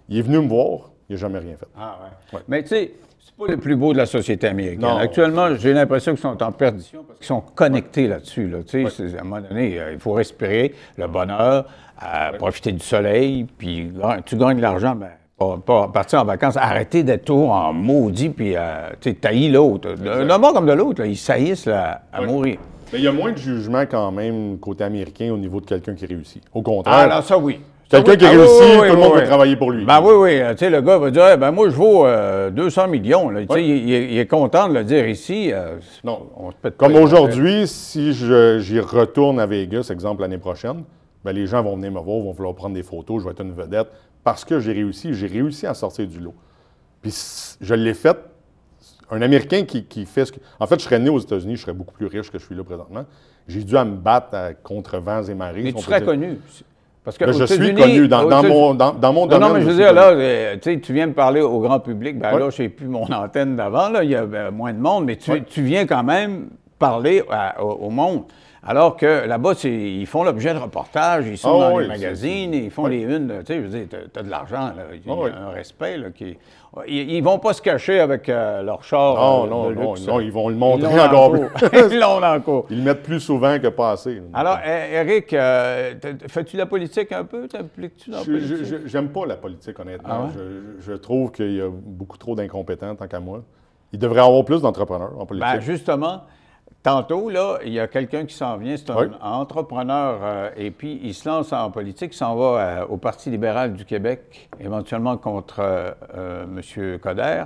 il 0.08 0.20
est 0.20 0.22
venu 0.22 0.38
me 0.40 0.48
voir, 0.48 0.92
il 1.10 1.14
n'a 1.16 1.20
jamais 1.20 1.40
rien 1.40 1.56
fait. 1.58 1.66
Ah 1.76 1.98
ouais. 2.34 2.40
Mais 2.48 2.62
tu 2.62 2.70
sais, 2.70 2.94
c'est 3.20 3.36
pas 3.36 3.48
le 3.52 3.58
plus 3.58 3.76
beau 3.76 3.94
de 3.94 3.98
la 3.98 4.06
société 4.06 4.46
américaine. 4.48 4.82
Non. 4.82 4.98
Actuellement, 4.98 5.56
j'ai 5.56 5.74
l'impression 5.74 6.12
qu'ils 6.12 6.22
sont 6.22 6.44
en 6.44 6.52
perdition 6.52 7.04
parce 7.04 7.18
qu'ils 7.18 7.26
sont 7.28 7.42
connectés 7.42 8.08
là-dessus. 8.08 8.48
Là. 8.48 8.60
Tu 8.62 8.86
sais, 8.88 8.90
c'est- 9.10 9.18
À 9.18 9.22
un 9.22 9.24
moment 9.24 9.42
donné, 9.42 9.80
euh, 9.80 9.94
il 9.94 10.00
faut 10.00 10.14
respirer 10.14 10.76
le 10.98 11.08
bonheur, 11.08 11.66
euh, 12.04 12.38
profiter 12.38 12.72
du 12.74 12.80
soleil, 12.86 13.46
puis 13.58 13.92
tu 14.28 14.36
gagnes 14.38 14.58
de 14.58 14.62
l'argent, 14.62 14.94
mais 14.94 15.10
pas, 15.38 15.58
pas 15.66 15.88
partir 15.88 16.20
en 16.22 16.26
vacances, 16.26 16.58
arrêter 16.58 17.04
d'être 17.04 17.26
tout 17.26 17.48
en 17.50 17.74
maudit, 17.74 18.30
puis 18.30 18.56
euh, 18.56 18.90
tu 19.02 19.16
sais, 19.22 19.50
l'autre. 19.50 19.94
D'un 19.94 20.40
bord 20.40 20.54
comme 20.54 20.66
de 20.68 20.74
l'autre, 20.74 21.04
ils 21.06 21.18
saillissent 21.18 21.66
là, 21.66 22.02
à 22.12 22.22
mourir. 22.22 22.58
Mais 22.92 23.00
il 23.00 23.06
y 23.06 23.08
a 23.08 23.12
moins 23.12 23.32
de 23.32 23.38
jugement 23.38 23.84
quand 23.90 24.12
même 24.12 24.58
côté 24.60 24.84
américain 24.84 25.32
au 25.34 25.38
niveau 25.38 25.60
de 25.60 25.66
quelqu'un 25.66 25.96
qui 25.96 26.06
réussit. 26.06 26.44
Au 26.54 26.60
Ah, 26.60 26.64
contraire, 26.64 27.10
non, 27.10 27.22
ça 27.24 27.38
oui. 27.40 27.60
quelqu'un 27.90 28.16
qui 28.16 28.26
Ah, 28.26 28.30
oui, 28.32 28.38
réussit, 28.38 28.62
oui, 28.82 28.88
tout 28.90 28.96
le 28.96 29.02
monde 29.02 29.12
oui. 29.16 29.24
travailler 29.24 29.56
pour 29.56 29.72
lui. 29.72 29.84
Ben 29.84 30.00
oui, 30.04 30.14
oui. 30.16 30.40
Tu 30.52 30.58
sais, 30.58 30.70
le 30.70 30.82
gars 30.82 31.00
va 31.00 31.10
dire, 31.10 31.26
Eh 31.34 31.38
ben 31.38 31.50
moi, 31.50 31.70
je 31.70 31.76
vaux 31.76 32.06
euh, 32.06 32.52
200 32.52 32.88
millions. 32.90 33.30
Là. 33.30 33.42
Tu 33.42 33.48
sais, 33.48 33.54
Oui. 33.56 33.66
il, 33.68 33.90
il 34.12 34.18
est- 34.20 34.28
content 34.28 34.68
de 34.70 34.76
le 34.76 34.84
dire 34.84 35.08
ici. 35.10 35.50
euh, 35.52 35.78
Non. 36.04 36.28
on 36.38 36.52
se 36.52 36.56
pète 36.62 36.78
pas 36.78 36.86
Comme 36.86 36.96
aujourd'hui, 36.98 37.68
si 37.68 38.14
je- 38.14 38.60
j'y 38.60 38.80
retourne 38.80 39.40
à 39.40 39.48
Vegas, 39.48 39.90
exemple 39.92 40.22
l'année 40.22 40.38
prochaine, 40.38 40.84
ben 41.26 41.32
les 41.32 41.48
gens 41.48 41.64
vont 41.64 41.76
venir 41.76 41.92
me 41.92 42.00
voir, 42.00 42.20
vont 42.20 42.32
vouloir 42.32 42.54
prendre 42.54 42.76
des 42.76 42.84
photos, 42.84 43.22
je 43.22 43.26
vais 43.26 43.32
être 43.32 43.42
une 43.42 43.54
vedette 43.54 43.88
parce 44.24 44.46
que 44.46 44.60
j'ai 44.60 44.74
réussi, 44.74 45.14
j'ai 45.14 45.28
réussi 45.28 45.68
à 45.68 45.74
sortir 45.74 46.08
du 46.08 46.20
lot. 46.20 46.34
Puis 47.02 47.14
je 47.62 47.74
l'ai 47.74 47.94
fait. 47.94 48.18
Un 49.12 49.22
Américain 49.22 49.64
qui, 49.66 49.84
qui 49.86 50.06
fait 50.06 50.26
ce 50.26 50.32
que. 50.32 50.40
En 50.60 50.66
fait, 50.66 50.80
je 50.80 50.86
serais 50.86 50.98
né 51.00 51.10
aux 51.10 51.20
États-Unis, 51.20 51.58
je 51.58 51.62
serais 51.62 51.74
beaucoup 51.74 51.94
plus 51.94 52.08
riche 52.08 52.32
que 52.32 52.40
je 52.40 52.46
suis 52.46 52.56
là 52.56 52.64
présentement. 52.64 53.06
J'ai 53.48 53.64
dû 53.64 53.78
à 53.78 53.84
me 53.86 53.96
battre 53.96 54.34
à- 54.34 54.54
contre 54.54 54.98
vents 54.98 55.22
et 55.24 55.34
marées. 55.36 55.62
Mais 55.62 55.70
si 55.70 55.76
tu 55.76 55.82
serais 55.84 56.00
dire. 56.00 56.08
connu. 56.08 56.40
Parce 57.04 57.18
que 57.18 57.26
Ben, 57.26 57.34
je 57.34 57.44
suis 57.44 57.76
connu 57.76 58.08
dans, 58.08 58.44
mon, 58.44 58.74
dans, 58.74 58.94
dans 58.94 59.12
mon 59.14 59.22
Non, 59.24 59.28
domaine. 59.28 59.48
non, 59.50 59.54
mais 59.56 59.62
je 59.62 59.66
veux 59.68 59.76
dire, 59.76 59.92
là, 59.92 60.12
euh, 60.12 60.56
tu 60.62 60.82
sais, 60.82 60.94
viens 60.94 61.08
me 61.08 61.14
parler 61.14 61.42
au 61.42 61.60
grand 61.60 61.82
public. 61.82 62.18
Ben 62.18 62.34
Ouais. 62.34 62.40
là, 62.40 62.50
je 62.50 62.62
n'ai 62.64 62.70
plus 62.70 62.88
mon 62.88 63.04
antenne 63.12 63.58
d'avant, 63.58 63.90
là, 63.90 64.06
il 64.06 64.12
y 64.12 64.16
a 64.16 64.22
euh, 64.24 64.52
moins 64.52 64.72
de 64.72 64.80
monde, 64.80 65.04
mais 65.06 65.18
tu, 65.18 65.30
Ouais. 65.32 65.44
tu 65.46 65.62
viens 65.64 65.86
quand 65.86 66.04
même 66.04 66.48
parler 66.80 67.22
à- 67.30 67.62
au, 67.62 67.72
au 67.72 67.90
monde. 67.90 68.24
Alors 68.66 68.96
que 68.96 69.26
là-bas, 69.28 69.54
ils 69.66 70.06
font 70.08 70.24
l'objet 70.24 70.54
de 70.54 70.60
reportages, 70.60 71.26
ils 71.28 71.38
sont 71.38 71.60
Ah 71.62 71.70
dans 71.70 71.76
oui, 71.76 71.84
les 71.84 71.90
magazines, 71.90 72.54
ils 72.54 72.72
font 72.72 72.86
oui. 72.86 73.04
les 73.06 73.16
unes. 73.16 73.34
Tu 73.40 73.46
sais, 73.48 73.56
je 73.58 73.62
veux 73.62 73.68
dire, 73.70 73.88
t'as- 73.90 74.08
t'as 74.12 74.24
de 74.24 74.30
l'argent. 74.30 74.72
Il 74.94 75.00
y 75.06 75.10
a 75.10 75.14
Ah 75.14 75.22
oui. 75.22 75.30
un 75.36 75.50
respect, 75.50 75.98
là, 75.98 76.12
qui... 76.12 76.38
Ils, 76.88 77.12
ils 77.12 77.22
vont 77.22 77.38
pas 77.40 77.54
se 77.54 77.62
cacher 77.62 78.00
avec 78.00 78.30
euh, 78.30 78.64
leur 78.64 78.84
char 78.84 79.16
Non, 79.16 79.46
euh, 79.46 79.50
non, 79.50 79.70
de 79.70 79.76
non, 79.76 79.92
luxe. 79.94 80.08
non, 80.08 80.20
ils 80.22 80.32
vont 80.32 80.48
le 80.48 80.56
Ils 80.56 80.60
montrer 80.60 80.96
l'ont 80.96 81.04
encore 81.04 81.32
plus. 81.32 81.48
Ils 81.92 82.00
l'ont 82.00 82.42
cours. 82.46 82.66
Ils 82.70 82.78
le 82.78 82.84
mettent 82.84 83.04
plus 83.04 83.20
souvent 83.20 83.60
que 83.60 83.68
pas 83.68 83.92
assez. 83.92 84.22
Alors, 84.34 84.58
Eric, 84.66 85.34
euh, 85.34 85.94
fais-tu 86.30 86.56
la 86.58 86.66
politique 86.66 87.12
un 87.12 87.26
peu? 87.26 87.48
T'impliques-tu 87.48 88.10
dans 88.12 88.20
la 88.20 88.24
politique? 88.26 88.76
J'aime 88.88 89.10
pas 89.10 89.26
la 89.28 89.36
politique, 89.36 89.78
honnêtement. 89.78 90.10
Ah 90.10 90.22
ouais? 90.24 90.30
je, 90.80 90.92
je 90.92 90.94
trouve 90.94 91.32
qu'il 91.32 91.52
y 91.58 91.62
a 91.62 91.70
beaucoup 91.70 92.18
trop 92.18 92.34
d'incompétents, 92.34 92.96
tant 92.96 93.08
qu'à 93.08 93.20
moi. 93.20 93.44
Il 93.92 94.00
devrait 94.00 94.22
y 94.22 94.26
avoir 94.26 94.44
plus 94.44 94.62
d'entrepreneurs 94.62 95.12
en 95.20 95.26
politique. 95.28 95.52
Ben, 95.54 95.60
justement, 95.62 96.22
tantôt, 96.84 97.30
là, 97.30 97.58
il 97.66 97.74
y 97.74 97.80
a 97.80 97.88
quelqu'un 97.88 98.26
qui 98.26 98.36
s'en 98.36 98.58
vient, 98.58 98.76
c'est 98.78 98.90
un 98.90 98.96
Oui. 98.98 99.08
entrepreneur, 99.22 100.20
euh, 100.22 100.50
et 100.58 100.70
puis 100.72 101.00
il 101.04 101.14
se 101.14 101.28
lance 101.28 101.52
en 101.54 101.72
politique, 101.72 102.14
il 102.14 102.18
s'en 102.18 102.36
va 102.36 102.46
euh, 102.60 102.86
au 102.90 102.98
Parti 102.98 103.30
libéral 103.30 103.74
du 103.74 103.86
Québec, 103.86 104.50
éventuellement 104.60 105.18
contre 105.18 105.56
euh, 105.60 106.44
M. 106.44 107.00
Coder. 107.00 107.44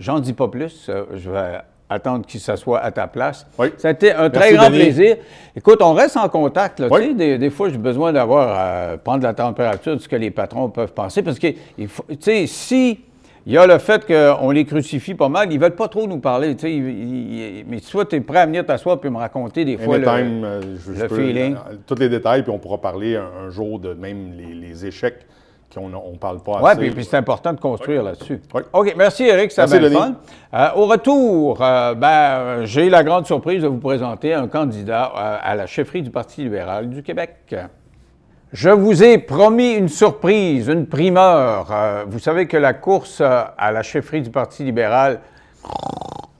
J'en 0.00 0.18
dis 0.20 0.32
pas 0.32 0.48
plus, 0.48 0.90
je 1.14 1.30
vais 1.30 1.58
attendre 1.90 2.24
qu'il 2.26 2.40
s'assoie 2.40 2.80
à 2.80 2.90
ta 2.90 3.06
place. 3.06 3.46
Oui. 3.58 3.68
Ça 3.78 3.88
a 3.88 3.90
été 3.92 4.12
un 4.12 4.30
très 4.30 4.52
grand 4.52 4.66
Denis. 4.68 4.78
plaisir. 4.78 5.16
Écoute, 5.56 5.80
on 5.82 5.94
reste 5.94 6.16
en 6.16 6.28
contact. 6.28 6.80
Là, 6.80 6.88
Oui. 6.90 7.14
des, 7.14 7.38
des 7.38 7.50
fois, 7.50 7.68
j'ai 7.70 7.78
besoin 7.78 8.12
d'avoir, 8.12 8.98
prendre 8.98 9.22
la 9.24 9.34
température 9.34 9.96
de 9.96 10.00
ce 10.00 10.08
que 10.08 10.16
les 10.16 10.30
patrons 10.30 10.68
peuvent 10.70 10.92
penser, 10.92 11.22
parce 11.22 11.38
que, 11.38 11.48
tu 11.48 11.88
sais, 12.20 12.46
si... 12.46 13.00
Il 13.48 13.54
y 13.54 13.56
a 13.56 13.66
le 13.66 13.78
fait 13.78 14.06
qu'on 14.06 14.50
les 14.50 14.66
crucifie 14.66 15.14
pas 15.14 15.30
mal. 15.30 15.50
Ils 15.50 15.58
veulent 15.58 15.74
pas 15.74 15.88
trop 15.88 16.06
nous 16.06 16.18
parler. 16.18 16.50
ils- 16.64 16.68
ils- 16.68 17.64
mais 17.66 17.78
soit 17.78 18.04
tu 18.04 18.16
es 18.16 18.20
prêt 18.20 18.40
à 18.40 18.46
venir 18.46 18.66
t'asseoir 18.66 19.00
puis 19.00 19.08
me 19.08 19.16
raconter 19.16 19.64
des 19.64 19.78
fois 19.78 19.96
le, 19.96 20.06
euh, 20.06 20.60
je, 20.78 20.92
le 21.02 21.08
feeling. 21.08 21.54
euh, 21.54 21.76
tous 21.86 21.94
les 21.98 22.10
détails, 22.10 22.42
puis 22.42 22.52
on 22.52 22.58
pourra 22.58 22.76
parler 22.78 23.16
un, 23.16 23.46
un 23.46 23.48
jour 23.48 23.78
de 23.78 23.94
même 23.94 24.32
les, 24.36 24.52
les 24.54 24.84
échecs 24.84 25.26
qu'on 25.74 25.88
ne 25.88 26.18
parle 26.18 26.40
pas 26.42 26.60
Oui, 26.62 26.70
assez. 26.72 26.80
puis, 26.80 26.90
puis 26.90 27.04
c'est 27.06 27.16
important 27.16 27.54
de 27.54 27.60
construire 27.60 28.02
là-dessus. 28.02 28.38
Oui. 28.54 28.62
OK, 28.72 28.94
merci 28.98 29.24
Eric, 29.24 29.50
ça 29.50 29.66
Denis. 29.66 29.94
fun. 29.96 30.14
Euh, 30.52 30.68
au 30.76 30.84
retour, 30.86 31.62
euh, 31.62 31.94
ben, 31.94 32.64
j'ai 32.64 32.90
la 32.90 33.02
grande 33.02 33.26
surprise 33.26 33.62
de 33.62 33.68
vous 33.68 33.78
présenter 33.78 34.34
un 34.34 34.46
candidat 34.48 35.04
à 35.04 35.54
la 35.54 35.66
chefferie 35.66 36.02
du 36.02 36.10
Parti 36.10 36.42
libéral 36.42 36.90
du 36.90 37.02
Québec. 37.02 37.36
Je 38.54 38.70
vous 38.70 39.02
ai 39.02 39.18
promis 39.18 39.74
une 39.74 39.90
surprise, 39.90 40.68
une 40.68 40.86
primeur. 40.86 41.68
Euh, 41.70 42.04
vous 42.08 42.18
savez 42.18 42.46
que 42.46 42.56
la 42.56 42.72
course 42.72 43.20
à 43.20 43.70
la 43.70 43.82
chefferie 43.82 44.22
du 44.22 44.30
Parti 44.30 44.64
libéral 44.64 45.20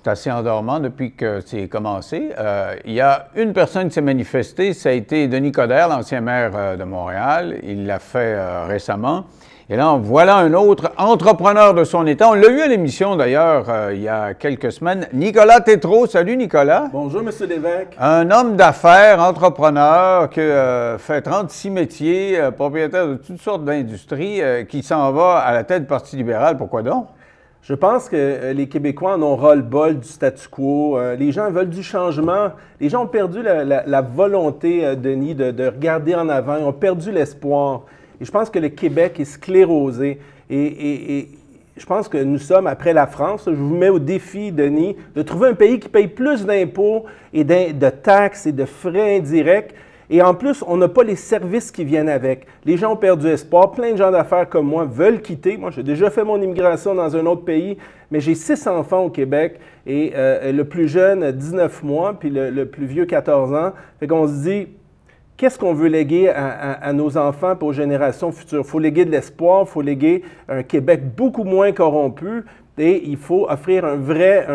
est 0.03 0.09
assez 0.09 0.31
endormant 0.31 0.81
depuis 0.81 1.13
que 1.13 1.43
c'est 1.45 1.69
commencé. 1.69 2.31
Euh, 2.39 2.77
il 2.87 2.95
y 2.95 3.03
a 3.03 3.29
une 3.37 3.53
personne 3.53 3.89
qui 3.89 3.95
s'est 3.95 4.01
manifestée, 4.01 4.73
ça 4.73 4.89
a 4.89 4.93
été 4.93 5.29
Denis 5.29 5.53
Coderre, 5.53 5.89
l'ancien 5.89 6.23
maire 6.23 6.53
euh, 6.55 6.77
de 6.79 6.85
Montréal. 6.85 7.59
Il 7.63 7.85
l'a 7.85 7.99
fait 7.99 8.65
récemment. 8.65 9.27
Et 9.71 9.77
là, 9.77 9.99
voilà 10.01 10.37
un 10.37 10.55
autre 10.55 10.93
entrepreneur 10.97 11.75
de 11.75 11.85
son 11.85 12.07
État. 12.07 12.31
On 12.31 12.33
l'a 12.35 12.49
eu 12.49 12.61
à 12.63 12.69
l'émission 12.69 13.17
d'ailleurs 13.17 13.67
euh, 13.69 13.93
il 13.95 14.01
y 14.01 14.09
a 14.09 14.33
quelques 14.33 14.73
semaines. 14.73 15.07
Nicolas 15.13 15.61
Tétrault. 15.61 16.07
Salut 16.07 16.39
Nicolas. 16.39 16.89
Bonjour, 16.91 17.23
Monsieur 17.23 17.47
Lévesque. 17.47 17.95
Un 18.01 18.31
homme 18.31 18.57
d'affaires, 18.57 19.21
entrepreneur, 19.21 20.31
qui 20.31 20.41
euh, 20.41 20.97
fait 20.97 21.21
36 21.21 21.69
métiers, 21.69 22.41
euh, 22.41 22.51
propriétaire 22.51 23.09
de 23.09 23.15
toutes 23.17 23.43
sortes 23.43 23.63
d'industries, 23.67 24.41
qui 24.71 24.83
s'en 24.83 25.13
va 25.13 25.37
à 25.41 25.53
la 25.53 25.65
tête 25.65 25.83
du 25.83 25.89
Parti 25.89 26.17
libéral. 26.17 26.57
Pourquoi 26.57 26.81
donc? 26.81 27.09
Je 27.61 27.75
pense 27.75 28.09
que 28.09 28.53
les 28.53 28.69
Québécois 28.69 29.17
en 29.17 29.23
ont 29.23 29.37
ras-le-bol 29.37 29.99
du 29.99 30.09
statu 30.09 30.49
quo. 30.49 30.99
Les 31.19 31.31
gens 31.31 31.51
veulent 31.51 31.69
du 31.69 31.83
changement. 31.83 32.53
Les 32.81 32.89
gens 32.89 33.03
ont 33.03 33.07
perdu 33.09 33.43
la, 33.43 33.65
la- 33.65 33.83
la 33.87 34.01
volonté, 34.01 34.97
Denis, 34.97 35.35
de, 35.35 35.51
de 35.51 35.67
regarder 35.67 36.15
en 36.15 36.31
avant. 36.31 36.57
Ils 36.57 36.65
ont 36.65 36.73
perdu 36.73 37.13
l'espoir. 37.13 37.83
Et 38.21 38.25
je 38.25 38.31
pense 38.31 38.51
que 38.51 38.59
le 38.59 38.69
Québec 38.69 39.21
est 39.21 39.25
sclérosé. 39.25 40.19
Et, 40.51 41.29
je 41.77 41.87
pense 41.87 42.09
que 42.09 42.19
nous 42.19 42.39
sommes, 42.39 42.67
après 42.67 42.93
la 42.93 43.07
France, 43.07 43.45
je 43.47 43.55
vous 43.55 43.77
mets 43.77 43.89
au 43.89 44.01
défi, 44.01 44.51
Denis, 44.51 44.97
de 45.15 45.23
trouver 45.23 45.51
un 45.51 45.55
pays 45.55 45.79
qui 45.79 45.89
paye 45.89 46.09
plus 46.09 46.45
d'impôts 46.45 47.05
et 47.33 47.45
de 47.45 47.91
taxes 47.91 48.47
et 48.47 48.53
de 48.53 48.65
frais 48.65 49.19
indirects. 49.19 49.75
Et 50.11 50.23
en 50.23 50.35
plus, 50.35 50.65
on 50.67 50.77
n'a 50.77 50.89
pas 50.89 51.05
les 51.05 51.17
services 51.17 51.71
qui 51.71 51.85
viennent 51.85 52.09
avec. 52.09 52.47
Les 52.65 52.77
gens 52.77 52.95
ont 52.95 52.97
perdu 52.97 53.29
espoir. 53.29 53.73
Plein 53.73 53.93
de 53.93 53.99
gens 53.99 54.11
d'affaires 54.11 54.49
comme 54.49 54.67
moi 54.67 54.87
veulent 54.87 55.21
quitter. 55.21 55.57
Moi, 55.57 55.71
j'ai 55.71 55.83
déjà 55.83 56.11
fait 56.11 56.25
mon 56.25 56.41
immigration 56.41 56.95
dans 56.95 57.15
un 57.15 57.27
autre 57.27 57.45
pays, 57.45 57.77
mais 58.11 58.19
j'ai 58.19 58.35
six 58.35 58.67
enfants 58.67 59.05
au 59.05 59.11
Québec 59.11 59.61
et 59.87 60.13
euh, 60.17 60.51
le 60.51 60.65
plus 60.65 60.89
jeune, 60.89 61.31
19 61.31 61.83
mois, 61.83 62.19
puis 62.19 62.31
le, 62.31 62.51
le 62.51 62.67
plus 62.67 62.87
vieux, 62.87 63.05
14 63.05 63.53
ans. 63.53 63.73
Fait 64.01 64.07
qu'on 64.07 64.27
se 64.27 64.43
dit, 64.43 64.69
qu'est-ce 65.39 65.59
qu'on 65.59 65.73
veut 65.73 65.89
léguer 65.89 66.29
à, 66.29 66.93
nos 66.93 67.17
enfants 67.17 67.55
et 67.59 67.65
aux 67.65 67.73
générations 67.73 68.31
futures? 68.33 68.63
Il 68.65 68.69
faut 68.69 68.79
léguer 68.79 69.07
de 69.07 69.11
l'espoir, 69.11 69.65
il 69.67 69.71
faut 69.71 69.81
léguer 69.81 70.23
un 70.49 70.63
Québec 70.63 71.15
beaucoup 71.17 71.45
moins 71.45 71.73
corrompu 71.73 72.45
et 72.77 73.09
il 73.09 73.17
faut 73.17 73.47
offrir 73.49 73.85
un 73.85 73.95
vrai, 73.97 74.47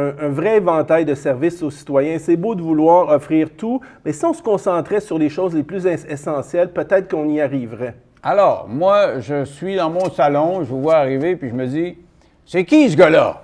éventail 0.56 1.06
de 1.06 1.16
services 1.16 1.64
aux 1.64 1.72
citoyens. 1.72 2.20
C'est 2.20 2.38
beau 2.38 2.54
de 2.54 2.62
vouloir 2.62 3.10
offrir 3.10 3.50
tout, 3.58 3.82
mais 4.06 4.12
si 4.14 4.24
on 4.26 4.34
se 4.34 4.44
concentrait 4.44 5.00
sur 5.00 5.18
les 5.18 5.30
choses 5.30 5.56
les 5.56 5.64
plus 5.64 5.88
es- 5.88 6.12
essentielles, 6.12 6.72
peut-être 6.72 7.10
qu'on 7.10 7.28
y 7.30 7.42
arriverait. 7.42 7.96
Alors, 8.22 8.68
moi, 8.70 9.20
je 9.20 9.44
suis 9.46 9.76
dans 9.76 9.90
mon 9.90 10.10
salon, 10.10 10.64
je 10.64 10.70
vous 10.70 10.82
vois 10.82 10.96
arriver, 10.96 11.36
puis 11.36 11.50
je 11.50 11.56
me 11.56 11.66
dis, 11.66 11.98
c'est 12.46 12.64
qui 12.66 12.90
ce 12.90 12.96
gars-là? 12.96 13.42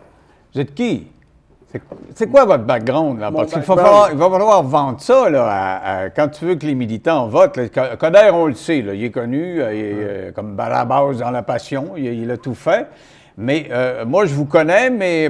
Vous 0.54 0.62
êtes 0.62 0.74
qui? 0.74 1.08
C'est- 2.16 2.28
quoi? 2.28 2.46
Votre 2.46 2.64
background? 2.64 3.20
Là? 3.20 3.30
Mon 3.32 3.40
Parce 3.40 3.52
qu'il 3.54 3.62
va 3.62 3.76
falloir, 3.76 4.10
il 4.12 4.18
va 4.18 4.30
falloir 4.30 4.64
vendre 4.64 5.00
ça 5.02 5.30
là, 5.30 5.46
à- 5.48 5.98
à- 6.06 6.10
quand 6.10 6.28
tu 6.30 6.46
veux 6.46 6.56
que 6.56 6.66
les 6.66 6.76
militants 6.76 7.28
votent. 7.28 7.58
là. 7.58 7.96
Coder, 7.96 8.30
on 8.34 8.48
le 8.48 8.56
sait, 8.56 8.82
là, 8.82 8.94
il 8.94 9.04
est 9.04 9.12
connu, 9.12 9.62
euh, 9.62 9.74
il 9.74 9.80
est 9.80 9.94
euh, 9.96 10.32
comme 10.32 10.56
Barabas 10.56 11.14
dans 11.20 11.32
la 11.32 11.44
passion, 11.44 11.92
il, 11.96 12.06
il 12.06 12.32
a 12.32 12.38
tout 12.38 12.56
fait. 12.56 12.88
Mais 13.42 13.68
euh, 13.72 14.04
moi, 14.06 14.26
je 14.26 14.34
vous 14.34 14.44
connais, 14.44 14.90
mais 14.90 15.30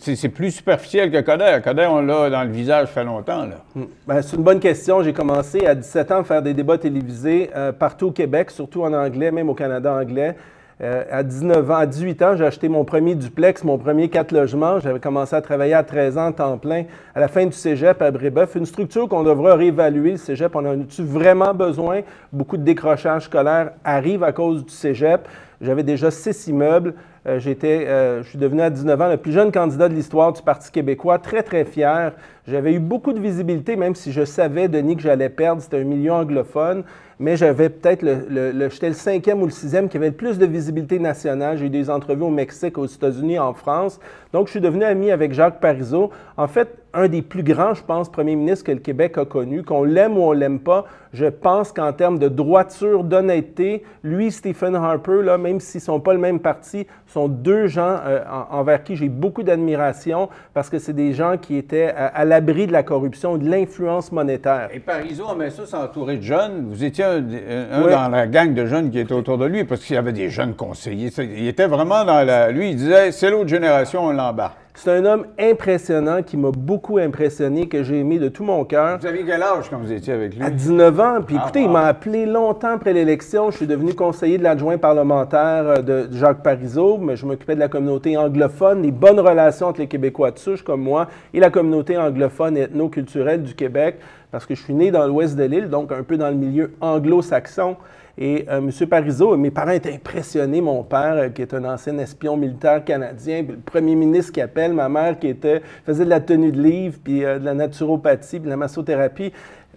c'est 0.00 0.28
plus 0.30 0.50
superficiel 0.50 1.12
que 1.12 1.20
Coder. 1.20 1.58
Coder, 1.62 1.86
on 1.88 2.00
l'a 2.00 2.28
dans 2.28 2.42
le 2.42 2.50
visage 2.50 2.88
fait 2.88 3.04
longtemps. 3.04 3.44
Là. 3.46 3.82
Ben, 4.04 4.20
c'est 4.20 4.34
une 4.34 4.42
bonne 4.42 4.58
question. 4.58 5.00
J'ai 5.04 5.12
commencé 5.12 5.64
à 5.64 5.76
17 5.76 6.10
ans 6.10 6.20
à 6.20 6.24
faire 6.24 6.42
des 6.42 6.54
débats 6.54 6.76
télévisés 6.78 7.50
euh, 7.54 7.70
partout 7.70 8.06
au 8.08 8.10
Québec, 8.10 8.50
surtout 8.50 8.82
en 8.82 8.92
anglais, 8.92 9.30
même 9.30 9.48
au 9.48 9.54
Canada 9.54 9.92
anglais. 9.92 10.34
Euh, 10.82 11.04
à 11.10 11.22
19 11.22 11.70
ans, 11.70 11.74
à 11.76 11.86
18 11.86 12.22
ans, 12.22 12.36
j'ai 12.36 12.44
acheté 12.44 12.68
mon 12.68 12.84
premier 12.84 13.14
duplex, 13.14 13.64
mon 13.64 13.78
premier 13.78 14.10
quatre 14.10 14.32
logements. 14.32 14.78
J'avais 14.78 15.00
commencé 15.00 15.34
à 15.34 15.40
travailler 15.40 15.72
à 15.72 15.82
13 15.82 16.18
ans, 16.18 16.32
temps 16.32 16.58
plein, 16.58 16.84
à 17.14 17.20
la 17.20 17.28
fin 17.28 17.46
du 17.46 17.52
cégep 17.52 18.02
à 18.02 18.10
Brébeuf. 18.10 18.56
Une 18.56 18.66
structure 18.66 19.08
qu'on 19.08 19.22
devrait 19.22 19.54
réévaluer, 19.54 20.12
le 20.12 20.16
cégep. 20.18 20.54
On 20.54 20.66
en 20.66 20.80
a-tu 20.82 21.02
vraiment 21.02 21.54
besoin? 21.54 22.02
Beaucoup 22.30 22.58
de 22.58 22.62
décrochage 22.62 23.24
scolaire 23.24 23.70
arrive 23.84 24.22
à 24.22 24.32
cause 24.32 24.66
du 24.66 24.72
cégep. 24.72 25.26
J'avais 25.62 25.82
déjà 25.82 26.10
six 26.10 26.46
immeubles. 26.48 26.92
Euh, 27.26 27.40
j'étais, 27.40 27.86
euh, 27.88 28.22
je 28.22 28.28
suis 28.28 28.38
devenu 28.38 28.60
à 28.60 28.68
19 28.68 29.00
ans 29.00 29.08
le 29.08 29.16
plus 29.16 29.32
jeune 29.32 29.50
candidat 29.50 29.88
de 29.88 29.94
l'histoire 29.94 30.32
du 30.34 30.42
Parti 30.42 30.70
québécois, 30.70 31.18
très, 31.18 31.42
très 31.42 31.64
fier. 31.64 32.12
J'avais 32.46 32.74
eu 32.74 32.78
beaucoup 32.80 33.14
de 33.14 33.18
visibilité, 33.18 33.76
même 33.76 33.94
si 33.94 34.12
je 34.12 34.26
savais, 34.26 34.68
Denis, 34.68 34.96
que 34.96 35.02
j'allais 35.02 35.30
perdre. 35.30 35.62
C'était 35.62 35.80
un 35.80 35.84
milieu 35.84 36.12
anglophone, 36.12 36.84
mais 37.18 37.36
j'avais 37.36 37.68
peut-être 37.70 38.02
le, 38.02 38.68
j'étais 38.68 38.88
le 38.88 38.94
cinquième 38.94 39.40
ou 39.42 39.46
le 39.46 39.50
sixième 39.52 39.88
qui 39.88 39.96
avait 39.96 40.08
le 40.08 40.14
plus 40.14 40.38
de 40.38 40.46
visibilité 40.46 40.98
nationale. 40.98 41.56
J'ai 41.56 41.66
eu 41.66 41.70
des 41.70 41.88
entrevues 41.88 42.24
au 42.24 42.30
Mexique, 42.30 42.76
aux 42.78 42.86
États-Unis, 42.86 43.38
en 43.38 43.54
France. 43.54 43.98
Donc, 44.32 44.46
je 44.48 44.52
suis 44.52 44.60
devenu 44.60 44.84
ami 44.84 45.10
avec 45.10 45.32
Jacques 45.32 45.60
Parizeau. 45.60 46.10
En 46.36 46.46
fait, 46.46 46.76
un 46.92 47.08
des 47.08 47.22
plus 47.22 47.42
grands, 47.42 47.74
je 47.74 47.82
pense, 47.82 48.10
premiers 48.10 48.36
ministres 48.36 48.66
que 48.66 48.72
le 48.72 48.78
Québec 48.78 49.16
a 49.18 49.24
connu. 49.24 49.62
Qu'on 49.62 49.84
l'aime 49.84 50.16
ou 50.16 50.22
on 50.22 50.32
l'aime 50.32 50.58
pas, 50.60 50.84
je 51.12 51.26
pense 51.26 51.72
qu'en 51.72 51.92
termes 51.92 52.18
de 52.18 52.28
droiture, 52.28 53.04
d'honnêteté, 53.04 53.82
lui, 54.02 54.30
Stephen 54.30 54.74
Harper, 54.74 55.22
là, 55.22 55.38
même 55.38 55.60
s'ils 55.60 55.80
sont 55.80 56.00
pas 56.00 56.12
le 56.12 56.18
même 56.18 56.40
parti, 56.40 56.86
sont 57.06 57.28
deux 57.28 57.66
gens 57.66 57.96
euh, 58.04 58.20
en- 58.30 58.58
envers 58.58 58.82
qui 58.82 58.96
j'ai 58.96 59.08
beaucoup 59.08 59.42
d'admiration 59.42 60.28
parce 60.52 60.68
que 60.68 60.78
c'est 60.78 60.92
des 60.92 61.12
gens 61.12 61.36
qui 61.38 61.56
étaient 61.56 61.88
à, 61.96 62.24
l'abri 62.24 62.66
de 62.66 62.72
la 62.72 62.82
corruption, 62.82 63.36
de 63.38 63.48
l'influence 63.48 64.10
monétaire. 64.12 64.68
Et 64.72 64.80
Parizeau, 64.80 65.24
on 65.30 65.34
met 65.36 65.50
ça 65.50 65.64
s'entourer 65.66 66.16
de 66.16 66.22
jeunes. 66.22 66.66
Vous 66.68 66.84
étiez 66.84 67.04
un, 67.14 67.78
un 67.78 67.82
Oui. 67.84 67.90
dans 67.92 68.08
la 68.08 68.26
gang 68.26 68.52
de 68.54 68.66
jeunes 68.66 68.90
qui 68.90 68.98
était 68.98 69.12
autour 69.14 69.38
de 69.38 69.46
lui 69.46 69.64
parce 69.64 69.82
qu'il 69.84 69.94
y 69.94 69.98
avait 69.98 70.12
des 70.12 70.30
jeunes 70.30 70.54
conseillers. 70.54 71.10
Il 71.18 71.46
était 71.48 71.66
vraiment 71.66 72.04
dans 72.04 72.24
la. 72.24 72.50
Lui, 72.50 72.70
il 72.70 72.76
disait 72.76 73.12
c'est 73.12 73.30
l'autre 73.30 73.48
génération, 73.48 74.04
on 74.04 74.12
l'embarque. 74.12 74.56
C'est 74.78 74.90
un 74.90 75.06
homme 75.06 75.24
impressionnant 75.38 76.22
qui 76.22 76.36
m'a 76.36 76.50
beaucoup 76.50 76.98
impressionné, 76.98 77.66
que 77.66 77.82
j'ai 77.82 78.00
aimé 78.00 78.18
de 78.18 78.28
tout 78.28 78.44
mon 78.44 78.62
cœur. 78.66 78.98
Vous 79.00 79.06
aviez 79.06 79.24
quel 79.24 79.42
âge 79.42 79.70
quand 79.70 79.78
vous 79.78 79.90
étiez 79.90 80.12
avec 80.12 80.36
lui? 80.36 80.42
À 80.42 80.50
19 80.50 81.00
ans, 81.00 81.22
puis 81.26 81.36
Ah, 81.38 81.44
écoutez, 81.44 81.62
il 81.62 81.70
m'a 81.70 81.86
appelé 81.86 82.26
longtemps 82.26 82.74
après 82.74 82.92
l'élection. 82.92 83.50
Je 83.50 83.56
suis 83.56 83.66
devenu 83.66 83.94
conseiller 83.94 84.36
de 84.36 84.42
l'adjoint 84.42 84.76
parlementaire 84.76 85.64
euh, 85.66 85.76
de 85.78 86.08
Jacques 86.12 86.42
Parizeau, 86.42 86.98
mais 86.98 87.16
je 87.16 87.24
m'occupais 87.24 87.54
de 87.54 87.60
la 87.60 87.68
communauté 87.68 88.18
anglophone, 88.18 88.82
les 88.82 88.92
bonnes 88.92 89.18
relations 89.18 89.68
entre 89.68 89.80
les 89.80 89.86
Québécois 89.86 90.30
de 90.30 90.38
souche 90.38 90.62
comme 90.62 90.82
moi 90.82 91.08
et 91.32 91.40
la 91.40 91.48
communauté 91.48 91.96
anglophone 91.96 92.58
et 92.58 92.64
ethno-culturelle 92.64 93.42
du 93.42 93.54
Québec, 93.54 93.96
parce 94.30 94.44
que 94.44 94.54
je 94.54 94.62
suis 94.62 94.74
né 94.74 94.90
dans 94.90 95.06
l'ouest 95.06 95.36
de 95.36 95.44
l'île, 95.44 95.70
donc 95.70 95.90
un 95.90 96.02
peu 96.02 96.18
dans 96.18 96.28
le 96.28 96.36
milieu 96.36 96.72
anglo-saxon. 96.82 97.76
Et 98.18 98.46
euh, 98.48 98.58
M. 98.58 98.70
Parizeau, 98.88 99.36
mes 99.36 99.50
parents 99.50 99.72
étaient 99.72 99.92
impressionnés. 99.92 100.62
Mon 100.62 100.82
père, 100.82 101.14
euh, 101.16 101.28
qui 101.28 101.42
est 101.42 101.52
un 101.52 101.64
ancien 101.64 101.98
espion 101.98 102.36
militaire 102.36 102.82
canadien, 102.82 103.44
le 103.46 103.56
premier 103.56 103.94
ministre 103.94 104.32
qui 104.32 104.40
appelle, 104.40 104.72
ma 104.72 104.88
mère 104.88 105.18
qui 105.18 105.28
était, 105.28 105.60
faisait 105.84 106.04
de 106.04 106.10
la 106.10 106.20
tenue 106.20 106.50
de 106.50 106.60
livre, 106.60 106.98
puis 107.02 107.24
euh, 107.24 107.38
de 107.38 107.44
la 107.44 107.52
naturopathie, 107.52 108.38
puis 108.38 108.46
de 108.46 108.48
la 108.48 108.56
massothérapie. 108.56 109.32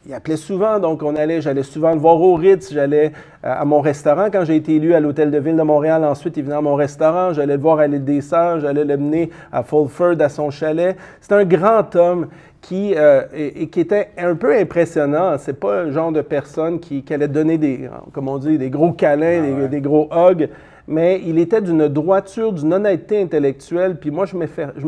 il 0.05 0.13
appelait 0.13 0.37
souvent, 0.37 0.79
donc 0.79 1.03
on 1.03 1.17
allait, 1.17 1.41
j'allais 1.41 1.63
souvent 1.63 1.91
le 1.91 1.99
voir 1.99 2.21
au 2.21 2.35
Ritz, 2.35 2.71
j'allais 2.71 3.11
à 3.43 3.65
mon 3.65 3.81
restaurant 3.81 4.29
quand 4.31 4.45
j'ai 4.45 4.55
été 4.55 4.75
élu 4.75 4.93
à 4.93 5.01
l'Hôtel 5.01 5.31
de 5.31 5.37
Ville 5.37 5.57
de 5.57 5.61
Montréal. 5.61 6.05
Ensuite, 6.05 6.37
il 6.37 6.43
venait 6.43 6.55
à 6.55 6.61
mon 6.61 6.75
restaurant, 6.75 7.33
j'allais 7.33 7.57
le 7.57 7.61
voir 7.61 7.79
à 7.79 7.87
l'île 7.87 8.05
des 8.05 8.21
Sœurs, 8.21 8.61
j'allais 8.61 8.85
le 8.85 8.95
mener 8.95 9.31
à 9.51 9.63
Fulford, 9.63 10.15
à 10.21 10.29
son 10.29 10.49
chalet. 10.49 10.95
C'est 11.19 11.33
un 11.33 11.43
grand 11.43 11.93
homme 11.97 12.27
qui, 12.61 12.93
et, 13.33 13.67
qui 13.67 13.79
était 13.79 14.09
un 14.17 14.35
peu 14.35 14.55
impressionnant. 14.55 15.37
C'est 15.37 15.59
pas 15.59 15.83
le 15.83 15.91
genre 15.91 16.11
de 16.11 16.21
personne 16.21 16.79
qui, 16.79 17.03
allait 17.09 17.27
donner 17.27 17.57
des, 17.57 17.89
comme 18.13 18.27
on 18.27 18.37
dit, 18.37 18.57
des 18.57 18.69
gros 18.69 18.91
câlins, 18.91 19.43
ah 19.43 19.61
des, 19.61 19.67
des, 19.69 19.81
gros 19.81 20.09
hugs 20.11 20.49
mais 20.89 21.21
il 21.23 21.37
était 21.37 21.61
d'une 21.61 21.87
droiture, 21.87 22.51
d'une 22.51 22.73
honnêteté 22.73 23.21
intellectuelle. 23.21 23.97
Puis 23.99 24.09
moi, 24.09 24.25
je 24.25 24.35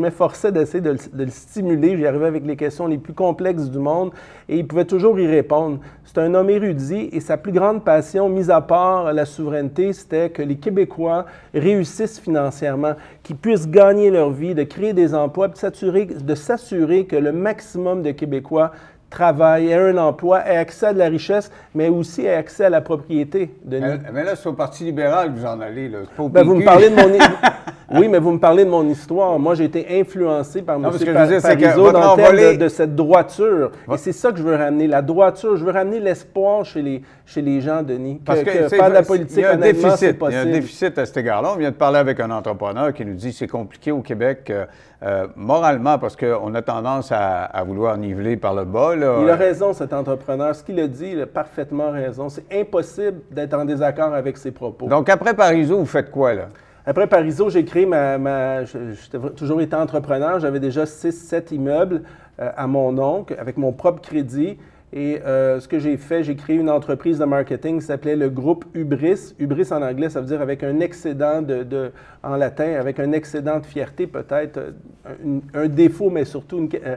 m'efforçais 0.00 0.50
d'essayer 0.50 0.80
de, 0.80 0.96
le 1.16 1.28
stimuler. 1.28 1.96
J'y 1.96 2.04
arrivais 2.04 2.26
avec 2.26 2.44
les 2.44 2.56
questions 2.56 2.88
les 2.88 2.98
plus 2.98 3.12
complexes 3.12 3.70
du 3.70 3.78
monde 3.78 4.10
et 4.48 4.58
il 4.58 4.66
pouvait 4.66 4.84
toujours 4.84 5.18
y 5.20 5.28
répondre. 5.28 5.78
C'est 6.14 6.20
un 6.20 6.34
homme 6.34 6.50
érudit 6.50 7.08
et 7.10 7.20
sa 7.20 7.38
plus 7.38 7.52
grande 7.52 7.84
passion, 7.84 8.28
mis 8.28 8.50
à 8.50 8.60
part 8.60 9.14
la 9.14 9.24
souveraineté, 9.24 9.94
c'était 9.94 10.28
que 10.28 10.42
les 10.42 10.56
Québécois 10.56 11.24
réussissent 11.54 12.20
financièrement, 12.20 12.96
qu'ils 13.22 13.36
puissent 13.36 13.66
gagner 13.66 14.10
leur 14.10 14.30
vie, 14.30 14.54
de 14.54 14.62
créer 14.64 14.92
des 14.92 15.14
emplois, 15.14 15.48
de 15.48 16.34
s'assurer 16.34 17.06
que 17.06 17.16
le 17.16 17.32
maximum 17.32 18.02
de 18.02 18.10
Québécois 18.10 18.72
travail, 19.12 19.72
un 19.72 19.96
emploi, 19.98 20.38
accès 20.38 20.86
à 20.86 20.92
de 20.92 20.98
la 20.98 21.08
richesse, 21.08 21.50
mais 21.74 21.88
aussi 21.88 22.26
accès 22.26 22.64
à 22.64 22.70
la 22.70 22.80
propriété. 22.80 23.54
Mais, 23.64 24.24
là, 24.24 24.34
c'est 24.34 24.48
au 24.48 24.54
Parti 24.54 24.84
libéral 24.84 25.32
que 25.32 25.38
vous 25.38 25.46
en 25.46 25.60
allez. 25.60 25.88
Là. 25.88 25.98
Pas 26.16 26.28
ben, 26.28 26.42
vous 26.44 26.56
me 26.56 26.64
parlez 26.64 26.90
de 26.90 26.96
mon... 26.96 27.02
oui, 28.00 28.08
mais 28.08 28.18
vous 28.18 28.32
me 28.32 28.38
parlez 28.38 28.64
de 28.64 28.70
mon 28.70 28.88
histoire. 28.88 29.38
Moi, 29.38 29.54
j'ai 29.54 29.64
été 29.64 30.00
influencé 30.00 30.62
par 30.62 30.76
M. 30.76 30.82
Parizeau 30.82 31.92
dans 31.92 32.16
le 32.16 32.22
thème 32.22 32.56
de, 32.56 32.68
cette 32.68 32.94
droiture. 32.96 33.70
Et 33.92 33.96
c'est 33.98 34.12
ça 34.12 34.32
que 34.32 34.38
je 34.38 34.42
veux 34.42 34.56
ramener, 34.56 34.86
la 34.86 35.02
droiture. 35.02 35.56
Je 35.56 35.64
veux 35.64 35.72
ramener 35.72 36.00
l'espoir 36.00 36.64
chez 36.64 36.82
les, 36.82 37.02
chez 37.26 37.42
les 37.42 37.60
gens, 37.60 37.82
Denis. 37.82 38.20
Parce 38.24 38.42
que, 38.42 38.68
faire 38.68 38.88
de 38.88 38.94
la 38.94 39.02
politique, 39.02 39.38
il 39.38 39.42
y 39.42 39.44
a 39.44 39.52
un 39.52 39.56
déficit, 39.56 40.16
Il 40.28 40.32
y 40.32 40.36
a 40.36 40.40
un 40.40 40.46
déficit 40.46 40.98
à 40.98 41.06
cet 41.06 41.16
égard-là. 41.18 41.50
On 41.54 41.58
vient 41.58 41.70
de 41.70 41.76
parler 41.76 41.98
avec 41.98 42.18
un 42.20 42.30
entrepreneur 42.30 42.92
qui 42.92 43.04
nous 43.04 43.14
dit 43.14 43.30
que 43.30 43.36
c'est 43.36 43.48
compliqué 43.48 43.92
au 43.92 44.00
Québec. 44.00 44.48
Euh, 44.50 44.64
euh, 45.04 45.26
moralement, 45.34 45.98
parce 45.98 46.14
qu'on 46.14 46.54
a 46.54 46.62
tendance 46.62 47.10
à, 47.10 47.62
vouloir 47.66 47.98
niveler 47.98 48.36
par 48.36 48.54
le 48.54 48.64
bas. 48.64 48.94
Il 49.22 49.30
a 49.30 49.36
raison, 49.36 49.72
cet 49.72 49.92
entrepreneur. 49.92 50.54
Ce 50.54 50.62
qu'il 50.62 50.78
a 50.80 50.86
dit, 50.86 51.10
il 51.12 51.20
a 51.20 51.26
parfaitement 51.26 51.90
raison. 51.90 52.28
C'est 52.28 52.44
impossible 52.52 53.20
d'être 53.30 53.54
en 53.54 53.64
désaccord 53.64 54.12
avec 54.14 54.36
ses 54.36 54.50
propos. 54.50 54.86
Donc, 54.86 55.08
après 55.08 55.34
Parizeau, 55.34 55.78
vous 55.78 55.86
faites 55.86 56.10
quoi, 56.10 56.34
là? 56.34 56.48
Après 56.84 57.06
Parizeau, 57.06 57.48
j'ai 57.48 57.64
créé 57.64 57.86
ma. 57.86 58.18
ma 58.18 58.64
j'ai 58.64 59.18
toujours 59.36 59.60
été 59.60 59.76
entrepreneur. 59.76 60.40
J'avais 60.40 60.60
déjà 60.60 60.84
6-7 60.84 61.54
immeubles 61.54 62.02
euh, 62.40 62.50
à 62.56 62.66
mon 62.66 62.98
oncle 62.98 63.36
avec 63.38 63.56
mon 63.56 63.72
propre 63.72 64.00
crédit. 64.00 64.58
Et 64.94 65.20
euh, 65.24 65.58
ce 65.58 65.66
que 65.66 65.78
j'ai 65.78 65.96
fait, 65.96 66.22
j'ai 66.22 66.36
créé 66.36 66.56
une 66.56 66.68
entreprise 66.68 67.18
de 67.18 67.24
marketing 67.24 67.80
qui 67.80 67.86
s'appelait 67.86 68.16
le 68.16 68.28
groupe 68.28 68.66
Ubris. 68.74 69.34
Ubris 69.38 69.68
en 69.70 69.80
anglais, 69.80 70.10
ça 70.10 70.20
veut 70.20 70.26
dire 70.26 70.42
avec 70.42 70.62
un 70.62 70.80
excédent 70.80 71.40
de, 71.40 71.90
en 72.22 72.36
latin, 72.36 72.74
avec 72.78 73.00
un 73.00 73.12
excédent 73.12 73.58
de 73.58 73.64
fierté 73.64 74.06
peut-être, 74.06 74.58
euh, 74.58 75.38
un, 75.54 75.68
défaut, 75.68 76.10
mais 76.10 76.26
surtout 76.26 76.68
euh, 76.74 76.96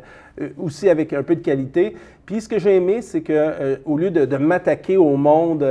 aussi 0.57 0.89
avec 0.89 1.13
un 1.13 1.23
peu 1.23 1.35
de 1.35 1.41
qualité. 1.41 1.95
Puis 2.25 2.41
ce 2.41 2.49
que 2.49 2.59
j'ai 2.59 2.75
aimé, 2.75 3.01
c'est 3.01 3.21
que 3.21 3.79
au 3.85 3.97
lieu 3.97 4.11
de, 4.11 4.37
m'attaquer 4.37 4.97
au 4.97 5.15
monde, 5.15 5.65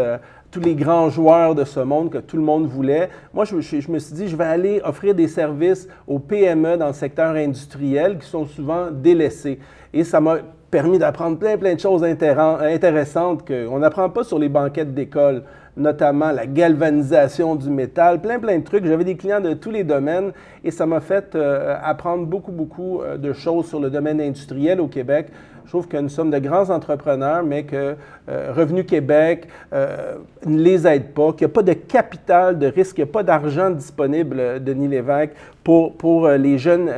tous 0.51 0.61
les 0.61 0.75
grands 0.75 1.11
joueurs 1.11 1.55
de 1.55 1.65
ce 1.65 1.81
monde 1.81 2.11
que 2.11 2.19
tout 2.19 2.37
le 2.37 2.43
monde 2.43 2.67
voulait, 2.67 3.11
moi 3.35 3.45
je, 3.45 3.61
je, 3.61 3.91
me 3.91 3.99
suis 3.99 4.15
dit, 4.15 4.29
je 4.29 4.37
vais 4.37 4.45
aller 4.45 4.81
offrir 4.83 5.15
des 5.15 5.29
services 5.29 5.89
aux 6.07 6.21
PME 6.21 6.79
dans 6.79 6.87
le 6.87 6.93
secteur 6.95 7.35
industriel 7.35 8.19
qui 8.19 8.27
sont 8.27 8.47
souvent 8.47 8.91
délaissés. 8.91 9.59
Et 9.93 10.05
ça 10.05 10.21
m'a 10.21 10.39
permis 10.75 10.99
d'apprendre 10.99 11.39
plein, 11.39 11.57
plein 11.57 11.77
de 11.77 11.79
choses 11.79 12.03
intéressantes 12.03 13.47
qu'on 13.47 13.79
n'apprend 13.79 14.11
pas 14.11 14.25
sur 14.25 14.41
les 14.41 14.49
banquettes 14.49 14.93
d'école, 14.93 15.45
notamment 15.77 16.33
la 16.33 16.47
galvanisation 16.47 17.55
du 17.55 17.71
métal, 17.71 18.21
plein, 18.21 18.41
plein 18.41 18.59
de 18.59 18.65
trucs. 18.65 18.85
J'avais 18.85 19.05
des 19.05 19.15
clients 19.15 19.41
de 19.41 19.53
tous 19.55 19.71
les 19.71 19.85
domaines 19.85 20.33
et 20.65 20.73
ça 20.73 20.85
m'a 20.85 20.99
fait 20.99 21.37
euh, 21.37 21.77
apprendre 21.81 22.27
beaucoup, 22.27 22.51
beaucoup 22.51 23.03
euh, 23.03 23.17
de 23.17 23.33
choses 23.33 23.67
sur 23.69 23.79
le 23.79 23.89
domaine 23.89 24.21
industriel 24.21 24.81
au 24.81 24.89
Québec. 24.89 25.29
Je 25.65 25.71
trouve 25.71 25.89
que 25.89 25.97
nous 25.97 26.11
sommes 26.11 26.31
de 26.31 26.39
grands 26.39 26.69
entrepreneurs, 26.69 27.43
mais 27.43 27.65
que 27.65 27.97
euh, 28.29 28.53
Revenu 28.55 28.85
Québec 28.85 29.49
euh, 29.73 30.17
ne 30.45 30.59
les 30.59 30.87
aide 30.87 31.15
pas, 31.15 31.33
qu'il 31.33 31.47
n'y 31.47 31.53
a 31.53 31.55
pas 31.55 31.63
de 31.63 31.73
capital 31.73 32.59
de 32.59 32.67
risque, 32.67 32.97
qu'il 32.97 33.05
n'y 33.05 33.11
a 33.11 33.13
pas 33.13 33.23
d'argent 33.23 33.71
disponible, 33.71 34.37
euh, 34.39 34.59
Denis 34.59 34.89
Lévesque, 34.89 35.33
pour, 35.63 35.97
pour 35.97 36.29
les 36.29 36.59
jeunes 36.59 36.91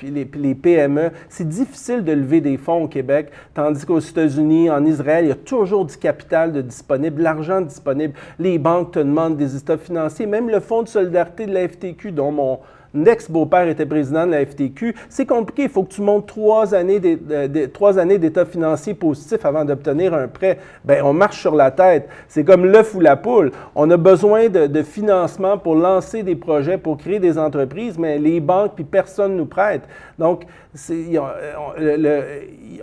les, 0.00 0.30
les, 0.32 0.54
PME. 0.54 1.10
C'est 1.28 1.48
difficile 1.48 2.04
de 2.04 2.12
lever 2.12 2.40
des 2.40 2.56
fonds 2.56 2.84
au 2.84 2.88
Québec, 2.88 3.32
tandis 3.52 3.84
qu'aux 3.84 3.98
États-Unis, 3.98 4.70
en 4.70 4.84
Israël, 4.84 5.24
il 5.24 5.28
y 5.28 5.32
a 5.32 5.36
toujours 5.36 5.84
du 5.84 5.96
capital 5.96 6.52
de 6.52 6.62
disponible, 6.62 7.20
l'argent 7.20 7.60
disponible. 7.60 8.14
Les 8.38 8.58
banques 8.58 8.92
te 8.92 9.00
demandent 9.00 9.36
des 9.36 9.56
états 9.56 9.76
financiers, 9.76 10.26
même 10.26 10.48
le 10.48 10.60
Fonds 10.60 10.84
de 10.84 10.88
solidarité 10.88 11.46
de 11.46 11.54
la 11.54 11.66
FTQ, 11.68 12.12
dont 12.12 12.30
mon 12.30 12.60
L'ex-beau-père 12.94 13.68
était 13.68 13.86
président 13.86 14.26
de 14.26 14.32
la 14.32 14.44
FTQ. 14.44 14.94
C'est 15.08 15.26
compliqué. 15.26 15.64
Il 15.64 15.68
faut 15.68 15.84
que 15.84 15.92
tu 15.92 16.02
montes 16.02 16.26
trois 16.26 16.74
années 16.74 16.98
d'état 17.00 18.44
financier 18.44 18.94
positif 18.94 19.44
avant 19.44 19.64
d'obtenir 19.64 20.14
un 20.14 20.28
prêt. 20.28 20.58
Bien, 20.84 21.04
on 21.04 21.12
marche 21.12 21.40
sur 21.40 21.54
la 21.54 21.70
tête. 21.70 22.08
C'est 22.28 22.44
comme 22.44 22.66
l'œuf 22.66 22.94
ou 22.94 23.00
la 23.00 23.16
poule. 23.16 23.52
On 23.74 23.90
a 23.90 23.96
besoin 23.96 24.48
de, 24.48 24.82
financement 24.82 25.58
pour 25.58 25.74
lancer 25.74 26.22
des 26.22 26.36
projets, 26.36 26.76
pour 26.76 26.98
créer 26.98 27.18
des 27.18 27.38
entreprises, 27.38 27.98
mais 27.98 28.18
les 28.18 28.40
banques, 28.40 28.72
puis 28.74 28.84
personne 28.84 29.32
ne 29.32 29.38
nous 29.38 29.46
prête. 29.46 29.82
Donc, 30.18 30.44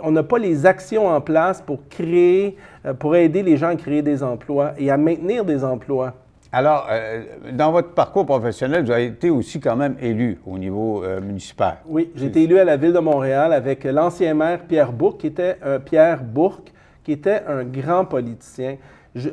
on 0.02 0.10
n'a 0.10 0.22
pas 0.22 0.38
les 0.38 0.66
actions 0.66 1.08
en 1.08 1.20
place 1.20 1.60
pour 1.60 1.80
créer, 1.88 2.56
euh, 2.86 2.94
pour 2.94 3.16
aider 3.16 3.42
les 3.42 3.56
gens 3.56 3.68
à 3.68 3.76
créer 3.76 4.02
des 4.02 4.22
emplois 4.22 4.72
et 4.78 4.90
à 4.90 4.96
maintenir 4.96 5.44
des 5.44 5.64
emplois. 5.64 6.14
Alors, 6.52 6.88
euh, 6.90 7.22
dans 7.52 7.70
votre 7.70 7.90
parcours 7.90 8.26
professionnel, 8.26 8.84
vous 8.84 8.90
avez 8.90 9.06
été 9.06 9.30
aussi 9.30 9.60
quand 9.60 9.76
même 9.76 9.94
élu 10.00 10.40
au 10.44 10.58
niveau 10.58 11.04
euh, 11.04 11.20
municipal. 11.20 11.76
Oui, 11.86 12.10
j'ai 12.16 12.26
été 12.26 12.42
élu 12.42 12.58
à 12.58 12.64
la 12.64 12.76
ville 12.76 12.92
de 12.92 12.98
Montréal 12.98 13.52
avec 13.52 13.84
l'ancien 13.84 14.34
maire 14.34 14.58
Pierre 14.66 14.90
Bourque, 14.90 15.20
qui 15.20 15.28
était 15.28 15.58
euh, 15.64 15.78
Pierre 15.78 16.24
Bourque, 16.24 16.72
qui 17.04 17.12
était 17.12 17.42
un 17.46 17.62
grand 17.62 18.04
politicien. 18.04 18.78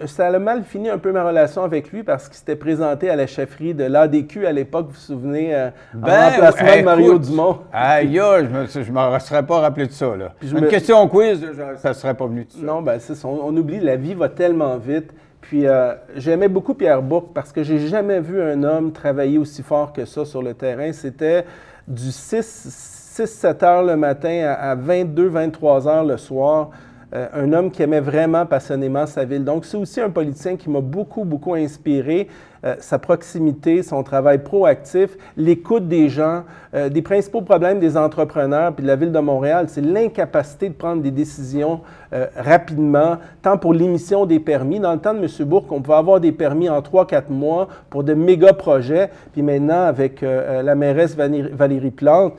ça 0.06 0.28
a 0.28 0.38
mal 0.38 0.64
fini 0.64 0.90
un 0.90 1.00
peu 1.00 1.12
ma 1.12 1.24
relation 1.24 1.64
avec 1.64 1.92
lui 1.92 2.04
parce 2.04 2.28
qu'il 2.28 2.38
s'était 2.38 2.56
présenté 2.56 3.10
à 3.10 3.16
la 3.16 3.26
chefferie 3.26 3.74
de 3.74 3.86
l'ADQ 3.86 4.46
à 4.46 4.52
l'époque, 4.52 4.86
vous 4.90 4.94
vous 4.94 5.00
souvenez, 5.00 5.56
en 5.56 5.72
ben, 5.96 6.30
remplacement 6.30 6.78
de 6.78 6.84
Mario 6.84 7.18
Dumont. 7.18 7.58
Aïe, 7.74 8.14
je 8.14 8.42
ne 8.44 9.14
me 9.14 9.20
serais 9.20 9.44
pas 9.44 9.60
rappelé 9.60 9.88
de 9.88 9.92
ça. 9.92 10.16
Là. 10.16 10.36
Une 10.44 10.68
question 10.68 11.08
quiz, 11.08 11.44
ça 11.78 11.90
ne 11.90 11.94
serait 11.94 12.14
pas 12.14 12.28
venu 12.28 12.46
de 12.46 12.52
ça. 12.52 12.60
Non, 12.62 12.84
ben 12.84 13.00
c'est 13.00 13.26
on, 13.26 13.48
on 13.48 13.58
oublie, 13.58 13.80
la 13.80 13.96
vie 13.96 14.14
va 14.14 14.30
tellement 14.30 14.78
vite. 14.78 15.12
Puis 15.48 15.66
euh, 15.66 15.94
j'aimais 16.18 16.50
beaucoup 16.50 16.74
Pierre 16.74 17.02
Bourque 17.02 17.30
parce 17.34 17.54
que 17.54 17.64
j'ai 17.64 17.80
jamais 17.88 18.20
vu 18.20 18.42
un 18.42 18.64
homme 18.64 18.92
travailler 18.92 19.38
aussi 19.38 19.64
fort 19.64 19.94
que 19.94 20.04
ça 20.04 20.26
sur 20.26 20.44
le 20.44 20.54
terrain. 20.54 20.92
C'était 20.92 21.46
du 21.88 22.10
6-7 22.10 23.64
heures 23.64 23.84
le 23.84 23.96
matin 23.96 24.56
à, 24.60 24.76
22-23 24.76 25.88
heures 25.88 26.04
le 26.04 26.18
soir. 26.18 26.72
Euh, 27.16 27.28
un 27.34 27.54
homme 27.54 27.72
qui 27.72 27.82
aimait 27.82 28.02
vraiment 28.02 28.46
passionnément 28.46 29.06
sa 29.06 29.24
ville. 29.24 29.46
Donc, 29.46 29.64
c'est 29.64 29.78
aussi 29.78 30.02
un 30.02 30.10
politicien 30.10 30.58
qui 30.58 30.70
m'a 30.70 30.82
beaucoup, 30.82 31.24
beaucoup 31.24 31.54
inspiré. 31.54 32.28
Euh, 32.66 32.76
sa 32.80 33.00
proximité, 33.00 33.84
son 33.84 34.04
travail 34.04 34.40
proactif, 34.44 35.12
l'écoute 35.38 35.88
des 35.88 36.10
gens. 36.10 36.44
Des 36.74 37.02
principaux 37.02 37.42
problèmes 37.42 37.80
des 37.80 37.96
entrepreneurs 37.96 38.76
puis 38.76 38.84
de 38.84 38.88
la 38.88 38.98
ville 38.98 39.14
de 39.14 39.20
Montréal, 39.20 39.68
c'est 39.70 39.82
l'incapacité 39.82 40.68
de 40.68 40.74
prendre 40.74 41.02
des 41.02 41.12
décisions 41.12 41.80
euh, 42.14 42.28
rapidement, 42.36 43.18
tant 43.42 43.58
pour 43.58 43.74
l'émission 43.74 44.26
des 44.26 44.40
permis. 44.40 44.80
Dans 44.80 44.94
le 44.94 45.00
temps 45.00 45.14
de 45.14 45.20
M. 45.20 45.28
Bourque, 45.48 45.72
on 45.72 45.82
pouvait 45.82 45.98
avoir 45.98 46.20
des 46.20 46.32
permis 46.32 46.70
en 46.70 46.80
3-4 46.80 47.30
mois 47.30 47.68
pour 47.90 48.04
de 48.04 48.14
méga 48.14 48.54
projets. 48.54 49.10
Puis 49.34 49.42
maintenant, 49.42 49.84
avec 49.84 50.22
la 50.22 50.76
mairesse 50.76 51.16
Valérie 51.16 51.92
Plante, 51.92 52.34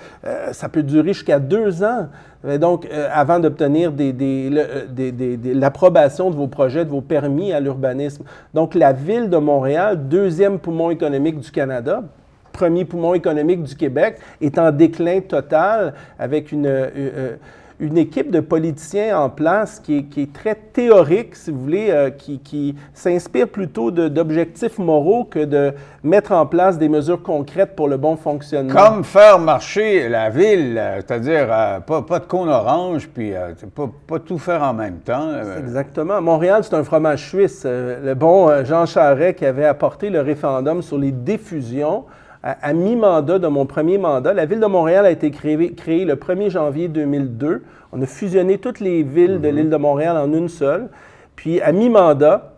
ça 0.53 0.69
peut 0.69 0.83
durer 0.83 1.13
jusqu'à 1.13 1.39
deux 1.39 1.83
ans. 1.83 2.09
Donc, 2.61 2.89
avant 3.13 3.41
d'obtenir 3.41 3.93
l'approbation 5.55 6.31
de 6.31 6.37
vos 6.37 6.47
projets, 6.47 6.85
de 6.85 6.91
vos 6.91 7.01
permis 7.01 7.53
à 7.53 7.61
l'urbanisme. 7.61 8.25
Donc, 8.55 8.75
la 8.75 8.93
ville 8.93 9.29
de 9.29 9.37
Montréal 9.37 10.09
deuxième 10.09 10.59
poumon 10.59 10.91
économique 10.91 11.41
du 11.41 11.51
Canada, 11.51 12.03
premier 12.53 12.85
poumon 12.85 13.15
économique 13.15 13.63
du 13.63 13.75
Québec, 13.75 14.19
est 14.41 14.59
en 14.59 14.73
déclin 14.73 15.21
total 15.21 15.95
avec 16.19 16.53
une, 16.53 16.67
euh, 16.67 16.89
euh, 16.97 17.37
une 17.81 17.97
équipe 17.97 18.31
de 18.31 18.41
politiciens 18.41 19.21
en 19.21 19.31
place 19.31 19.79
qui 19.79 20.07
est, 20.17 20.33
très 20.33 20.55
théorique, 20.55 21.37
si 21.37 21.51
vous 21.51 21.61
voulez, 21.61 21.89
euh, 21.91 22.11
qui, 22.11 22.75
s'inspire 22.93 23.49
plutôt 23.49 23.91
d'objectifs 23.91 24.79
moraux 24.79 25.25
que 25.25 25.45
de 25.45 25.73
mettre 26.03 26.33
en 26.33 26.47
place 26.47 26.79
des 26.79 26.89
mesures 26.89 27.23
concrètes 27.23 27.77
pour 27.77 27.89
le 27.89 27.97
bon 27.97 28.17
fonctionnement. 28.17 28.75
Comme 28.75 29.05
faire 29.05 29.39
marcher 29.39 30.09
la 30.09 30.29
ville, 30.29 30.77
euh, 30.77 30.97
c'est-à-dire 30.97 31.47
euh, 31.51 31.81
pas, 31.81 32.03
pas, 32.03 32.19
de 32.19 32.25
cône 32.25 32.49
orange, 32.49 33.09
puis 33.09 33.33
pas, 33.75 33.91
pas, 34.07 34.19
tout 34.19 34.39
faire 34.39 34.63
en 34.63 34.75
même 34.75 34.99
temps. 34.99 35.29
Exactement. 35.59 36.21
Montréal, 36.21 36.63
c'est 36.65 36.75
un 36.75 36.85
fromage 36.85 37.29
suisse. 37.29 37.65
le 37.65 38.15
bon 38.15 38.65
Jean 38.65 38.87
Charest 38.87 39.39
qui 39.39 39.47
avait 39.47 39.67
apporté 39.67 40.11
le 40.11 40.21
référendum 40.21 40.83
sur 40.83 40.99
les 40.99 41.13
diffusions 41.13 42.05
à, 42.49 42.73
mi-mandat 42.73 43.39
de 43.39 43.47
mon 43.47 43.67
premier 43.67 43.99
mandat. 43.99 44.33
La 44.33 44.47
ville 44.47 44.61
de 44.61 44.67
Montréal 44.67 45.05
a 45.05 45.11
été 45.11 45.31
créée, 45.31 45.75
créée, 45.75 46.05
le 46.05 46.15
1er 46.15 46.51
janvier 46.51 46.89
2002. 46.89 47.63
On 47.93 48.01
a 48.01 48.07
fusionné 48.07 48.59
toutes 48.59 48.81
les 48.81 49.03
villes 49.03 49.41
de 49.41 49.49
l'île 49.49 49.71
de 49.71 49.77
Montréal 49.77 50.17
en 50.17 50.33
une 50.33 50.49
seule. 50.49 50.89
Puis 51.37 51.61
à 51.61 51.73
mi-mandat, 51.73 52.55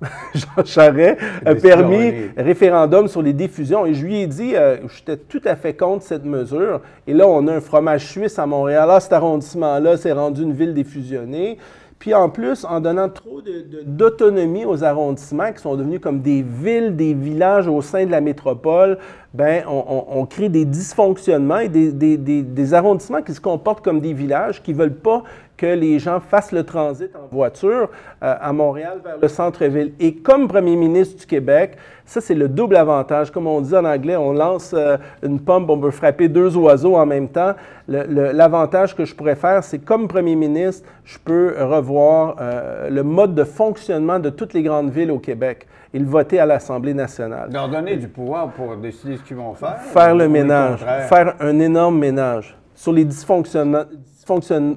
Jean 0.34 0.64
Charest 0.64 1.18
a 1.44 1.54
permis 1.54 2.12
référendum 2.36 3.06
sur 3.06 3.20
les 3.20 3.34
diffusions 3.34 3.84
et 3.84 3.92
je 3.92 4.04
lui 4.04 4.20
ai 4.20 4.26
dit, 4.26 4.56
euh, 4.56 4.78
j'étais 4.88 5.16
tout 5.16 5.42
à 5.44 5.56
fait 5.56 5.74
contre 5.74 6.04
cette 6.04 6.24
mesure. 6.24 6.80
Et 7.06 7.12
là, 7.12 7.26
on 7.26 7.46
a 7.48 7.54
un 7.54 7.60
fromage 7.60 8.06
suisse 8.06 8.38
à 8.38 8.46
Montréal. 8.46 8.88
Là, 8.88 9.00
cet 9.00 9.12
arrondissement-là 9.12 9.96
s'est 9.96 10.12
rendu 10.12 10.42
une 10.42 10.52
ville 10.52 10.74
défusionnée. 10.74 11.58
Puis 12.00 12.14
en 12.14 12.30
plus, 12.30 12.64
en 12.64 12.80
donnant 12.80 13.10
trop 13.10 13.42
d'autonomie 13.84 14.64
aux 14.64 14.82
arrondissements 14.82 15.52
qui 15.52 15.60
sont 15.60 15.76
devenus 15.76 16.00
comme 16.00 16.22
des 16.22 16.40
villes, 16.40 16.96
des 16.96 17.12
villages 17.12 17.68
au 17.68 17.82
sein 17.82 18.06
de 18.06 18.10
la 18.10 18.22
métropole, 18.22 18.96
ben 19.34 19.64
on, 19.68 20.24
crée 20.24 20.48
des 20.48 20.64
dysfonctionnements 20.64 21.58
et 21.58 21.68
des, 21.68 22.16
des, 22.16 22.74
arrondissements 22.74 23.20
qui 23.20 23.34
se 23.34 23.40
comportent 23.40 23.84
comme 23.84 24.00
des 24.00 24.14
villages, 24.14 24.62
qui 24.62 24.72
ne 24.72 24.78
veulent 24.78 24.94
pas 24.94 25.24
que 25.60 25.66
les 25.66 25.98
gens 25.98 26.20
fassent 26.20 26.52
le 26.52 26.64
transit 26.64 27.10
en 27.14 27.26
voiture 27.30 27.90
euh, 28.22 28.34
à 28.40 28.50
Montréal 28.50 28.98
vers 29.04 29.18
le 29.20 29.28
centre-ville. 29.28 29.92
Et 30.00 30.14
comme 30.14 30.48
premier 30.48 30.74
ministre 30.74 31.18
du 31.20 31.26
Québec, 31.26 31.76
ça 32.06 32.22
c'est 32.22 32.34
le 32.34 32.48
double 32.48 32.76
avantage. 32.76 33.30
Comme 33.30 33.46
on 33.46 33.60
dit 33.60 33.76
en 33.76 33.84
anglais, 33.84 34.16
on 34.16 34.32
lance 34.32 34.72
euh, 34.72 34.96
une 35.22 35.38
pomme, 35.38 35.68
on 35.68 35.78
peut 35.78 35.90
frapper 35.90 36.28
deux 36.28 36.56
oiseaux 36.56 36.96
en 36.96 37.04
même 37.04 37.28
temps. 37.28 37.52
L'avantage 37.88 38.96
que 38.96 39.04
je 39.04 39.14
pourrais 39.14 39.34
faire, 39.34 39.62
c'est 39.62 39.80
comme 39.80 40.08
premier 40.08 40.34
ministre, 40.34 40.88
je 41.04 41.18
peux 41.22 41.54
revoir 41.58 42.36
euh, 42.40 42.88
le 42.88 43.02
mode 43.02 43.34
de 43.34 43.44
fonctionnement 43.44 44.18
de 44.18 44.30
toutes 44.30 44.54
les 44.54 44.62
grandes 44.62 44.90
villes 44.90 45.10
au 45.10 45.18
Québec 45.18 45.66
et 45.92 45.98
le 45.98 46.06
voter 46.06 46.38
à 46.38 46.46
l'Assemblée 46.46 46.94
nationale. 46.94 47.50
Leur 47.52 47.68
donner 47.68 47.96
du 47.96 48.08
pouvoir 48.08 48.48
pour 48.52 48.76
décider 48.78 49.18
ce 49.18 49.22
qu'ils 49.24 49.36
vont 49.36 49.52
faire. 49.52 49.78
Faire 49.78 50.14
le 50.14 50.26
ménage, 50.26 50.80
faire 51.10 51.34
un 51.38 51.58
énorme 51.58 51.98
ménage 51.98 52.56
sur 52.74 52.94
les 52.94 53.04
dysfonctionnements 53.04 53.84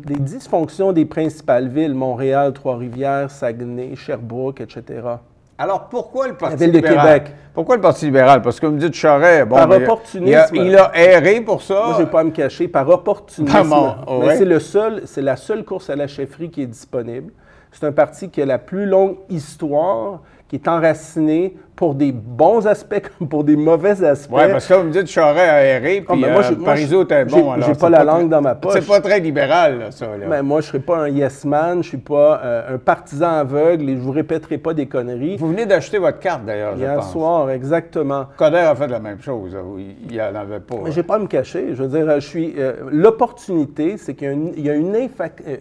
les 0.07 0.15
dysfonctions 0.15 0.91
des 0.91 1.05
principales 1.05 1.67
villes, 1.67 1.93
Montréal, 1.93 2.53
Trois-Rivières, 2.53 3.29
Saguenay, 3.29 3.95
Sherbrooke, 3.95 4.61
etc. 4.61 5.01
Alors, 5.57 5.87
pourquoi 5.89 6.27
le 6.27 6.33
Parti 6.35 6.65
libéral? 6.65 6.81
de 6.81 7.01
Québec. 7.01 7.35
Pourquoi 7.53 7.75
le 7.75 7.81
Parti 7.81 8.05
libéral? 8.05 8.41
Parce 8.41 8.59
que, 8.59 8.65
comme 8.65 8.77
dit 8.77 8.91
Charest, 8.91 9.47
bon, 9.47 9.55
par 9.55 9.69
opportunisme. 9.69 10.55
Il 10.55 10.75
a, 10.75 10.91
erré 10.95 11.41
pour 11.41 11.61
ça. 11.61 11.75
Moi, 11.75 11.93
je 11.93 11.99
ne 11.99 12.05
vais 12.05 12.11
pas 12.11 12.23
me 12.23 12.31
cacher. 12.31 12.67
Par 12.67 12.89
opportunisme. 12.89 13.75
Mais 14.21 14.37
c'est 14.37 14.45
le 14.45 14.59
seul, 14.59 15.03
c'est 15.05 15.21
la 15.21 15.35
seule 15.35 15.63
course 15.63 15.89
à 15.89 15.95
la 15.95 16.07
chefferie 16.07 16.49
qui 16.49 16.63
est 16.63 16.67
disponible. 16.67 17.31
C'est 17.71 17.85
un 17.85 17.91
parti 17.91 18.29
qui 18.29 18.41
a 18.41 18.45
la 18.45 18.59
plus 18.59 18.85
longue 18.85 19.17
histoire, 19.29 20.21
qui 20.47 20.55
est 20.55 20.67
enraciné 20.67 21.55
pour 21.83 21.95
des 21.95 22.13
bons 22.13 22.65
aspects 22.65 23.09
comme 23.17 23.27
pour 23.27 23.43
des 23.43 23.57
mauvais 23.57 24.01
aspects. 24.05 24.31
Oui, 24.31 24.43
parce 24.49 24.65
que 24.65 24.73
vous 24.73 24.83
me 24.83 24.91
dites 24.91 25.07
Charest 25.07 25.49
a 25.49 25.65
erré, 25.65 26.05
ah, 26.07 26.13
puis 26.13 26.21
moi, 26.21 26.41
euh, 26.49 26.55
Parizeau 26.63 27.03
était 27.03 27.25
bon. 27.25 27.55
J'ai 27.59 27.73
pas 27.73 27.89
la 27.89 28.05
langue 28.05 28.29
dans 28.29 28.39
ma 28.39 28.55
poche. 28.55 28.71
C'est 28.75 28.87
pas 28.87 29.01
très 29.01 29.19
libéral, 29.19 29.87
ça. 29.89 30.05
Là. 30.05 30.25
Mais 30.29 30.41
moi, 30.41 30.61
je 30.61 30.67
ne 30.67 30.69
serais 30.69 30.79
pas 30.79 30.99
un 30.99 31.09
yes 31.09 31.43
man, 31.43 31.83
je 31.83 31.89
suis 31.89 31.97
pas 31.97 32.39
euh, 32.41 32.75
un 32.75 32.77
partisan 32.77 33.31
aveugle 33.31 33.89
et 33.89 33.95
je 33.97 33.99
vous 33.99 34.13
répéterai 34.13 34.59
pas 34.59 34.73
des 34.73 34.85
conneries. 34.85 35.35
Vous 35.35 35.49
venez 35.49 35.65
d'acheter 35.65 35.97
votre 35.97 36.19
carte, 36.19 36.45
d'ailleurs, 36.45 36.77
je 36.77 36.83
Hier 36.83 37.03
soir, 37.03 37.49
exactement. 37.49 38.27
Coder 38.37 38.59
a 38.59 38.75
fait 38.75 38.87
la 38.87 39.01
même 39.01 39.21
chose. 39.21 39.53
Il 40.07 40.07
n'y 40.09 40.21
en 40.21 40.35
avait 40.35 40.61
pas. 40.61 40.75
Mais 40.85 40.91
je 40.91 40.95
vais 40.95 41.03
pas 41.03 41.15
à 41.15 41.19
me 41.19 41.27
cacher. 41.27 41.75
Je 41.75 41.83
veux 41.83 41.89
dire, 41.89 42.09
je 42.15 42.25
suis... 42.25 42.53
Euh, 42.57 42.75
l'opportunité, 42.91 43.97
c'est 43.97 44.13
qu'il 44.13 44.53
y 44.55 44.69
a, 44.69 44.73
une, 44.73 44.95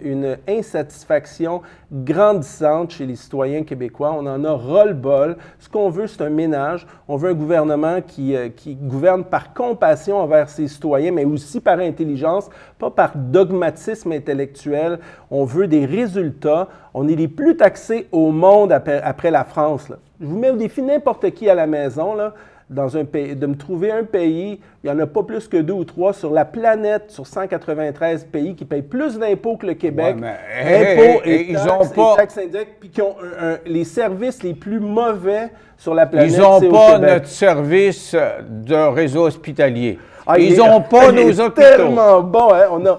une, 0.04 0.36
insatisfaction 0.46 1.62
grandissante 1.92 2.92
chez 2.92 3.06
les 3.06 3.16
citoyens 3.16 3.64
québécois. 3.64 4.14
On 4.16 4.26
en 4.26 4.44
a 4.44 4.56
ras-le-bol. 4.56 5.36
Ce 5.58 5.68
qu'on 5.68 5.90
veut, 5.90 6.06
un 6.20 6.30
ménage. 6.30 6.86
On 7.08 7.16
veut 7.16 7.30
un 7.30 7.34
gouvernement 7.34 8.00
qui, 8.06 8.36
euh, 8.36 8.48
qui, 8.48 8.74
gouverne 8.74 9.24
par 9.24 9.54
compassion 9.54 10.18
envers 10.18 10.48
ses 10.48 10.68
citoyens, 10.68 11.12
mais 11.12 11.24
aussi 11.24 11.60
par 11.60 11.78
intelligence, 11.78 12.50
pas 12.78 12.90
par 12.90 13.12
dogmatisme 13.16 14.12
intellectuel. 14.12 14.98
On 15.30 15.44
veut 15.44 15.66
des 15.66 15.86
résultats. 15.86 16.68
On 16.94 17.08
est 17.08 17.16
les 17.16 17.28
plus 17.28 17.56
taxés 17.56 18.08
au 18.12 18.30
monde 18.30 18.72
après, 18.72 19.30
la 19.30 19.44
France. 19.44 19.90
Je 20.20 20.26
vous 20.26 20.38
mets 20.38 20.50
au 20.50 20.56
défi 20.56 20.82
n'importe 20.82 21.30
qui 21.30 21.48
à 21.48 21.54
la 21.54 21.66
maison. 21.66 22.14
Dans 22.70 22.96
un 22.96 23.04
pays, 23.04 23.36
de 23.36 23.46
me 23.46 23.56
trouver 23.56 23.90
un 23.90 24.04
pays, 24.04 24.60
il 24.82 24.90
n'y 24.90 24.96
en 24.96 24.98
a 24.98 25.06
pas 25.06 25.22
plus 25.22 25.48
que 25.48 25.56
deux 25.56 25.72
ou 25.72 25.84
trois 25.84 26.12
sur 26.12 26.30
la 26.32 26.44
planète, 26.44 27.10
sur 27.10 27.26
193 27.26 28.24
pays 28.24 28.54
qui 28.54 28.64
payent 28.64 28.82
plus 28.82 29.18
d'impôts 29.18 29.56
que 29.56 29.66
le 29.66 29.74
Québec. 29.74 30.16
impôts 30.16 31.20
et, 31.24 31.54
taxes, 32.16 32.38
indirectes, 32.38 32.76
puis 32.80 32.90
qui 32.90 33.02
ont 33.02 33.16
les 33.66 33.84
services 33.84 34.42
les 34.42 34.54
plus 34.54 34.80
mauvais 34.80 35.50
sur 35.76 35.94
la 35.94 36.06
planète. 36.06 36.32
Ils 36.32 36.38
n'ont 36.38 36.60
pas 36.70 36.98
notre 36.98 37.26
service 37.26 38.16
de 38.48 38.74
réseau 38.74 39.26
hospitalier. 39.26 39.98
Ah, 40.26 40.38
ils 40.38 40.56
n'ont 40.56 40.80
pas 40.80 41.10
nos 41.12 41.40
hôpitaux. 41.40 41.50
tellement 41.50 42.20
bon. 42.22 42.52
Hein? 42.52 42.66
On, 42.70 42.86
a, 42.86 42.98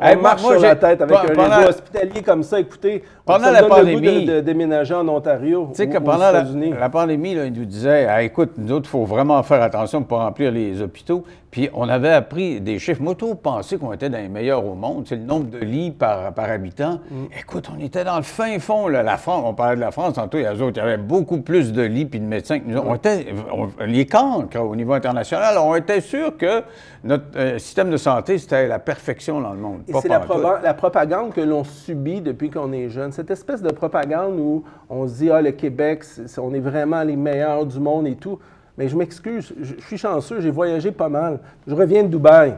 on 0.00 0.20
marche 0.20 0.42
sur 0.42 0.60
la 0.60 0.76
tête 0.76 1.00
avec 1.02 1.16
un 1.16 1.48
réseau 1.48 1.68
hospitalier 1.68 2.22
comme 2.22 2.42
ça. 2.42 2.60
Écoutez, 2.60 3.02
pendant 3.24 3.50
la 3.50 3.62
pandémie, 3.64 4.24
de, 4.24 4.40
déménager 4.40 4.94
en 4.94 5.08
Ontario. 5.08 5.68
Tu 5.70 5.76
sais 5.76 5.88
que 5.88 5.98
pendant 5.98 6.30
la, 6.30 6.88
pandémie, 6.88 7.34
là, 7.34 7.46
ils 7.46 7.52
nous 7.52 7.64
disaient 7.64 8.06
ah, 8.08 8.22
écoute, 8.22 8.52
nous 8.56 8.72
autres, 8.72 8.86
il 8.88 8.90
faut 8.90 9.04
vraiment 9.04 9.42
faire 9.42 9.62
attention 9.62 10.02
pour 10.02 10.18
remplir 10.18 10.50
les 10.50 10.80
hôpitaux. 10.80 11.24
Puis 11.50 11.70
on 11.72 11.88
avait 11.88 12.12
appris 12.12 12.60
des 12.60 12.78
chiffres. 12.78 13.00
Moi, 13.00 13.14
tout 13.14 13.34
pensais 13.34 13.78
qu'on 13.78 13.92
était 13.92 14.10
dans 14.10 14.18
les 14.18 14.28
meilleurs 14.28 14.64
au 14.64 14.74
monde. 14.74 15.06
C'est 15.08 15.16
le 15.16 15.22
nombre 15.22 15.48
de 15.48 15.58
lits 15.58 15.90
par, 15.90 16.34
par 16.34 16.50
habitant. 16.50 17.00
Mm. 17.10 17.24
Écoute, 17.40 17.70
on 17.74 17.82
était 17.82 18.04
dans 18.04 18.16
le 18.16 18.22
fin 18.22 18.58
fond. 18.58 18.88
Là, 18.88 19.02
la 19.02 19.16
France, 19.16 19.42
on 19.46 19.54
parlait 19.54 19.76
de 19.76 19.80
la 19.80 19.90
France 19.90 20.14
tantôt, 20.14 20.38
il 20.38 20.44
y, 20.44 20.48
autres, 20.48 20.72
il 20.74 20.76
y 20.76 20.80
avait 20.80 20.98
beaucoup 20.98 21.40
plus 21.40 21.72
de 21.72 21.82
lits 21.82 22.04
puis 22.04 22.20
de 22.20 22.26
médecins 22.26 22.58
que 22.58 22.68
nous. 22.68 22.78
On 22.78 22.94
était, 22.94 23.26
les 23.86 24.06
cancres 24.06 24.60
au 24.60 24.76
niveau 24.76 24.92
international, 24.92 25.56
on 25.58 25.74
était 25.74 26.00
sûr 26.00 26.36
que 26.36 26.62
notre 27.04 27.24
euh, 27.36 27.58
système 27.58 27.90
de 27.90 27.96
santé, 27.96 28.38
c'était 28.38 28.66
la 28.66 28.78
perfection 28.78 29.25
dans 29.34 29.52
le 29.52 29.58
monde. 29.58 29.82
Et 29.88 29.92
c'est 30.00 30.08
la, 30.08 30.24
la, 30.62 30.74
propagande 30.74 31.32
que 31.32 31.40
l'on 31.40 31.64
subit 31.64 32.20
depuis 32.20 32.50
qu'on 32.50 32.72
est 32.72 32.88
jeune 32.88 33.12
cette 33.12 33.30
espèce 33.30 33.62
de 33.62 33.70
propagande 33.70 34.38
où 34.38 34.64
on 34.88 35.06
se 35.06 35.14
dit, 35.14 35.30
ah, 35.30 35.42
le 35.42 35.52
Québec, 35.52 36.04
on 36.38 36.54
est 36.54 36.60
vraiment 36.60 37.02
les 37.02 37.16
meilleurs 37.16 37.66
du 37.66 37.78
monde 37.78 38.06
et 38.06 38.16
tout. 38.16 38.38
Mais 38.78 38.88
je 38.88 38.96
m'excuse, 38.96 39.54
je, 39.60 39.74
suis 39.86 39.96
chanceux, 39.96 40.40
j'ai 40.40 40.50
voyagé 40.50 40.92
pas 40.92 41.08
mal. 41.08 41.40
Je 41.66 41.74
reviens 41.74 42.02
de 42.02 42.08
Dubaï. 42.08 42.56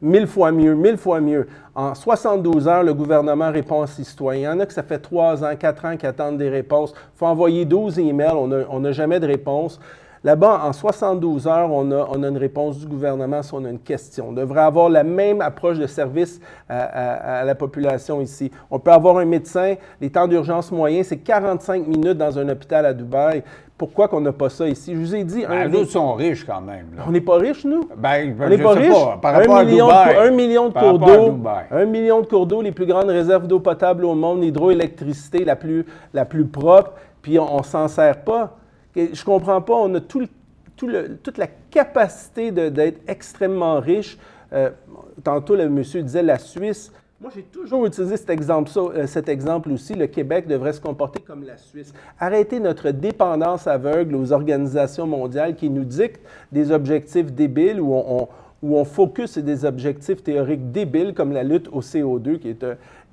Mille 0.00 0.26
fois 0.26 0.52
mieux, 0.52 0.74
mille 0.74 0.98
fois 0.98 1.20
mieux. 1.20 1.48
En 1.74 1.94
72 1.94 2.68
heures, 2.68 2.82
le 2.82 2.94
gouvernement 2.94 3.50
répond 3.50 3.82
à 3.82 3.86
ses 3.86 4.04
citoyens. 4.04 4.52
Il 4.52 4.54
y 4.54 4.56
en 4.56 4.60
a 4.60 4.66
que 4.66 4.72
ça 4.72 4.82
fait 4.82 4.98
3 4.98 5.42
ans, 5.42 5.56
4 5.58 5.84
ans 5.86 5.96
qui 5.96 6.06
attendent 6.06 6.38
des 6.38 6.50
réponses. 6.50 6.92
Il 6.94 7.18
faut 7.18 7.26
envoyer 7.26 7.64
12 7.64 7.98
emails, 7.98 8.34
on 8.34 8.80
n'a 8.80 8.92
jamais 8.92 9.18
de 9.18 9.26
réponse. 9.26 9.80
Là-bas, 10.24 10.62
en 10.64 10.72
72 10.72 11.46
heures, 11.46 11.70
on 11.70 11.90
a, 11.92 12.28
une 12.28 12.38
réponse 12.38 12.78
du 12.78 12.86
gouvernement 12.86 13.42
si 13.42 13.54
on 13.54 13.64
a 13.64 13.70
une 13.70 13.78
question. 13.78 14.28
On 14.30 14.32
devrait 14.32 14.62
avoir 14.62 14.88
la 14.88 15.04
même 15.04 15.40
approche 15.40 15.78
de 15.78 15.86
service 15.86 16.40
à, 16.68 17.44
la 17.44 17.54
population 17.54 18.20
ici. 18.20 18.50
On 18.70 18.78
peut 18.78 18.92
avoir 18.92 19.18
un 19.18 19.24
médecin, 19.24 19.74
les 20.00 20.10
temps 20.10 20.26
d'urgence 20.26 20.72
moyens, 20.72 21.08
c'est 21.08 21.18
45 21.18 21.86
minutes 21.86 22.18
dans 22.18 22.38
un 22.38 22.48
hôpital 22.48 22.86
à 22.86 22.92
Dubaï. 22.92 23.42
Pourquoi 23.78 24.08
qu'on 24.08 24.22
n'a 24.22 24.32
pas 24.32 24.48
ça 24.48 24.66
ici? 24.66 24.94
Je 24.94 24.98
vous 24.98 25.14
ai 25.14 25.22
dit... 25.22 25.44
Ben, 25.46 25.70
nous 25.70 25.84
sont 25.84 26.14
riches 26.14 26.46
quand 26.46 26.62
même. 26.62 26.86
On 27.06 27.10
n'est 27.10 27.20
pas 27.20 27.36
riches, 27.36 27.64
nous? 27.66 27.86
Ben, 27.94 28.34
on 28.40 28.48
n'est 28.48 28.56
pas 28.56 28.72
riches? 28.72 29.20
Par 29.20 29.34
rapport 29.34 29.56
un, 29.58 29.64
million 29.64 29.88
à 29.90 30.06
Dubaï, 30.06 30.28
un 30.28 30.30
million 30.30 30.68
de 30.68 30.72
cours 30.72 30.98
d'eau. 30.98 31.38
Un 31.70 31.84
million 31.84 32.20
de 32.22 32.26
cours 32.26 32.46
d'eau, 32.46 32.62
les 32.62 32.72
plus 32.72 32.86
grandes 32.86 33.10
réserves 33.10 33.46
d'eau 33.46 33.60
potable 33.60 34.06
au 34.06 34.14
monde, 34.14 34.40
l'hydroélectricité 34.40 35.44
la 35.44 35.56
plus, 35.56 35.84
la 36.14 36.24
plus 36.24 36.46
propre, 36.46 36.94
puis 37.20 37.38
on 37.38 37.58
ne 37.58 37.62
s'en 37.62 37.86
sert 37.86 38.22
pas. 38.22 38.56
Je 38.96 39.02
ne 39.02 39.24
comprends 39.24 39.60
pas, 39.60 39.74
on 39.74 39.94
a 39.94 40.00
tout 40.00 40.26
toute 40.76 41.38
la 41.38 41.46
capacité 41.70 42.50
d'être 42.52 43.00
extrêmement 43.08 43.80
riche. 43.80 44.18
Euh, 44.52 44.70
tantôt, 45.24 45.56
le 45.56 45.68
monsieur 45.68 46.02
disait 46.02 46.22
la 46.22 46.38
Suisse. 46.38 46.92
Moi, 47.20 47.30
j'ai 47.34 47.42
toujours 47.42 47.86
utilisé 47.86 48.16
cet 48.18 48.28
exemple, 48.28 48.70
euh, 48.76 49.06
cet 49.06 49.30
aussi. 49.72 49.94
Le 49.94 50.06
Québec 50.06 50.46
devrait 50.46 50.74
se 50.74 50.80
comporter 50.80 51.20
comme 51.20 51.44
la 51.44 51.56
Suisse. 51.56 51.94
Arrêter 52.20 52.60
notre 52.60 52.90
dépendance 52.90 53.66
aveugle 53.66 54.14
aux 54.16 54.32
organisations 54.32 55.06
mondiales 55.06 55.56
qui 55.56 55.70
nous 55.70 55.84
dictent 55.84 56.20
des 56.52 56.70
objectifs 56.70 57.32
débiles 57.32 57.80
où 57.80 57.94
on, 57.94 58.28
on 58.62 58.84
focus 58.84 59.32
sur 59.32 59.42
des 59.42 59.64
objectifs 59.64 60.22
théoriques 60.22 60.70
débiles 60.72 61.14
comme 61.14 61.32
la 61.32 61.42
lutte 61.42 61.68
au 61.72 61.80
CO2, 61.80 62.38
qui 62.38 62.50
est 62.50 62.64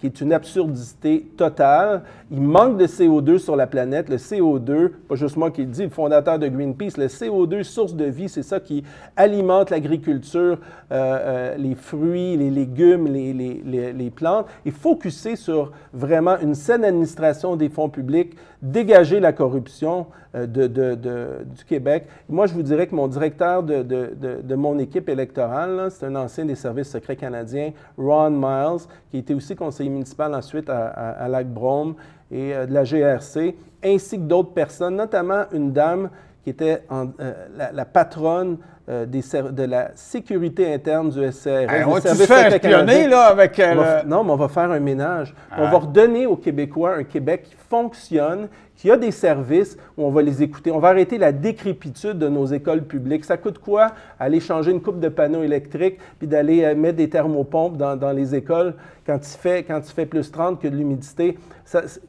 qui 0.04 0.08
est 0.08 0.20
une 0.20 0.34
absurdité 0.34 1.26
totale. 1.38 2.02
Il 2.30 2.42
manque 2.42 2.76
de 2.78 2.86
CO2 2.88 3.38
sur 3.38 3.56
la 3.56 3.68
planète. 3.68 4.10
Le 4.10 4.18
CO2, 4.18 4.90
pas 5.08 5.16
juste 5.16 5.38
moi 5.38 5.50
qui 5.50 5.62
le 5.62 5.68
dis, 5.68 5.84
le 5.84 5.90
fondateur 5.90 6.38
de 6.38 6.50
Greenpeace, 6.50 6.98
le 6.98 7.06
CO2, 7.08 7.64
source 7.64 7.96
de 7.96 8.04
vie, 8.04 8.28
c'est 8.28 8.44
ça 8.44 8.60
qui 8.60 8.84
alimente 9.16 9.70
l'agriculture, 9.70 10.58
euh, 10.58 10.58
euh, 10.92 11.56
les 11.56 11.76
fruits, 11.76 12.36
les 12.36 12.50
légumes, 12.50 13.08
les, 13.08 13.32
les, 13.32 13.94
les, 13.94 14.10
plantes, 14.10 14.48
et 14.66 14.72
focuser 14.72 15.38
sur 15.38 15.72
vraiment 15.94 16.38
une 16.42 16.54
saine 16.54 16.84
administration 16.84 17.56
des 17.56 17.70
fonds 17.70 17.88
publics, 17.88 18.36
dégager 18.64 19.20
la 19.20 19.34
corruption 19.34 20.08
euh, 20.34 20.48
de, 20.48 20.68
du 21.44 21.66
Québec. 21.66 22.08
Moi, 22.30 22.48
je 22.48 22.54
vous 22.54 22.64
dirais 22.64 22.88
que 22.88 22.96
mon 22.96 23.08
directeur 23.08 23.62
de, 23.62 24.56
mon 24.56 24.80
équipe 24.80 25.10
électorale, 25.10 25.90
c'est 25.92 26.06
un 26.06 26.16
ancien 26.16 26.46
des 26.46 26.56
services 26.56 26.90
secrets 26.90 27.18
canadiens, 27.18 27.74
Ron 27.98 28.32
Miles, 28.32 28.88
qui 29.12 29.18
était 29.18 29.34
aussi 29.34 29.56
conseiller 29.56 29.90
municipal 29.90 30.34
ensuite 30.34 30.70
à, 30.70 30.88
à, 30.88 31.28
Lac-Brome 31.28 31.96
et 32.32 32.56
euh, 32.56 32.66
de 32.66 32.74
la 32.74 32.86
GRC, 32.86 33.56
ainsi 33.84 34.18
que 34.18 34.24
d'autres 34.24 34.54
personnes, 34.54 34.96
notamment 34.96 35.44
une 35.52 35.74
dame 35.74 36.10
qui 36.44 36.50
était 36.50 36.84
euh, 36.92 37.06
la 37.74 37.86
patronne 37.86 38.58
euh, 38.90 39.06
des 39.06 39.22
de 39.52 39.64
la 39.64 39.92
sécurité 39.96 40.74
interne 40.74 41.10
du 41.10 41.32
SCRS. 41.32 41.48
Hey, 41.48 41.68
des 41.68 41.84
on 41.86 41.92
va-tu 41.92 42.10
se 42.10 42.24
faire 42.24 42.54
espionner, 42.54 43.08
là, 43.08 43.28
avec... 43.28 43.58
euh, 43.58 43.74
va 43.76 44.04
non, 44.04 44.26
mais 44.26 44.32
on 44.32 44.36
va 44.36 44.50
faire 44.50 44.70
un 44.72 44.80
ménage. 44.82 45.34
On 45.58 45.70
va 45.70 45.78
redonner 45.78 46.26
aux 46.26 46.36
Québécois 46.36 46.96
un 46.96 47.04
Québec 47.06 47.44
qui 47.44 47.56
fonctionne, 47.70 48.50
qui 48.76 48.92
a 48.92 48.98
des 48.98 49.12
services 49.12 49.78
où 49.98 50.04
on 50.04 50.12
va 50.12 50.22
les 50.22 50.44
écouter. 50.44 50.70
On 50.70 50.80
va 50.80 50.90
arrêter 50.90 51.18
la 51.18 51.32
décrépitude 51.32 52.20
de 52.20 52.28
nos 52.28 52.46
écoles 52.46 52.84
publiques. 52.84 53.24
Ça 53.24 53.38
coûte 53.38 53.58
quoi 53.58 53.92
aller 54.20 54.42
changer 54.42 54.72
une 54.72 54.82
coupe 54.82 55.00
de 55.00 55.08
panneaux 55.08 55.44
électriques 55.44 56.00
puis 56.20 56.28
d'aller 56.28 56.66
euh, 56.66 56.76
mettre 56.76 56.98
des 56.98 57.10
thermopompes 57.10 57.78
dans, 57.78 57.96
dans 57.96 58.12
les 58.12 58.36
écoles 58.36 58.74
quand 59.06 59.18
il, 59.18 59.38
fait, 59.38 59.64
quand 59.64 59.80
il 59.80 59.94
fait 59.94 60.06
plus 60.06 60.30
30 60.30 60.60
que 60.60 60.68
de 60.68 60.76
l'humidité? 60.76 61.38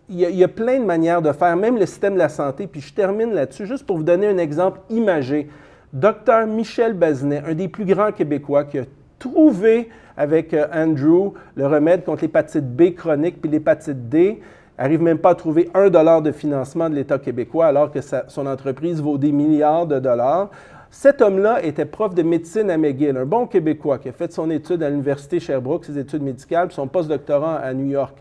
Il 0.09 0.21
y, 0.21 0.25
y 0.25 0.43
a 0.43 0.49
plein 0.49 0.81
de 0.81 0.85
manières 0.85 1.23
de 1.23 1.31
faire, 1.31 1.57
même 1.57 1.79
le 1.79 1.87
système 1.87 2.15
de 2.15 2.19
la 2.19 2.29
santé. 2.29 2.67
Puis 2.67 2.81
je 2.81 2.93
termine 2.93 3.33
là-dessus 3.33 3.67
juste 3.67 3.87
pour 3.87 3.97
vous 3.97 4.03
donner 4.03 4.27
un 4.27 4.39
exemple 4.39 4.81
imagé. 4.91 5.49
Docteur 5.95 6.49
Michel 6.49 6.93
Bazinet, 6.95 7.45
un 7.47 7.55
des 7.55 7.69
plus 7.69 7.85
grands 7.85 8.11
Québécois 8.11 8.65
qui 8.65 8.81
a 8.81 8.85
trouvé 9.21 9.89
avec 10.17 10.53
euh, 10.53 10.67
Andrew 10.75 11.35
le 11.55 11.69
remède 11.69 12.05
contre 12.05 12.23
l'hépatite 12.23 12.65
B 12.65 12.97
chronique 12.97 13.41
puis 13.41 13.49
l'hépatite 13.49 14.09
D, 14.09 14.41
arrive 14.77 15.01
même 15.01 15.19
pas 15.19 15.31
à 15.31 15.35
trouver 15.37 15.71
un 15.73 15.91
dollar 15.91 16.21
de 16.21 16.33
financement 16.33 16.91
de 16.91 16.97
l'État 16.97 17.21
québécois 17.21 17.67
alors 17.67 17.93
que 17.93 18.01
son 18.27 18.47
entreprise 18.49 19.01
vaut 19.01 19.19
des 19.19 19.31
milliards 19.31 19.87
de 19.87 20.01
dollars. 20.01 20.51
Cet 20.91 21.23
homme-là 21.23 21.65
était 21.65 21.85
prof 21.85 22.13
de 22.13 22.25
médecine 22.25 22.71
à 22.71 22.77
McGill, 22.77 23.17
un 23.17 23.25
bon 23.25 23.47
Québécois 23.47 23.99
qui 23.99 24.09
a 24.09 24.13
fait 24.13 24.33
son 24.33 24.51
étude 24.51 24.83
à 24.83 24.91
l'Université 24.91 25.39
Sherbrooke, 25.39 25.85
ses 25.85 25.97
études 25.97 26.23
médicales, 26.23 26.67
puis 26.67 26.75
son 26.75 26.89
postdoctorat 26.89 27.59
à 27.59 27.73
New 27.73 27.87
York. 27.87 28.17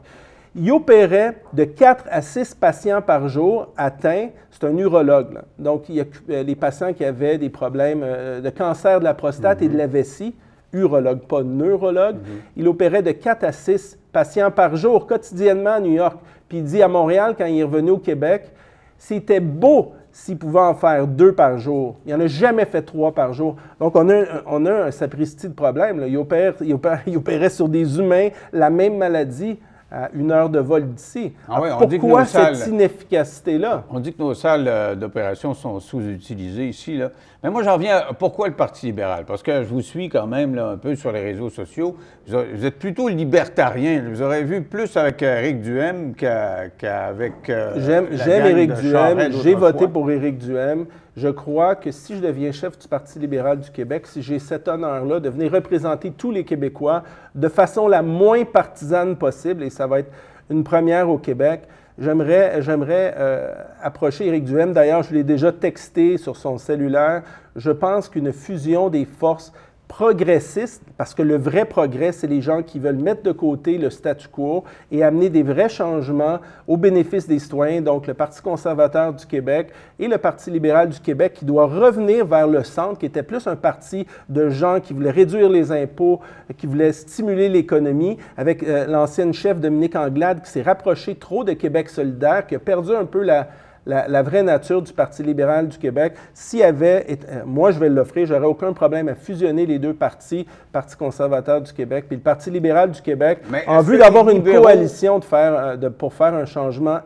Il 0.56 0.72
opérait 0.72 1.42
de 1.54 1.64
4 1.64 2.06
à 2.12 2.22
6 2.22 2.54
patients 2.54 3.02
par 3.02 3.28
jour 3.28 3.74
atteints. 3.76 4.30
C'est 4.64 4.70
un 4.70 4.78
urologue. 4.78 5.34
là. 5.34 5.42
Donc, 5.60 5.90
il 5.90 5.96
y 5.96 6.00
a 6.02 6.06
euh, 6.30 6.44
les 6.44 6.56
patients 6.56 6.94
qui 6.94 7.04
avaient 7.04 7.38
des 7.38 7.50
problèmes 7.50 8.00
euh, 8.02 8.40
de 8.40 8.50
cancer 8.50 9.00
de 9.00 9.04
la 9.04 9.14
prostate 9.14 9.62
et 9.62 9.68
de 9.68 9.78
la 9.78 9.88
vessie. 9.88 10.34
Urologue, 10.72 11.20
pas 11.28 11.44
neurologue. 11.44 12.16
Il 12.56 12.68
opérait 12.70 13.02
de 13.04 13.12
4 13.12 13.44
à 13.44 13.52
6 13.52 14.00
patients 14.14 14.52
par 14.52 14.76
jour, 14.78 15.06
quotidiennement 15.06 15.72
à 15.72 15.80
New 15.82 15.92
York. 15.92 16.18
Puis 16.48 16.60
il 16.60 16.64
dit 16.64 16.82
à 16.82 16.88
Montréal, 16.88 17.36
quand 17.38 17.46
il 17.46 17.60
est 17.60 17.64
revenu 17.64 17.92
au 17.92 17.98
Québec, 17.98 18.52
c'était 18.98 19.42
beau 19.42 19.92
s'il 20.14 20.38
pouvait 20.38 20.60
en 20.62 20.74
faire 20.76 21.08
deux 21.08 21.34
par 21.34 21.58
jour. 21.58 21.98
Il 22.06 22.14
n'en 22.16 22.22
a 22.22 22.28
jamais 22.28 22.66
fait 22.66 22.84
trois 22.84 23.12
par 23.12 23.34
jour. 23.34 23.58
Donc, 23.82 23.96
on 23.98 24.08
a 24.10 24.16
un, 24.16 24.26
on 24.48 24.66
a 24.66 24.86
un 24.86 24.92
sapristi 24.92 25.50
de 25.50 25.54
problème. 25.54 26.00
là. 26.00 26.08
Il, 26.08 26.16
opère- 26.18 26.56
il 26.62 26.74
opère- 26.74 27.02
il 27.08 27.18
opérait 27.18 27.50
sur 27.50 27.68
des 27.68 28.00
humains 28.00 28.30
la 28.54 28.70
même 28.70 28.96
maladie 28.98 29.60
à 29.94 30.10
une 30.16 30.32
heure 30.32 30.50
de 30.50 30.60
vol 30.60 30.90
d'ici. 30.94 31.34
Ah 31.48 31.60
oui, 31.62 31.68
Alors, 31.68 31.84
on 31.84 31.86
dit 31.86 31.98
que 31.98 32.02
pourquoi 32.02 32.26
salles- 32.26 32.56
cette 32.56 32.70
inefficacité-là? 32.70 33.84
On 33.92 34.00
dit 34.00 34.12
que 34.14 34.22
nos 34.22 34.34
salles 34.34 34.66
euh, 34.68 34.96
d'opération 34.96 35.54
sont 35.54 35.80
sous-utilisées 35.80 36.68
ici. 36.68 36.98
Là. 36.98 37.12
Mais 37.44 37.50
moi, 37.52 37.62
j'en 37.62 37.74
reviens 37.76 37.98
à 38.10 38.14
pourquoi 38.14 38.48
le 38.48 38.56
Parti 38.56 38.88
libéral? 38.88 39.26
Parce 39.26 39.44
que 39.44 39.64
je 39.64 39.68
vous 39.70 39.82
suis 39.82 40.10
quand 40.10 40.26
même 40.26 40.56
là, 40.56 40.68
un 40.70 40.78
peu 40.78 40.96
sur 40.96 41.12
les 41.12 41.22
réseaux 41.22 41.50
sociaux. 41.52 41.96
Vous, 42.28 42.66
êtes 42.66 42.80
plutôt 42.80 43.08
libertarien. 43.08 44.02
Vous 44.10 44.22
aurez 44.22 44.44
vu 44.44 44.62
plus 44.64 44.98
avec 44.98 45.22
Éric 45.22 45.62
Duhem 45.62 46.14
qu'avec. 46.16 47.50
euh, 47.50 47.74
J'aime 47.78 48.08
Éric 48.46 48.74
Duhem. 48.74 49.32
J'ai 49.44 49.56
voté 49.56 49.88
pour 49.88 50.10
Éric 50.10 50.38
Duhem. 50.40 50.86
Je 51.16 51.28
crois 51.28 51.76
que 51.76 51.92
si 51.92 52.16
je 52.16 52.22
deviens 52.22 52.52
chef 52.52 52.78
du 52.80 52.88
Parti 52.88 53.20
libéral 53.20 53.60
du 53.60 53.70
Québec, 53.70 54.08
si 54.08 54.24
j'ai 54.24 54.40
cet 54.40 54.68
honneur-là 54.68 55.20
de 55.20 55.30
venir 55.30 55.52
représenter 55.52 56.12
tous 56.12 56.32
les 56.32 56.44
Québécois 56.44 57.04
de 57.36 57.48
façon 57.50 57.88
la 57.88 58.02
moins 58.02 58.46
partisane 58.46 59.16
possible, 59.16 59.62
et 59.62 59.70
ça 59.70 59.86
va 59.86 60.00
être 60.00 60.12
une 60.50 60.64
première 60.64 61.10
au 61.10 61.20
Québec, 61.20 61.68
j'aimerais 62.00 62.64
j'aimerais, 62.64 63.14
euh, 63.16 63.54
approcher 63.82 64.26
Éric 64.26 64.46
Duhem. 64.46 64.74
D'ailleurs, 64.74 65.04
je 65.04 65.14
l'ai 65.14 65.24
déjà 65.24 65.52
texté 65.52 66.18
sur 66.18 66.36
son 66.36 66.58
cellulaire. 66.58 67.22
Je 67.56 67.70
pense 67.70 68.10
qu'une 68.10 68.34
fusion 68.34 68.90
des 68.90 69.06
forces 69.06 69.54
progressistes, 69.88 70.82
parce 70.98 71.14
que 71.14 71.22
le 71.22 71.38
vrai 71.38 71.66
progrès, 71.66 72.12
c'est 72.12 72.26
les 72.26 72.42
gens 72.42 72.64
qui 72.64 72.80
veulent 72.80 72.98
mettre 72.98 73.22
de 73.22 73.32
côté 73.32 73.78
le 73.78 73.92
statu 73.92 74.28
quo 74.28 74.64
et 74.92 75.04
amener 75.04 75.30
des 75.30 75.44
vrais 75.44 75.70
changements 75.70 76.40
au 76.68 76.78
bénéfice 76.78 77.28
des 77.28 77.38
citoyens, 77.38 77.82
donc 77.82 78.08
le 78.08 78.16
Parti 78.16 78.42
conservateur 78.42 79.14
du 79.14 79.26
Québec 79.28 79.70
et 80.00 80.08
le 80.08 80.18
Parti 80.18 80.50
libéral 80.50 80.90
du 80.90 81.00
Québec, 81.00 81.34
qui 81.34 81.46
doit 81.46 81.68
revenir 81.68 82.26
vers 82.26 82.48
le 82.48 82.64
centre, 82.64 82.98
qui 82.98 83.06
était 83.06 83.24
plus 83.24 83.46
un 83.46 83.56
parti 83.56 84.08
de 84.30 84.50
gens 84.50 84.80
qui 84.80 84.94
voulaient 84.94 85.12
réduire 85.12 85.50
les 85.50 85.72
impôts, 85.72 86.22
qui 86.58 86.66
voulaient 86.66 86.94
stimuler 86.94 87.48
l'économie, 87.48 88.18
avec 88.36 88.64
euh, 88.64 88.88
l'ancienne 88.88 89.34
chef 89.34 89.60
Dominique 89.60 89.96
Anglade, 89.96 90.42
qui 90.42 90.50
s'est 90.50 90.64
rapproché 90.64 91.16
trop 91.16 91.44
de 91.44 91.54
Québec 91.54 91.90
solidaire, 91.90 92.48
qui 92.48 92.56
a 92.56 92.60
perdu 92.60 92.96
un 92.96 93.06
peu 93.06 93.22
la, 93.22 93.48
la, 93.86 94.08
la 94.08 94.22
vraie 94.24 94.44
nature 94.44 94.82
du 94.82 94.94
Parti 94.94 95.24
libéral 95.24 95.68
du 95.68 95.78
Québec. 95.78 96.14
S'il 96.34 96.60
y 96.60 96.64
avait, 96.64 97.06
été- 97.12 97.28
euh, 97.30 97.42
moi 97.46 97.72
je 97.72 97.80
vais 97.80 97.90
l'offrir, 97.90 98.26
j'aurais 98.26 98.46
aucun 98.46 98.74
problème 98.74 99.10
à 99.10 99.16
fusionner 99.16 99.66
les 99.66 99.80
deux 99.80 99.94
partis, 99.94 100.48
Parti 100.72 100.96
conservateur 100.96 101.62
du 101.62 101.74
Québec 101.74 102.06
puis 102.08 102.16
le 102.16 102.22
Parti 102.22 102.50
libéral 102.50 102.92
du 102.92 103.02
Québec, 103.02 103.40
Mais 103.50 103.64
en 103.68 103.82
vue 103.82 103.98
d'avoir 103.98 104.30
une 104.30 104.38
libéraux- 104.38 104.64
coalition 104.64 105.20
de 105.20 105.26
faire, 105.26 105.54
euh, 105.54 105.76
de- 105.76 105.90
pour 105.90 106.14
faire 106.14 106.34
un 106.34 106.46
changement 106.46 107.00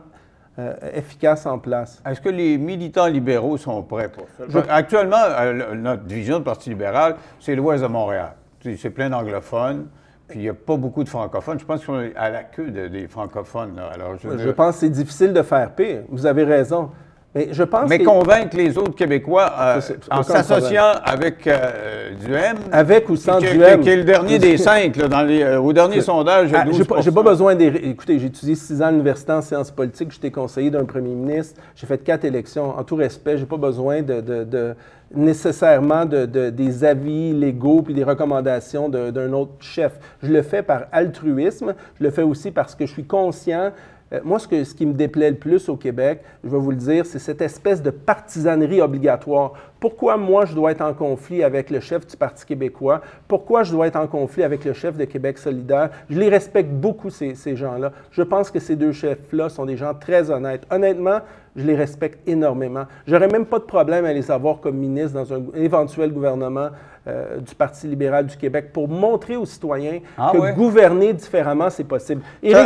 euh, 0.60 0.74
efficace 0.96 1.46
en 1.46 1.60
place? 1.60 2.02
Est-ce 2.04 2.20
que 2.20 2.30
les 2.30 2.58
militants 2.58 3.06
libéraux 3.06 3.58
sont 3.58 3.84
prêts 3.84 4.10
pour 4.10 4.26
ça? 4.38 4.46
Je- 4.50 4.58
Actuellement, 4.72 5.18
euh, 5.40 5.76
notre 5.76 6.04
vision 6.08 6.40
de 6.40 6.44
Parti 6.44 6.70
libéral, 6.70 7.16
c'est 7.40 7.54
l'ouest 7.56 7.84
de 7.84 7.88
Montréal. 7.88 8.32
C'est 8.76 8.90
plein 8.90 9.10
d'anglophones, 9.12 9.86
puis 10.28 10.40
il 10.40 10.42
n'y 10.44 10.50
a 10.50 10.54
pas 10.54 10.76
beaucoup 10.78 11.04
de 11.04 11.10
francophones. 11.10 11.60
Je 11.60 11.66
pense 11.66 11.86
qu'on 11.86 12.02
est 12.02 12.16
à 12.16 12.30
la 12.30 12.44
queue 12.44 12.70
de- 12.72 12.88
des 12.88 13.08
francophones. 13.08 13.76
là. 13.76 13.88
Alors, 13.94 14.16
je 14.18 14.50
pense 14.52 14.76
que 14.76 14.80
c'est 14.82 14.90
difficile 14.90 15.34
de 15.34 15.42
faire 15.42 15.72
pire. 15.74 16.02
Vous 16.10 16.26
avez 16.26 16.44
raison. 16.44 16.92
Mais 17.38 17.50
je 17.52 17.64
pense 17.64 17.88
Mais 17.88 18.00
que- 18.00 18.04
convaincre 18.06 18.58
les 18.58 18.78
autres 18.80 18.96
Québécois 18.96 19.52
euh, 19.60 19.80
en 20.10 20.24
s'associant 20.24 20.94
avec 21.04 21.46
euh, 21.46 22.10
Duhem. 22.26 22.58
Avec 22.72 23.08
ou 23.10 23.16
sans 23.16 23.38
qui, 23.38 23.46
qui- 23.46 23.90
est 23.90 23.96
le 23.96 24.04
dernier 24.04 24.40
des 24.40 24.58
cinq. 24.70 24.96
là, 24.96 25.08
dans 25.08 25.22
les, 25.22 25.44
euh, 25.44 25.60
au 25.60 25.72
dernier 25.72 26.02
sondage, 26.02 26.50
Ah, 26.54 26.64
12 26.66 26.78
j'ai 27.02 27.12
pas, 27.12 27.22
pas 27.24 27.30
besoin 27.30 27.54
des. 27.54 27.68
Écoutez, 27.68 28.18
j'ai 28.18 28.26
étudié 28.28 28.56
six 28.56 28.82
ans 28.82 28.88
à 28.88 28.92
l'université 28.92 29.34
en 29.34 29.42
sciences 29.44 29.70
politiques. 29.70 30.12
J'étais 30.12 30.32
conseiller 30.32 30.72
d'un 30.72 30.86
premier 30.86 31.14
ministre. 31.14 31.62
J'ai 31.76 31.86
fait 31.86 32.00
quatre 32.04 32.26
élections. 32.26 32.76
En 32.78 32.84
tout 32.84 32.96
respect, 32.96 33.38
j'ai 33.38 33.46
pas 33.46 33.58
besoin 33.58 34.02
de, 34.02 34.20
de- 34.22 34.44
de- 34.44 34.74
nécessairement 35.14 36.06
de, 36.06 36.26
de- 36.26 36.50
des 36.50 36.84
avis 36.84 37.34
légaux 37.34 37.82
puis 37.84 37.94
des 37.94 38.04
recommandations 38.04 38.90
de- 38.90 39.12
d'un 39.12 39.32
autre 39.34 39.54
chef. 39.60 39.94
Je 40.24 40.32
le 40.32 40.42
fais 40.42 40.64
par 40.64 40.84
altruisme. 40.92 41.74
Je 42.00 42.04
le 42.04 42.10
fais 42.10 42.24
aussi 42.24 42.50
parce 42.52 42.74
que 42.74 42.86
je 42.86 42.92
suis 42.94 43.06
conscient. 43.06 43.72
Euh, 44.14 44.20
moi, 44.24 44.40
ce, 44.40 44.48
que- 44.48 44.64
ce 44.64 44.74
qui 44.74 44.86
me 44.86 44.94
déplaît 44.94 45.32
le 45.32 45.38
plus 45.38 45.70
au 45.70 45.76
Québec, 45.76 46.22
je 46.44 46.50
vais 46.50 46.58
vous 46.60 46.72
le 46.72 46.78
dire, 46.78 47.06
c'est 47.06 47.20
cette 47.20 47.42
espèce 47.42 47.82
de 47.82 47.90
partisanerie 47.90 48.82
obligatoire. 48.82 49.54
Pourquoi 49.80 50.18
moi, 50.18 50.46
je 50.46 50.54
dois 50.56 50.72
être 50.72 50.82
en 50.82 50.94
conflit 50.94 51.44
avec 51.44 51.70
le 51.70 51.80
chef 51.80 52.08
du 52.08 52.18
Parti 52.18 52.46
québécois? 52.46 53.02
Pourquoi 53.28 53.64
je 53.64 53.72
dois 53.72 53.88
être 53.88 53.96
en 53.96 54.08
conflit 54.08 54.44
avec 54.44 54.66
le 54.66 54.74
chef 54.74 54.98
de 54.98 55.06
Québec 55.06 55.38
solidaire? 55.38 55.90
Je 56.10 56.20
les 56.20 56.30
respecte 56.30 56.72
beaucoup, 56.72 57.10
ces, 57.10 57.36
ces 57.36 57.56
gens-là. 57.56 57.92
Je 58.12 58.24
pense 58.24 58.50
que 58.50 58.60
ces 58.60 58.76
deux 58.76 58.92
chefs-là 58.92 59.50
sont 59.50 59.66
des 59.66 59.78
gens 59.78 59.94
très 59.94 60.32
honnêtes. 60.32 60.64
Honnêtement, 60.72 61.20
je 61.56 61.64
les 61.66 61.76
respecte 61.76 62.28
énormément. 62.28 62.86
J'aurais 63.08 63.28
même 63.28 63.46
pas 63.46 63.60
de 63.60 63.64
problème 63.64 64.06
à 64.06 64.14
les 64.14 64.30
avoir 64.32 64.60
comme 64.60 64.78
ministres 64.78 65.14
dans 65.14 65.34
un 65.34 65.42
éventuel 65.56 66.12
gouvernement 66.12 66.70
euh, 67.08 67.38
du 67.38 67.56
Parti 67.56 67.88
libéral 67.88 68.26
du 68.28 68.36
Québec 68.38 68.72
pour 68.74 68.88
montrer 68.88 69.38
aux 69.38 69.46
citoyens 69.46 70.00
Ah 70.18 70.32
que 70.34 70.38
ouais? 70.40 70.54
gouverner 70.54 71.14
différemment, 71.14 71.70
c'est 71.70 71.84
possible. 71.84 72.22
Éric? 72.44 72.58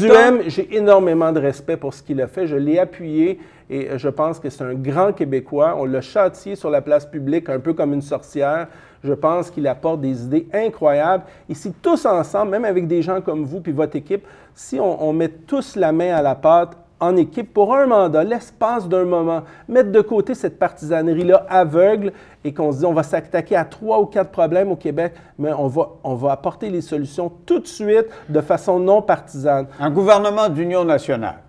Duhem, 0.00 0.40
j'ai 0.46 0.76
énormément 0.76 1.32
de 1.32 1.40
respect 1.40 1.76
pour 1.76 1.94
ce 1.94 2.02
qu'il 2.02 2.20
a 2.20 2.26
fait. 2.26 2.46
Je 2.46 2.56
l'ai 2.56 2.78
appuyé 2.78 3.40
et 3.68 3.98
je 3.98 4.08
pense 4.08 4.38
que 4.38 4.48
c'est 4.48 4.64
un 4.64 4.74
grand 4.74 5.12
Québécois. 5.12 5.74
On 5.78 5.84
l'a 5.84 6.00
châtié 6.00 6.54
sur 6.56 6.70
la 6.70 6.80
place 6.80 7.06
publique 7.06 7.48
un 7.48 7.58
peu 7.58 7.74
comme 7.74 7.92
une 7.92 8.02
sorcière. 8.02 8.68
Je 9.02 9.12
pense 9.12 9.50
qu'il 9.50 9.66
apporte 9.66 10.00
des 10.00 10.24
idées 10.24 10.48
incroyables. 10.52 11.24
Et 11.48 11.54
si 11.54 11.72
tous 11.72 12.06
ensemble, 12.06 12.52
même 12.52 12.64
avec 12.64 12.86
des 12.86 13.02
gens 13.02 13.20
comme 13.20 13.44
vous 13.44 13.60
puis 13.60 13.72
votre 13.72 13.96
équipe, 13.96 14.26
si 14.54 14.78
on, 14.78 15.04
on 15.04 15.12
met 15.12 15.28
tous 15.28 15.76
la 15.76 15.92
main 15.92 16.14
à 16.14 16.22
la 16.22 16.34
pâte 16.34 16.76
en 16.98 17.16
équipe 17.16 17.52
pour 17.52 17.74
un 17.74 17.86
mandat, 17.86 18.24
l'espace 18.24 18.88
d'un 18.88 19.04
moment, 19.04 19.42
mettre 19.68 19.92
de 19.92 20.00
côté 20.00 20.34
cette 20.34 20.58
partisanerie-là 20.58 21.44
aveugle 21.48 22.12
et 22.42 22.54
qu'on 22.54 22.72
se 22.72 22.78
dit 22.78 22.86
on 22.86 22.94
va 22.94 23.02
s'attaquer 23.02 23.56
à 23.56 23.64
trois 23.64 24.00
ou 24.00 24.06
quatre 24.06 24.30
problèmes 24.30 24.70
au 24.70 24.76
Québec, 24.76 25.12
mais 25.38 25.52
on 25.52 25.66
va, 25.66 25.90
on 26.04 26.14
va 26.14 26.32
apporter 26.32 26.70
les 26.70 26.80
solutions 26.80 27.30
tout 27.44 27.58
de 27.58 27.66
suite 27.66 28.06
de 28.28 28.40
façon 28.40 28.78
non 28.78 29.02
partisane. 29.02 29.66
Un 29.78 29.90
gouvernement 29.90 30.48
d'union 30.48 30.84
nationale. 30.84 31.45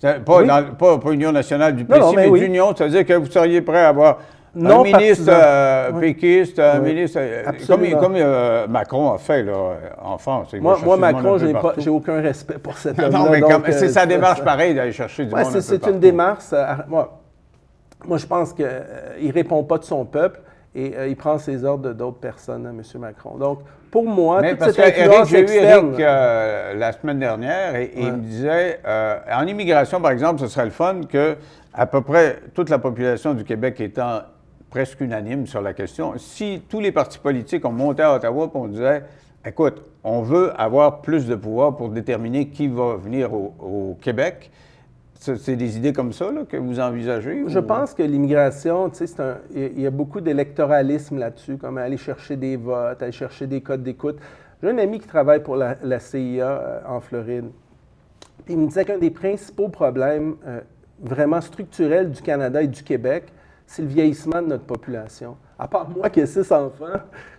Pas, 0.00 0.38
Oui. 0.38 0.46
dans- 0.46 0.74
pas, 0.78 0.98
pas 0.98 1.10
union 1.10 1.32
nationale 1.32 1.74
du 1.74 1.82
Non, 1.82 1.88
PC, 1.88 2.00
non, 2.00 2.12
mais 2.12 2.22
mais, 2.24 2.28
oui. 2.28 2.40
d'union. 2.40 2.72
C'est-à-dire 2.76 3.04
que 3.04 3.14
vous 3.14 3.26
seriez 3.26 3.60
prêt 3.62 3.80
à 3.84 3.88
avoir 3.88 4.18
Non 4.54 4.80
un 4.80 4.82
ministre 4.84 5.26
partisan. 5.26 5.32
euh, 5.32 5.90
Oui. 5.94 6.00
péquiste, 6.00 6.58
un 6.60 6.78
ministre. 6.78 7.18
euh, 7.20 7.42
comme 7.66 7.90
comme, 8.00 8.14
euh, 8.16 8.66
Macron 8.68 9.12
a 9.12 9.18
fait 9.18 9.42
là, 9.42 9.74
en 10.00 10.16
France. 10.18 10.54
Moi, 10.60 10.78
Macron, 10.96 11.36
partout. 11.52 11.80
j'ai 11.80 11.90
aucun 11.90 12.20
respect 12.20 12.58
pour 12.58 12.78
cet 12.78 12.96
Non, 13.10 13.26
homme-là. 13.26 13.58
mais 13.64 13.72
c'est 13.72 13.86
euh, 13.86 13.88
sa 13.88 14.00
ça- 14.00 14.06
démarche 14.06 14.38
ça- 14.38 14.44
pareille 14.44 14.74
d'aller 14.74 14.92
chercher 14.92 15.26
du 15.26 15.34
Ouais, 15.34 15.42
monde 15.42 15.60
c'est 15.60 15.84
un 15.86 15.90
une 15.90 15.98
démarche. 16.00 16.44
euh, 16.52 16.64
moi, 16.88 17.18
moi, 18.06 18.18
je 18.18 18.26
pense 18.26 18.52
qu'il 18.52 18.66
ne 18.66 19.32
répond 19.32 19.64
pas 19.64 19.78
de 19.78 19.84
son 19.84 20.04
peuple. 20.04 20.40
et 20.74 20.94
euh, 20.96 21.08
il 21.08 21.16
prend 21.16 21.38
ses 21.38 21.64
ordres 21.64 21.92
d'autres 21.92 22.20
personnes, 22.20 22.64
hein, 22.66 22.70
M. 22.76 23.00
Macron. 23.00 23.36
Donc, 23.36 23.60
pour 23.90 24.04
moi, 24.04 24.40
Mais 24.40 24.50
toute 24.50 24.58
parce 24.60 24.72
cette 24.72 24.94
que 24.94 25.00
Eric, 25.00 25.24
j'ai 25.26 25.40
eu. 25.40 25.62
Eric 25.62 26.00
euh, 26.00 26.74
la 26.74 26.92
semaine 26.92 27.18
dernière 27.18 27.74
et, 27.76 27.84
et 27.84 28.00
il 28.02 28.12
me 28.12 28.18
disait, 28.18 28.80
euh, 28.86 29.18
en 29.32 29.46
immigration, 29.46 30.00
par 30.00 30.10
exemple, 30.10 30.40
ce 30.40 30.48
serait 30.48 30.66
le 30.66 30.70
fun 30.70 31.00
que 31.08 31.36
à 31.72 31.86
peu 31.86 32.00
près 32.00 32.36
toute 32.54 32.70
la 32.70 32.78
population 32.78 33.34
du 33.34 33.44
Québec 33.44 33.80
étant 33.80 34.20
presque 34.70 35.00
unanime 35.00 35.46
sur 35.46 35.62
la 35.62 35.72
question, 35.72 36.14
si 36.16 36.62
tous 36.68 36.80
les 36.80 36.92
partis 36.92 37.18
politiques 37.18 37.64
ont 37.64 37.72
monté 37.72 38.02
à 38.02 38.14
Ottawa 38.14 38.46
et 38.46 38.56
on 38.56 38.66
disait, 38.66 39.02
écoute, 39.46 39.82
on 40.04 40.22
veut 40.22 40.52
avoir 40.60 41.00
plus 41.00 41.26
de 41.26 41.34
pouvoir 41.34 41.76
pour 41.76 41.88
déterminer 41.88 42.48
qui 42.48 42.68
va 42.68 42.96
venir 42.96 43.32
au, 43.32 43.54
au 43.60 43.98
Québec, 44.00 44.50
c'est 45.18 45.56
des 45.56 45.76
idées 45.76 45.92
comme 45.92 46.12
ça 46.12 46.30
que 46.48 46.56
vous 46.56 46.78
envisagez? 46.80 47.44
Je 47.46 47.58
pense 47.58 47.92
que 47.92 48.02
l'immigration, 48.02 48.90
il 49.54 49.80
y 49.80 49.86
a- 49.86 49.90
beaucoup 49.90 50.20
d'électoralisme 50.20 51.18
là-dessus, 51.18 51.56
comme 51.56 51.78
aller 51.78 51.96
chercher 51.96 52.36
des 52.36 52.56
votes, 52.56 53.02
aller 53.02 53.12
chercher 53.12 53.46
des 53.46 53.60
codes 53.60 53.82
d'écoute. 53.82 54.18
J'ai 54.62 54.70
un 54.70 54.78
ami 54.78 55.00
qui 55.00 55.06
travaille 55.06 55.42
pour 55.42 55.56
la, 55.56 55.76
CIA 56.00 56.48
euh, 56.48 56.80
en 56.86 57.00
Floride. 57.00 57.46
Il 58.48 58.58
me 58.58 58.66
disait 58.66 58.84
qu'un 58.84 58.98
des 58.98 59.10
principaux 59.10 59.68
problèmes 59.68 60.36
euh, 60.46 60.60
vraiment 61.00 61.40
structurels 61.40 62.10
du 62.10 62.22
Canada 62.22 62.62
et 62.62 62.68
du 62.68 62.82
Québec, 62.82 63.24
c'est 63.66 63.82
le 63.82 63.88
vieillissement 63.88 64.40
de 64.42 64.48
notre 64.48 64.64
population. 64.64 65.36
À 65.58 65.66
part 65.66 65.88
moi 65.90 66.08
qui 66.10 66.20
ai 66.20 66.26
six 66.26 66.52
enfants, 66.52 66.84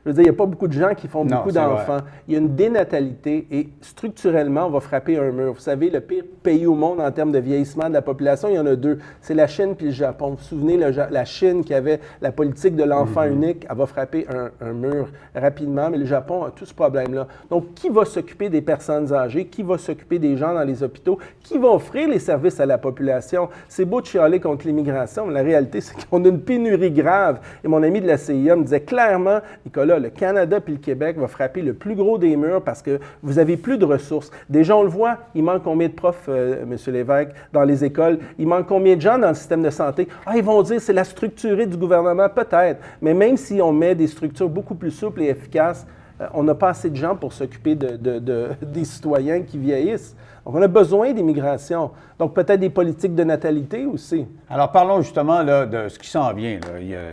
je 0.05 0.09
veux 0.09 0.13
dire, 0.13 0.21
il 0.21 0.29
n'y 0.29 0.29
a 0.29 0.33
pas 0.33 0.45
beaucoup 0.45 0.67
de 0.67 0.73
gens 0.73 0.93
qui 0.95 1.07
font 1.07 1.23
Non, 1.23 1.37
beaucoup 1.37 1.51
d'enfants. 1.51 1.99
Il 2.27 2.33
y 2.33 2.37
a 2.37 2.39
une 2.39 2.55
dénatalité 2.55 3.47
et 3.51 3.69
structurellement, 3.81 4.65
on 4.65 4.71
va 4.71 4.79
frapper 4.79 5.17
un 5.17 5.31
mur. 5.31 5.53
Vous 5.53 5.59
savez, 5.59 5.89
le 5.89 6.01
pire 6.01 6.23
pays 6.43 6.65
au 6.65 6.75
monde 6.75 6.99
en 6.99 7.11
termes 7.11 7.31
de 7.31 7.39
vieillissement 7.39 7.87
de 7.87 7.93
la 7.93 8.01
population, 8.01 8.49
il 8.49 8.55
y 8.55 8.59
en 8.59 8.65
a 8.65 8.75
deux. 8.75 8.99
C'est 9.21 9.33
la 9.33 9.47
Chine 9.47 9.75
puis 9.75 9.87
le 9.87 9.91
Japon. 9.91 10.31
Vous 10.31 10.35
vous 10.37 10.43
souvenez, 10.43 10.77
le 10.77 10.89
la 11.11 11.25
Chine 11.25 11.63
qui 11.63 11.73
avait 11.73 11.99
la 12.21 12.31
politique 12.31 12.75
de 12.75 12.83
l'enfant 12.83 13.19
Mm-hmm. 13.19 13.33
unique, 13.33 13.65
elle 13.69 13.77
va 13.77 13.85
frapper 13.85 14.25
un, 14.29 14.51
un 14.61 14.73
mur 14.73 15.07
rapidement, 15.35 15.89
mais 15.89 15.97
le 15.97 16.05
Japon 16.05 16.43
a 16.43 16.51
tout 16.51 16.65
ce 16.65 16.73
problème-là. 16.73 17.27
Donc, 17.49 17.73
qui 17.73 17.89
va 17.89 18.05
s'occuper 18.05 18.49
des 18.49 18.61
personnes 18.61 19.13
âgées? 19.13 19.45
Qui 19.45 19.63
va 19.63 19.77
s'occuper 19.77 20.19
des 20.19 20.37
gens 20.37 20.53
dans 20.53 20.63
les 20.63 20.83
hôpitaux? 20.83 21.17
Qui 21.43 21.57
va 21.57 21.69
offrir 21.69 22.07
les 22.07 22.19
services 22.19 22.59
à 22.59 22.65
la 22.65 22.77
population? 22.77 23.49
C'est 23.67 23.85
beau 23.85 24.01
de 24.01 24.05
chialer 24.05 24.39
contre 24.39 24.67
l'immigration, 24.67 25.25
mais 25.25 25.33
la 25.33 25.41
réalité, 25.41 25.81
c'est 25.81 25.95
qu'on 26.09 26.23
a 26.25 26.27
une 26.27 26.41
pénurie 26.41 26.91
grave. 26.91 27.39
Et 27.63 27.67
mon 27.67 27.83
ami 27.83 28.01
de 28.01 28.07
la 28.09 28.17
CIA 28.17 28.55
me 28.55 28.63
disait 28.63 28.81
clairement, 28.81 29.39
Nicolas, 29.65 29.99
le 29.99 30.09
Canada 30.09 30.59
puis 30.59 30.73
le 30.73 30.79
Québec 30.79 31.17
va 31.17 31.27
frapper 31.27 31.61
le 31.61 31.73
plus 31.73 31.95
gros 31.95 32.17
des 32.17 32.35
murs 32.35 32.61
parce 32.61 32.81
que 32.81 32.99
vous 33.23 33.39
avez 33.39 33.55
plus 33.57 33.77
de 33.77 33.85
ressources. 33.85 34.31
Déjà, 34.49 34.75
on 34.75 34.83
le 34.83 34.89
voit, 34.89 35.17
il 35.35 35.43
manque 35.43 35.63
combien 35.63 35.87
de 35.87 35.93
profs, 35.93 36.25
euh, 36.29 36.63
M. 36.63 36.75
Lévesque, 36.93 37.29
dans 37.53 37.63
les 37.63 37.83
écoles? 37.85 38.19
Il 38.37 38.47
manque 38.47 38.67
combien 38.67 38.95
de 38.95 39.01
gens 39.01 39.17
dans 39.17 39.29
le 39.29 39.35
système 39.35 39.61
de 39.61 39.69
santé? 39.69 40.07
Ah, 40.25 40.33
ils 40.35 40.43
vont 40.43 40.61
dire 40.61 40.81
c'est 40.81 40.93
la 40.93 41.03
structurée 41.03 41.65
du 41.65 41.77
gouvernement, 41.77 42.27
peut-être. 42.29 42.81
Mais 43.01 43.13
même 43.13 43.37
si 43.37 43.61
on 43.61 43.71
met 43.71 43.95
des 43.95 44.07
structures 44.07 44.49
beaucoup 44.49 44.75
plus 44.75 44.91
souples 44.91 45.21
et 45.21 45.29
efficaces, 45.29 45.85
euh, 46.21 46.27
on 46.33 46.43
n'a 46.43 46.55
pas 46.55 46.69
assez 46.69 46.89
de 46.89 46.95
gens 46.95 47.15
pour 47.15 47.31
s'occuper 47.33 47.75
de- 47.75 47.95
de- 47.95 48.19
de- 48.19 48.47
des 48.65 48.85
citoyens 48.85 49.41
qui 49.41 49.57
vieillissent. 49.57 50.15
Donc, 50.49 50.57
on 50.57 50.63
a 50.63 50.67
besoin 50.67 51.13
d'immigration. 51.13 51.91
Donc, 52.17 52.33
peut-être 52.33 52.59
des 52.59 52.71
politiques 52.71 53.13
de 53.13 53.23
natalité 53.23 53.85
aussi. 53.85 54.25
Alors, 54.49 54.71
parlons 54.71 54.99
justement 54.99 55.43
là, 55.43 55.67
de 55.67 55.87
ce 55.89 55.99
qui 55.99 56.09
s'en 56.09 56.33
vient. 56.33 56.59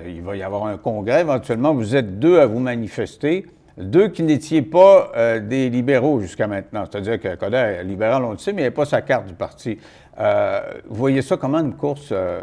Il, 0.07 0.22
va 0.22 0.37
y 0.37 0.43
avoir 0.43 0.64
un 0.64 0.78
congrès 0.78 1.20
éventuellement. 1.20 1.74
Vous 1.74 1.95
êtes 1.95 2.18
deux 2.18 2.41
à 2.41 2.47
vous 2.47 2.61
manifester. 2.61 3.45
Deux 3.76 4.09
qui 4.09 4.22
n'étiez 4.22 4.62
pas 4.62 5.12
euh, 5.14 5.39
des 5.39 5.68
libéraux 5.68 6.18
jusqu'à 6.20 6.47
maintenant. 6.47 6.84
C'est-à-dire 6.91 7.20
que 7.20 7.34
Coder 7.34 7.82
libéral, 7.84 8.24
on 8.24 8.30
le 8.30 8.39
sait, 8.39 8.55
mais 8.55 8.62
il 8.62 8.66
a 8.68 8.70
pas 8.70 8.87
sa 8.87 9.03
carte 9.03 9.26
du 9.26 9.34
parti. 9.34 9.76
Euh, 10.18 10.61
vous 10.89 10.97
voyez 10.97 11.20
ça 11.20 11.37
comment 11.37 11.59
une 11.59 11.74
course? 11.74 12.09
euh, 12.12 12.41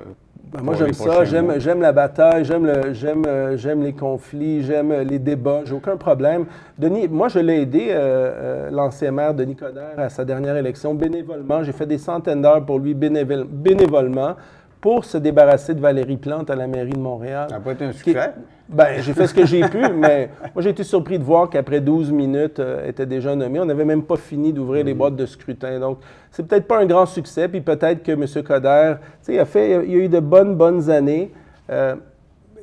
Ben, 0.52 0.62
moi, 0.62 0.76
j'aime 0.76 0.94
ça. 0.94 1.24
J'aime, 1.24 1.54
j'aime 1.58 1.82
la 1.82 1.92
bataille, 1.92 2.46
j'aime, 2.46 2.66
le, 2.66 2.94
j'aime, 2.94 3.24
euh, 3.26 3.58
j'aime 3.58 3.82
les 3.82 3.94
conflits, 3.94 4.62
j'aime 4.64 4.92
euh, 4.92 5.04
les 5.04 5.18
débats. 5.18 5.62
J'ai 5.66 5.74
aucun 5.74 5.98
problème. 5.98 6.46
Denis, 6.78 7.08
moi, 7.08 7.28
je 7.30 7.40
l'ai 7.40 7.62
aidé, 7.62 7.88
euh, 7.90 7.96
euh, 7.96 8.70
l'ancien 8.72 9.12
maire 9.12 9.34
Denis 9.34 9.56
Coderre, 9.56 9.98
à 9.98 10.10
sa 10.10 10.26
dernière 10.26 10.56
élection, 10.58 10.94
bénévolement. 10.94 11.64
J'ai 11.64 11.72
fait 11.72 11.86
des 11.88 11.98
centaines 11.98 12.42
d'heures 12.42 12.64
pour 12.66 12.80
lui 12.80 12.94
bénévol- 12.94 13.46
bénévolement 13.48 14.36
pour 14.80 15.06
se 15.06 15.18
débarrasser 15.18 15.74
de 15.74 15.80
Valérie 15.80 16.18
Plante 16.18 16.50
à 16.50 16.56
la 16.56 16.68
mairie 16.68 16.92
de 16.92 17.00
Montréal. 17.00 17.48
Ça 17.50 17.56
n'a 17.56 17.62
pas 17.62 17.72
été 17.72 17.86
un 17.86 17.92
Qui- 17.92 17.98
succès? 18.00 18.34
Ben, 18.74 19.02
j'ai 19.02 19.14
fait 19.14 19.28
ce 19.28 19.34
que 19.36 19.46
j'ai 19.46 19.62
pu, 19.70 19.78
mais 19.96 20.30
moi, 20.56 20.64
j'ai 20.64 20.72
été 20.72 20.84
surpris 20.84 21.20
de 21.20 21.24
voir 21.24 21.48
qu'après 21.50 21.80
12 21.80 22.12
minutes, 22.12 22.60
euh, 22.60 22.82
elle 22.84 22.90
était 22.90 23.06
déjà 23.06 23.36
nommée. 23.36 23.60
On 23.60 23.66
n'avait 23.66 23.86
même 23.86 24.02
pas 24.04 24.18
fini 24.18 24.52
d'ouvrir 24.52 24.84
les 24.84 24.96
boîtes 24.96 25.16
de 25.16 25.28
scrutin. 25.28 25.80
Donc, 25.80 26.00
c'est 26.32 26.46
peut-être 26.48 26.68
pas 26.68 26.80
un 26.80 26.86
grand 26.88 27.06
succès. 27.06 27.48
Puis 27.48 27.62
peut-être 27.62 28.02
que 28.02 28.12
M. 28.14 28.26
Coder, 28.44 28.96
tu 29.00 29.06
sais, 29.22 29.34
il 29.36 29.40
a, 29.40 29.46
fait, 29.46 29.86
il 29.86 29.92
y 29.92 29.96
a 29.96 30.00
eu 30.00 30.10
de 30.10 30.20
bonnes, 30.20 30.56
bonnes 30.56 30.90
années. 30.90 31.32
Euh, 31.70 31.96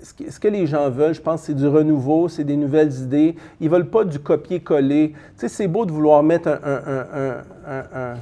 ce 0.02 0.12
que, 0.14 0.30
ce 0.32 0.40
que 0.40 0.48
les 0.48 0.66
gens 0.66 0.90
veulent, 0.90 1.14
je 1.14 1.20
pense, 1.20 1.42
c'est 1.42 1.54
du 1.54 1.66
renouveau, 1.68 2.28
c'est 2.28 2.42
des 2.44 2.56
nouvelles 2.56 2.92
idées. 2.92 3.36
Ils 3.60 3.70
veulent 3.70 3.88
pas 3.90 4.02
du 4.04 4.18
copier-coller. 4.18 5.10
Tu 5.12 5.16
sais, 5.36 5.48
c'est 5.48 5.68
beau 5.68 5.86
de 5.86 5.92
vouloir 5.92 6.22
mettre 6.24 6.48
un- 6.48 6.52
un- 6.64 7.36
un- 7.68 8.12
un- 8.12 8.14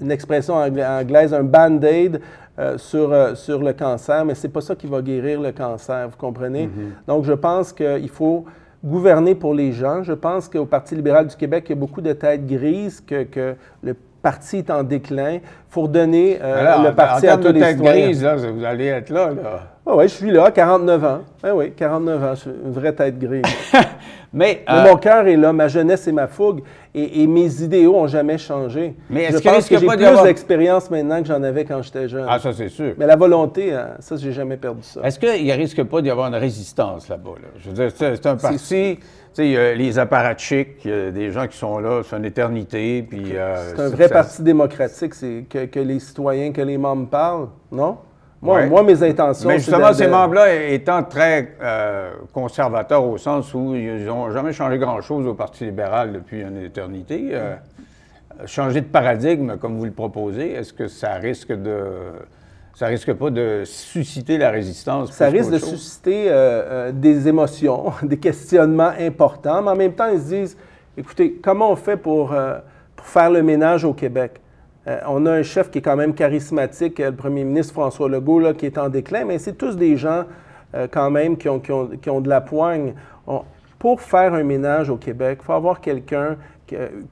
une 0.00 0.10
expression 0.10 0.54
angla- 0.54 1.00
anglaise, 1.02 1.32
un 1.34 1.42
band-aid 1.44 2.20
euh, 2.58 2.76
sur, 2.78 3.12
euh, 3.12 3.34
sur 3.34 3.62
le 3.62 3.72
cancer, 3.72 4.24
mais 4.24 4.34
c'est 4.34 4.48
pas 4.48 4.60
ça 4.60 4.74
qui 4.74 4.86
va 4.86 5.00
guérir 5.02 5.40
le 5.40 5.52
cancer, 5.52 6.08
vous 6.08 6.16
comprenez? 6.16 6.68
Donc, 7.06 7.24
je 7.24 7.32
pense 7.32 7.72
qu'il 7.72 8.08
faut 8.08 8.44
gouverner 8.84 9.34
pour 9.34 9.54
les 9.54 9.72
gens. 9.72 10.02
Je 10.02 10.12
pense 10.12 10.48
qu'au 10.48 10.64
Parti 10.66 10.94
libéral 10.94 11.26
du 11.26 11.36
Québec, 11.36 11.64
il 11.66 11.70
y 11.70 11.72
a 11.72 11.76
beaucoup 11.76 12.00
de 12.00 12.12
têtes 12.12 12.46
grises, 12.46 13.00
que, 13.06 13.24
que 13.24 13.54
le 13.82 13.94
parti 14.22 14.58
est 14.58 14.70
en 14.70 14.82
déclin. 14.82 15.34
Il 15.34 15.40
faut 15.68 15.82
redonner 15.82 16.38
euh, 16.42 16.60
Alors, 16.66 16.82
le 16.82 16.88
en- 16.90 16.94
parti 16.94 17.26
en 17.26 17.32
à 17.34 17.36
termes 17.36 17.40
tous 17.42 17.48
de 17.48 17.52
les 17.54 17.60
tête 17.60 17.76
citoyens. 17.76 18.04
grise, 18.06 18.22
là, 18.24 18.36
vous 18.36 18.64
allez 18.64 18.86
être 18.86 19.10
là. 19.10 19.30
là. 19.30 19.60
Ah 19.90 19.96
oui, 19.96 20.04
je 20.04 20.14
suis 20.14 20.30
là, 20.30 20.50
49 20.50 21.04
ans. 21.04 21.20
Ah 21.42 21.54
oui, 21.54 21.72
49 21.72 22.22
ans, 22.22 22.34
je 22.34 22.40
suis 22.40 22.50
une 22.50 22.72
vraie 22.72 22.92
tête 22.92 23.18
grise. 23.18 23.42
Mais, 24.30 24.62
Mais 24.68 24.74
euh, 24.74 24.82
mon 24.90 24.96
cœur 24.98 25.26
est 25.26 25.38
là, 25.38 25.54
ma 25.54 25.68
jeunesse 25.68 26.06
et 26.06 26.12
ma 26.12 26.26
fougue, 26.26 26.60
et, 26.94 27.22
et 27.22 27.26
mes 27.26 27.62
idéaux 27.62 27.92
n'ont 27.92 28.06
jamais 28.06 28.36
changé. 28.36 28.94
Mais 29.08 29.22
est-ce 29.24 29.38
je 29.38 29.42
qu'il 29.42 29.50
pense 29.50 29.56
risque 29.60 29.70
que 29.70 29.78
j'ai 29.78 29.86
pas 29.86 29.96
plus 29.96 30.22
d'expérience 30.24 30.90
maintenant 30.90 31.22
que 31.22 31.28
j'en 31.28 31.42
avais 31.42 31.64
quand 31.64 31.80
j'étais 31.80 32.06
jeune. 32.08 32.26
ah, 32.28 32.38
ça, 32.38 32.52
c'est 32.52 32.68
sûr. 32.68 32.92
Mais 32.98 33.06
la 33.06 33.16
volonté, 33.16 33.72
hein, 33.72 33.92
ça, 34.00 34.16
j'ai 34.16 34.32
jamais 34.32 34.58
perdu 34.58 34.82
ça. 34.82 35.00
Est-ce 35.02 35.18
qu'il 35.18 35.46
ne 35.46 35.52
risque 35.54 35.82
pas 35.84 36.02
d'y 36.02 36.10
avoir 36.10 36.28
une 36.28 36.34
résistance 36.34 37.08
là-bas? 37.08 37.30
là? 37.40 37.48
Je 37.58 37.70
veux 37.70 37.74
dire, 37.74 37.90
c'est 37.96 38.26
un 38.26 38.36
parti, 38.36 38.58
tu 38.58 39.02
sais, 39.32 39.46
il 39.46 39.52
y 39.52 39.56
a 39.56 39.72
les 39.74 39.98
apparatchiks, 39.98 40.84
il 40.84 40.90
y 40.90 40.94
a 40.94 41.10
des 41.10 41.30
gens 41.30 41.46
qui 41.46 41.56
sont 41.56 41.78
là, 41.78 42.02
c'est 42.04 42.16
une 42.18 42.26
éternité, 42.26 43.02
puis... 43.08 43.30
euh, 43.34 43.56
C'est 43.74 43.80
un 43.80 43.88
vrai 43.88 44.08
ça- 44.08 44.14
parti 44.14 44.42
démocratique, 44.42 45.14
c'est 45.14 45.46
que, 45.48 45.64
que 45.64 45.80
les 45.80 46.00
citoyens, 46.00 46.52
que 46.52 46.60
les 46.60 46.76
membres 46.76 47.08
parlent, 47.08 47.48
non? 47.72 47.96
Moi, 48.40 48.56
Ouais. 48.58 48.66
moi 48.68 48.82
mes 48.84 49.02
intentions, 49.02 49.48
Mais 49.48 49.58
justement, 49.58 49.88
de- 49.90 49.94
ces 49.94 50.06
membres-là 50.06 50.54
étant 50.70 51.02
très 51.02 51.56
euh, 51.60 52.12
conservateurs 52.32 53.04
au 53.04 53.18
sens 53.18 53.52
où 53.52 53.74
ils 53.74 54.04
n'ont 54.04 54.30
jamais 54.30 54.52
changé 54.52 54.78
grand-chose 54.78 55.26
au 55.26 55.34
Parti 55.34 55.64
libéral 55.64 56.12
depuis 56.12 56.42
une 56.42 56.56
éternité, 56.62 57.30
euh, 57.32 57.56
changer 58.46 58.80
de 58.82 58.86
paradigme 58.86 59.56
comme 59.56 59.76
vous 59.76 59.84
le 59.86 59.90
proposez, 59.90 60.52
est-ce 60.52 60.72
que 60.72 60.86
ça 60.88 61.14
risque 61.14 61.52
de... 61.52 61.82
Ça 62.74 62.86
risque 62.86 63.12
pas 63.14 63.30
de 63.30 63.62
susciter 63.64 64.38
la 64.38 64.50
résistance? 64.50 65.10
Ça 65.10 65.26
risque 65.26 65.50
de 65.50 65.58
chose? 65.58 65.70
susciter 65.70 66.26
euh, 66.28 66.92
des 66.92 67.26
émotions, 67.26 67.92
des 68.04 68.18
questionnements 68.18 68.92
importants, 69.00 69.62
mais 69.62 69.70
en 69.70 69.76
même 69.76 69.92
temps, 69.94 70.06
ils 70.12 70.20
se 70.20 70.26
disent, 70.28 70.56
écoutez, 70.96 71.40
comment 71.42 71.72
on 71.72 71.76
fait 71.76 71.96
pour, 71.96 72.32
pour 72.94 73.06
faire 73.06 73.30
le 73.30 73.42
ménage 73.42 73.84
au 73.84 73.94
Québec? 73.94 74.40
Euh, 74.86 74.98
on 75.08 75.26
a 75.26 75.32
un 75.32 75.42
chef 75.42 75.70
qui 75.70 75.78
est 75.78 75.82
quand 75.82 75.96
même 75.96 76.14
charismatique, 76.14 77.00
euh, 77.00 77.10
le 77.10 77.16
premier 77.16 77.44
ministre 77.44 77.72
François 77.74 78.08
Legault, 78.08 78.52
qui 78.54 78.66
est 78.66 78.78
en 78.78 78.88
déclin, 78.88 79.24
mais 79.24 79.38
c'est 79.38 79.54
tous 79.54 79.76
des 79.76 79.96
gens 79.96 80.24
euh, 80.74 80.86
quand 80.90 81.10
même 81.10 81.36
qui 81.36 81.48
ont, 81.48 81.58
qui 81.60 81.72
ont- 81.72 81.88
qui 82.00 82.10
ont 82.10 82.20
de 82.20 82.28
la 82.28 82.40
poigne. 82.40 82.94
Pour 83.78 84.00
faire 84.00 84.34
un 84.34 84.42
ménage 84.42 84.90
au 84.90 84.96
Québec, 84.96 85.38
il 85.40 85.44
faut 85.44 85.52
avoir 85.52 85.80
quelqu'un 85.80 86.36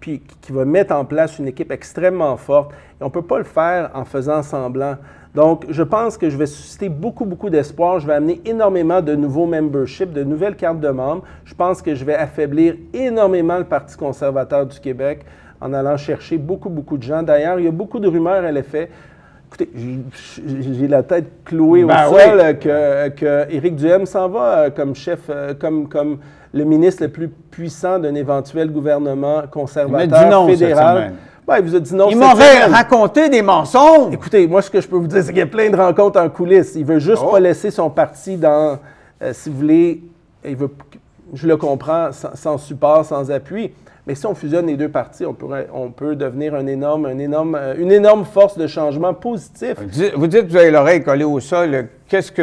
qui 0.00 0.20
va 0.50 0.64
mettre 0.64 0.94
en 0.94 1.04
place 1.04 1.38
une 1.38 1.46
équipe 1.46 1.70
extrêmement 1.70 2.36
forte. 2.36 2.72
Et 3.00 3.02
on 3.02 3.06
ne 3.06 3.10
peut 3.10 3.22
pas 3.22 3.38
le 3.38 3.44
faire 3.44 3.90
en 3.94 4.04
faisant 4.04 4.42
semblant. 4.42 4.96
Donc, 5.34 5.64
je 5.68 5.82
pense 5.82 6.18
que 6.18 6.28
je 6.28 6.36
vais 6.36 6.46
susciter 6.46 6.88
beaucoup, 6.88 7.24
beaucoup 7.24 7.50
d'espoir. 7.50 8.00
Je 8.00 8.06
vais 8.06 8.14
amener 8.14 8.40
énormément 8.44 9.00
de 9.00 9.14
nouveaux 9.14 9.46
memberships, 9.46 10.12
de 10.12 10.24
nouvelles 10.24 10.56
cartes 10.56 10.80
de 10.80 10.88
membres. 10.88 11.22
Je 11.44 11.54
pense 11.54 11.80
que 11.82 11.94
je 11.94 12.04
vais 12.04 12.14
affaiblir 12.16 12.74
énormément 12.92 13.58
le 13.58 13.64
Parti 13.64 13.96
conservateur 13.96 14.66
du 14.66 14.80
Québec 14.80 15.24
en 15.60 15.72
allant 15.72 15.96
chercher 15.96 16.38
beaucoup, 16.38 16.68
beaucoup 16.68 16.96
de 16.96 17.02
gens. 17.02 17.22
D'ailleurs, 17.22 17.58
il 17.58 17.64
y 17.64 17.68
a 17.68 17.72
beaucoup 17.72 17.98
de 17.98 18.08
rumeurs 18.08 18.44
à 18.44 18.52
l'effet. 18.52 18.90
Écoutez, 19.48 19.70
j'ai- 19.74 20.88
la 20.88 21.02
tête 21.02 21.26
clouée 21.44 21.84
Ben 21.84 22.08
au 22.08 22.14
oui. 22.14 22.20
sol 22.20 22.58
que, 22.58 23.08
que 23.10 23.52
Éric 23.52 23.76
Duhem 23.76 24.04
s'en 24.04 24.28
va 24.28 24.58
euh, 24.58 24.70
comme 24.70 24.94
chef, 24.94 25.20
euh, 25.30 25.54
comme, 25.54 25.88
comme 25.88 26.18
le 26.52 26.64
ministre 26.64 27.04
le 27.04 27.10
plus 27.10 27.28
puissant 27.28 27.98
d'un 27.98 28.14
éventuel 28.14 28.70
gouvernement 28.70 29.42
conservateur 29.50 30.24
dit 30.24 30.30
non 30.30 30.48
cette 30.48 30.58
fédéral. 30.58 31.12
Ben, 31.46 31.58
il 31.58 31.62
vous 31.64 31.76
a 31.76 31.80
dit 31.80 31.94
non 31.94 32.08
Il 32.10 32.18
m'aurait 32.18 32.64
raconté 32.64 33.28
des 33.28 33.40
mensonges! 33.40 34.12
Écoutez, 34.12 34.48
moi, 34.48 34.60
ce 34.62 34.68
que 34.70 34.80
je 34.80 34.88
peux 34.88 34.96
vous 34.96 35.06
dire, 35.06 35.22
c'est 35.22 35.28
qu'il 35.28 35.38
y 35.38 35.42
a 35.42 35.46
plein 35.46 35.70
de 35.70 35.76
rencontres 35.76 36.20
en 36.20 36.28
coulisses. 36.28 36.72
Il 36.74 36.84
veut 36.84 36.98
juste 36.98 37.22
Oh. 37.24 37.30
pas 37.30 37.38
laisser 37.40 37.70
son 37.70 37.88
parti 37.88 38.36
dans, 38.36 38.78
euh, 39.22 39.30
si 39.32 39.48
vous 39.48 39.56
voulez, 39.58 40.02
il 40.44 40.56
veut, 40.56 40.70
je 41.34 41.46
le 41.46 41.56
comprends, 41.56 42.10
sans, 42.10 42.34
sans 42.34 42.58
support, 42.58 43.04
sans 43.04 43.30
appui. 43.30 43.70
Mais 44.06 44.14
si 44.14 44.24
on 44.26 44.34
fusionne 44.34 44.68
les 44.68 44.76
deux 44.76 44.88
partis, 44.88 45.26
on, 45.26 45.34
pourrait, 45.34 45.68
on 45.74 45.90
peut 45.90 46.14
devenir 46.14 46.54
un 46.54 46.66
énorme, 46.66 47.06
un 47.06 47.18
énorme, 47.18 47.56
euh, 47.56 47.74
une 47.76 47.90
énorme 47.90 48.24
force 48.24 48.56
de 48.56 48.68
changement 48.68 49.14
positif. 49.14 49.74
Vous 50.14 50.26
dites- 50.28 50.46
que 50.46 50.50
vous 50.50 50.56
avez 50.56 50.70
l'oreille 50.70 51.02
collée 51.02 51.24
au 51.24 51.40
sol. 51.40 51.88
qu'est-ce 52.08 52.30
que 52.30 52.42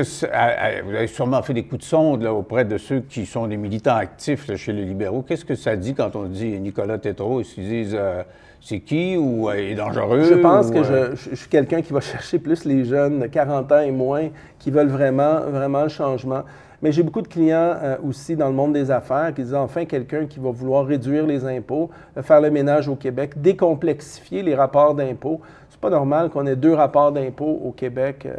vous 0.83 0.95
avez 0.95 1.07
sûrement 1.07 1.41
fait 1.41 1.53
des 1.53 1.63
coups 1.63 1.79
de 1.79 1.85
sonde 1.85 2.23
là, 2.23 2.33
auprès 2.33 2.65
de 2.65 2.77
ceux 2.77 2.99
qui 2.99 3.25
sont 3.25 3.47
des 3.47 3.55
militants 3.55 3.95
actifs 3.95 4.47
là, 4.47 4.57
chez 4.57 4.73
les 4.73 4.83
libéraux. 4.83 5.21
Qu'est-ce 5.21 5.45
que 5.45 5.55
ça 5.55 5.77
dit 5.77 5.93
quand 5.93 6.15
on 6.17 6.23
dit 6.23 6.59
Nicolas 6.59 6.97
Tétrault? 6.97 7.39
Est-ce 7.39 7.55
qu'ils 7.55 7.69
disent 7.69 7.95
euh, 7.97 8.23
c'est 8.63 8.79
qui 8.79 9.17
ou 9.17 9.49
euh, 9.49 9.59
il 9.59 9.71
est 9.71 9.75
dangereux? 9.75 10.23
Je 10.23 10.35
pense 10.35 10.69
ou, 10.69 10.71
que 10.71 10.77
euh, 10.79 11.15
je, 11.15 11.35
suis 11.35 11.49
quelqu'un 11.49 11.81
qui 11.81 11.91
va 11.91 11.99
chercher 12.01 12.39
plus 12.39 12.63
les 12.65 12.85
jeunes 12.85 13.19
de 13.19 13.27
40 13.27 13.71
ans 13.71 13.81
et 13.81 13.91
moins 13.91 14.29
qui 14.57 14.71
veulent 14.71 14.87
vraiment, 14.87 15.41
vraiment 15.41 15.83
le 15.83 15.89
changement. 15.89 16.43
Mais 16.83 16.91
j'ai 16.91 17.01
beaucoup 17.01 17.21
de 17.21 17.29
clients 17.29 17.75
euh, 17.81 17.95
aussi 18.05 18.35
dans 18.35 18.49
le 18.49 18.53
monde 18.53 18.73
des 18.73 18.91
affaires 18.91 19.33
qui 19.33 19.41
disent 19.41 19.55
enfin 19.55 19.85
quelqu'un 19.85 20.25
qui 20.25 20.41
va 20.41 20.51
vouloir 20.51 20.85
réduire 20.85 21.25
les 21.25 21.45
impôts, 21.45 21.89
euh, 22.17 22.21
faire 22.21 22.41
le 22.41 22.51
ménage 22.51 22.89
au 22.89 22.95
Québec, 22.95 23.41
décomplexifier 23.41 24.43
les 24.43 24.53
rapports 24.53 24.93
d'impôts. 24.93 25.39
C'est 25.69 25.79
pas 25.79 25.89
normal 25.89 26.29
qu'on 26.29 26.45
ait 26.45 26.57
deux 26.57 26.73
rapports 26.73 27.13
d'impôts 27.13 27.61
au 27.63 27.71
Québec. 27.71 28.25
euh, 28.25 28.35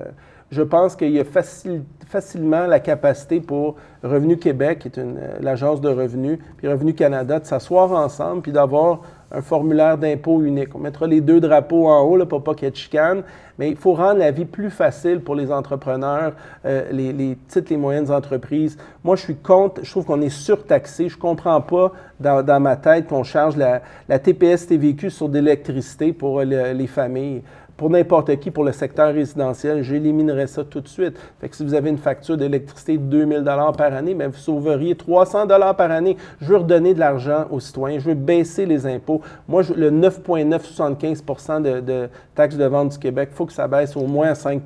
je 0.50 0.60
pense 0.62 0.94
qu'il 0.94 1.10
y 1.10 1.18
a 1.18 1.24
facile- 1.24 1.84
facilement 2.06 2.66
la 2.66 2.80
capacité 2.80 3.40
pour 3.40 3.76
Revenu 4.02 4.36
Québec, 4.36 4.78
qui 4.80 4.88
est 4.88 5.00
l'agence 5.40 5.80
de 5.80 5.88
revenus, 5.88 6.38
puis 6.58 6.68
Revenu 6.68 6.92
Canada, 6.92 7.40
de 7.40 7.46
s'asseoir 7.46 7.90
ensemble 7.92 8.42
puis 8.42 8.52
d'avoir 8.52 9.00
un 9.34 9.42
formulaire 9.42 9.98
d'impôt 9.98 10.42
unique. 10.42 10.74
On 10.74 10.78
mettra 10.78 11.06
les 11.06 11.20
deux 11.20 11.40
drapeaux 11.40 11.88
en 11.88 12.02
haut 12.02 12.24
pour 12.26 12.42
pas 12.42 12.54
qu'il 12.54 12.64
y 12.64 12.68
ait 12.68 12.70
de 12.70 12.76
chicane, 12.76 13.22
mais 13.58 13.70
il 13.70 13.76
faut 13.76 13.94
rendre 13.94 14.18
la 14.18 14.30
vie 14.30 14.44
plus 14.44 14.70
facile 14.70 15.20
pour 15.20 15.34
les 15.34 15.50
entrepreneurs, 15.50 16.32
euh, 16.64 16.84
les, 16.92 17.12
les 17.12 17.34
petites 17.34 17.72
et 17.72 17.76
moyennes 17.76 18.10
entreprises. 18.10 18.78
Moi, 19.02 19.16
je 19.16 19.22
suis 19.22 19.36
contre, 19.36 19.84
je 19.84 19.90
trouve 19.90 20.04
qu'on 20.04 20.20
est 20.20 20.28
surtaxé. 20.28 21.08
Je 21.08 21.18
comprends 21.18 21.60
pas 21.60 21.92
dans, 22.20 22.44
ma 22.60 22.76
tête 22.76 23.06
qu'on 23.08 23.24
charge 23.24 23.56
la, 23.56 23.82
la 24.08 24.18
TPS 24.18 24.66
TVQ 24.66 25.10
sur 25.10 25.28
de 25.28 25.38
l'électricité 25.38 26.12
pour 26.12 26.40
le- 26.42 26.72
les 26.72 26.86
familles 26.86 27.42
pour 27.76 27.90
n'importe 27.90 28.36
qui, 28.38 28.52
pour 28.52 28.62
le 28.62 28.70
secteur 28.70 29.12
résidentiel, 29.12 29.82
j'éliminerais 29.82 30.46
ça 30.46 30.62
tout 30.62 30.80
de 30.80 30.86
suite. 30.86 31.18
Fait 31.40 31.48
que 31.48 31.56
si 31.56 31.64
vous 31.64 31.74
avez 31.74 31.90
une 31.90 31.98
facture 31.98 32.36
d'électricité 32.36 32.96
de 32.98 33.02
2000 33.02 33.42
par 33.76 33.92
année, 33.92 34.14
mais 34.14 34.28
vous 34.28 34.36
sauveriez 34.36 34.94
300 34.94 35.48
par 35.76 35.90
année. 35.90 36.16
Je 36.40 36.46
veux 36.46 36.58
redonner 36.58 36.94
de 36.94 37.00
l'argent 37.00 37.46
aux 37.50 37.58
citoyens. 37.58 37.98
Je 37.98 38.08
veux 38.10 38.14
baisser 38.14 38.64
les 38.64 38.86
impôts. 38.86 39.20
Moi, 39.48 39.62
le 39.74 39.90
9,975 39.90 41.24
de, 41.62 41.80
de 41.80 42.08
taxes 42.34 42.56
de 42.56 42.64
vente 42.64 42.90
du 42.90 42.98
Québec, 42.98 43.30
il 43.32 43.36
faut 43.36 43.46
que 43.46 43.52
ça 43.52 43.66
baisse 43.66 43.96
au 43.96 44.06
moins 44.06 44.28
à 44.28 44.34
5 44.36 44.62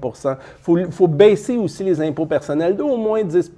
Il 0.69 0.87
faut, 0.91 1.09
baisser 1.09 1.57
aussi 1.57 1.85
les 1.85 2.01
impôts 2.03 2.27
personnels 2.27 2.77
d'au 2.77 2.97
moins 2.99 3.25
10 3.25 3.53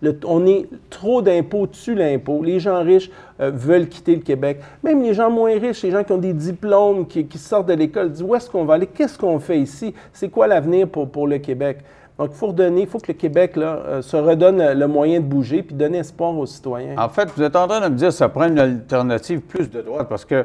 Le- 0.00 0.18
On 0.26 0.46
est 0.46 0.66
trop 0.88 1.20
d'impôts 1.20 1.66
dessus 1.66 1.94
l'impôt. 1.94 2.42
Les 2.42 2.60
gens 2.60 2.82
riches 2.82 3.09
euh, 3.40 3.50
veulent 3.52 3.88
quitter 3.88 4.14
le 4.16 4.22
Québec. 4.22 4.60
Même 4.82 5.02
les 5.02 5.14
gens 5.14 5.30
moins 5.30 5.58
riches, 5.58 5.82
les 5.82 5.90
gens 5.90 6.04
qui 6.04 6.12
ont 6.12 6.18
des 6.18 6.32
diplômes, 6.32 7.06
qui, 7.06 7.26
sortent 7.38 7.68
de 7.68 7.74
l'école, 7.74 8.10
disent 8.10 8.22
où 8.22 8.34
est-ce 8.34 8.48
qu'on 8.50 8.64
va 8.64 8.74
aller, 8.74 8.86
qu'est-ce 8.86 9.18
qu'on 9.18 9.38
fait 9.38 9.58
ici, 9.58 9.94
c'est 10.12 10.28
quoi 10.28 10.46
l'avenir 10.46 10.88
pour, 10.88 11.26
le 11.26 11.38
Québec? 11.38 11.78
Donc, 12.18 12.30
il 12.32 12.36
faut 12.36 12.48
redonner, 12.48 12.84
faut 12.84 12.98
que 12.98 13.08
le 13.08 13.14
Québec 13.14 13.56
euh, 13.56 14.02
se 14.02 14.16
redonne 14.16 14.72
le 14.74 14.86
moyen 14.86 15.20
de 15.20 15.24
bouger 15.24 15.62
puis 15.62 15.74
donner 15.74 15.98
espoir 15.98 16.36
aux 16.36 16.44
citoyens. 16.44 16.96
En 16.98 17.08
fait, 17.08 17.30
vous 17.34 17.42
êtes 17.42 17.56
en 17.56 17.66
train 17.66 17.80
de 17.80 17.88
me 17.88 17.96
dire 17.96 18.08
que 18.08 18.14
ça 18.14 18.28
prend 18.28 18.46
une 18.46 18.58
alternative 18.58 19.40
plus 19.40 19.70
de 19.70 19.80
droite 19.80 20.06
parce 20.08 20.26
que 20.26 20.44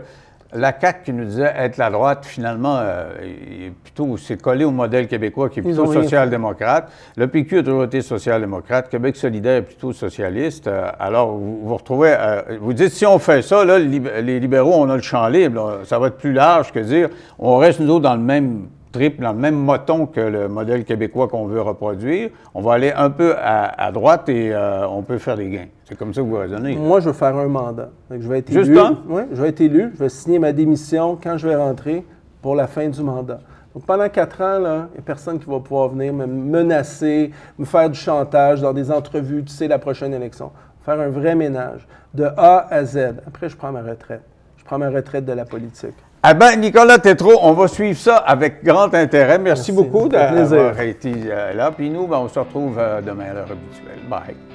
la 0.55 0.73
CAQ 0.79 1.03
qui 1.05 1.13
nous 1.13 1.25
disait 1.25 1.53
être 1.57 1.77
la 1.77 1.89
droite, 1.89 2.25
finalement, 2.25 2.77
euh, 2.79 3.09
est 3.21 3.71
plutôt 3.83 4.17
c'est 4.17 4.41
collé 4.41 4.65
au 4.65 4.71
modèle 4.71 5.07
québécois 5.07 5.49
qui 5.49 5.59
est 5.59 5.61
plutôt 5.61 5.85
social-démocrate. 6.03 6.91
Le 7.17 7.27
PQ 7.27 7.59
a 7.59 7.63
toujours 7.63 7.83
été 7.83 8.01
social-démocrate. 8.01 8.89
Québec 8.89 9.15
solidaire 9.15 9.57
est 9.57 9.61
plutôt 9.63 9.93
socialiste. 9.93 10.67
Euh, 10.67 10.89
alors, 10.99 11.31
vous 11.35 11.59
vous 11.67 11.75
retrouvez, 11.75 12.15
euh, 12.17 12.41
vous 12.59 12.73
dites 12.73 12.89
si 12.91 13.05
on 13.05 13.19
fait 13.19 13.41
ça, 13.41 13.63
là, 13.65 13.77
les 13.79 13.85
lib- 13.85 14.09
les 14.23 14.39
libéraux, 14.39 14.73
on 14.75 14.89
a 14.89 14.95
le 14.95 15.01
champ 15.01 15.27
libre. 15.27 15.81
ça 15.85 15.99
va 15.99 16.07
être 16.07 16.17
plus 16.17 16.33
large 16.33 16.71
que 16.71 16.79
dire 16.79 17.09
on 17.39 17.57
reste 17.57 17.79
nous 17.79 17.89
autres 17.91 18.03
dans 18.03 18.15
le 18.15 18.21
même 18.21 18.67
dans 18.97 19.33
le 19.33 19.39
même 19.39 19.55
moton 19.55 20.05
que 20.05 20.19
le 20.19 20.47
modèle 20.47 20.83
québécois 20.85 21.27
qu'on 21.27 21.45
veut 21.45 21.61
reproduire. 21.61 22.29
On 22.53 22.61
va 22.61 22.73
aller 22.73 22.91
un 22.95 23.09
peu 23.09 23.35
à, 23.37 23.85
à 23.85 23.91
droite 23.91 24.29
et 24.29 24.53
euh, 24.53 24.87
on 24.87 25.01
peut 25.03 25.17
faire 25.17 25.35
des 25.37 25.49
gains. 25.49 25.67
C'est 25.83 25.97
comme 25.97 26.13
ça 26.13 26.21
que 26.21 26.25
vous 26.27 26.37
raisonnez. 26.37 26.75
Moi, 26.75 26.99
je 26.99 27.07
veux 27.07 27.13
faire 27.13 27.35
un 27.35 27.47
mandat. 27.47 27.89
Je 28.09 28.27
vais 28.27 28.39
être 28.39 28.51
Juste 28.51 28.69
élu. 28.69 28.79
un? 28.79 28.97
Oui, 29.07 29.23
je 29.31 29.41
vais 29.41 29.49
être 29.49 29.61
élu. 29.61 29.91
Je 29.93 29.99
vais 29.99 30.09
signer 30.09 30.39
ma 30.39 30.51
démission 30.51 31.17
quand 31.21 31.37
je 31.37 31.47
vais 31.47 31.55
rentrer 31.55 32.05
pour 32.41 32.55
la 32.55 32.67
fin 32.67 32.87
du 32.87 33.01
mandat. 33.01 33.39
Donc, 33.73 33.85
pendant 33.85 34.07
quatre 34.09 34.41
ans, 34.41 34.55
il 34.57 34.61
n'y 34.61 34.99
a 34.99 35.01
personne 35.05 35.37
qui 35.37 35.49
va 35.49 35.59
pouvoir 35.59 35.89
venir 35.89 36.13
me 36.13 36.25
menacer, 36.25 37.31
me 37.59 37.65
faire 37.65 37.89
du 37.89 37.99
chantage 37.99 38.61
dans 38.61 38.71
des 38.73 38.89
entrevues, 38.89 39.43
tu 39.43 39.51
sais, 39.53 39.67
la 39.67 39.79
prochaine 39.79 40.13
élection. 40.13 40.51
Faire 40.83 40.99
un 40.99 41.09
vrai 41.09 41.35
ménage, 41.35 41.87
de 42.13 42.23
A 42.37 42.67
à 42.73 42.85
Z. 42.85 43.15
Après, 43.27 43.49
je 43.49 43.57
prends 43.57 43.71
ma 43.71 43.81
retraite. 43.81 44.21
Je 44.57 44.63
prends 44.63 44.77
ma 44.77 44.89
retraite 44.89 45.25
de 45.25 45.33
la 45.33 45.45
politique. 45.45 45.95
Eh 46.27 46.33
bien, 46.33 46.55
Nicolas 46.55 46.97
Tétrault, 46.97 47.37
on 47.43 47.53
va 47.53 47.67
suivre 47.67 47.99
ça 47.99 48.17
avec 48.17 48.63
grand 48.63 48.91
intérêt. 48.95 49.37
Merci, 49.37 49.71
Merci. 49.71 49.71
beaucoup 49.73 50.09
d'avoir 50.09 50.79
été 50.79 51.13
euh, 51.27 51.53
là. 51.53 51.71
Puis 51.71 51.89
nous, 51.89 52.07
ben, 52.07 52.17
on 52.17 52.27
se 52.27 52.39
retrouve 52.39 52.77
euh, 52.79 52.99
demain 53.01 53.25
à 53.29 53.33
l'heure 53.33 53.51
habituelle. 53.51 53.99
Bye. 54.09 54.54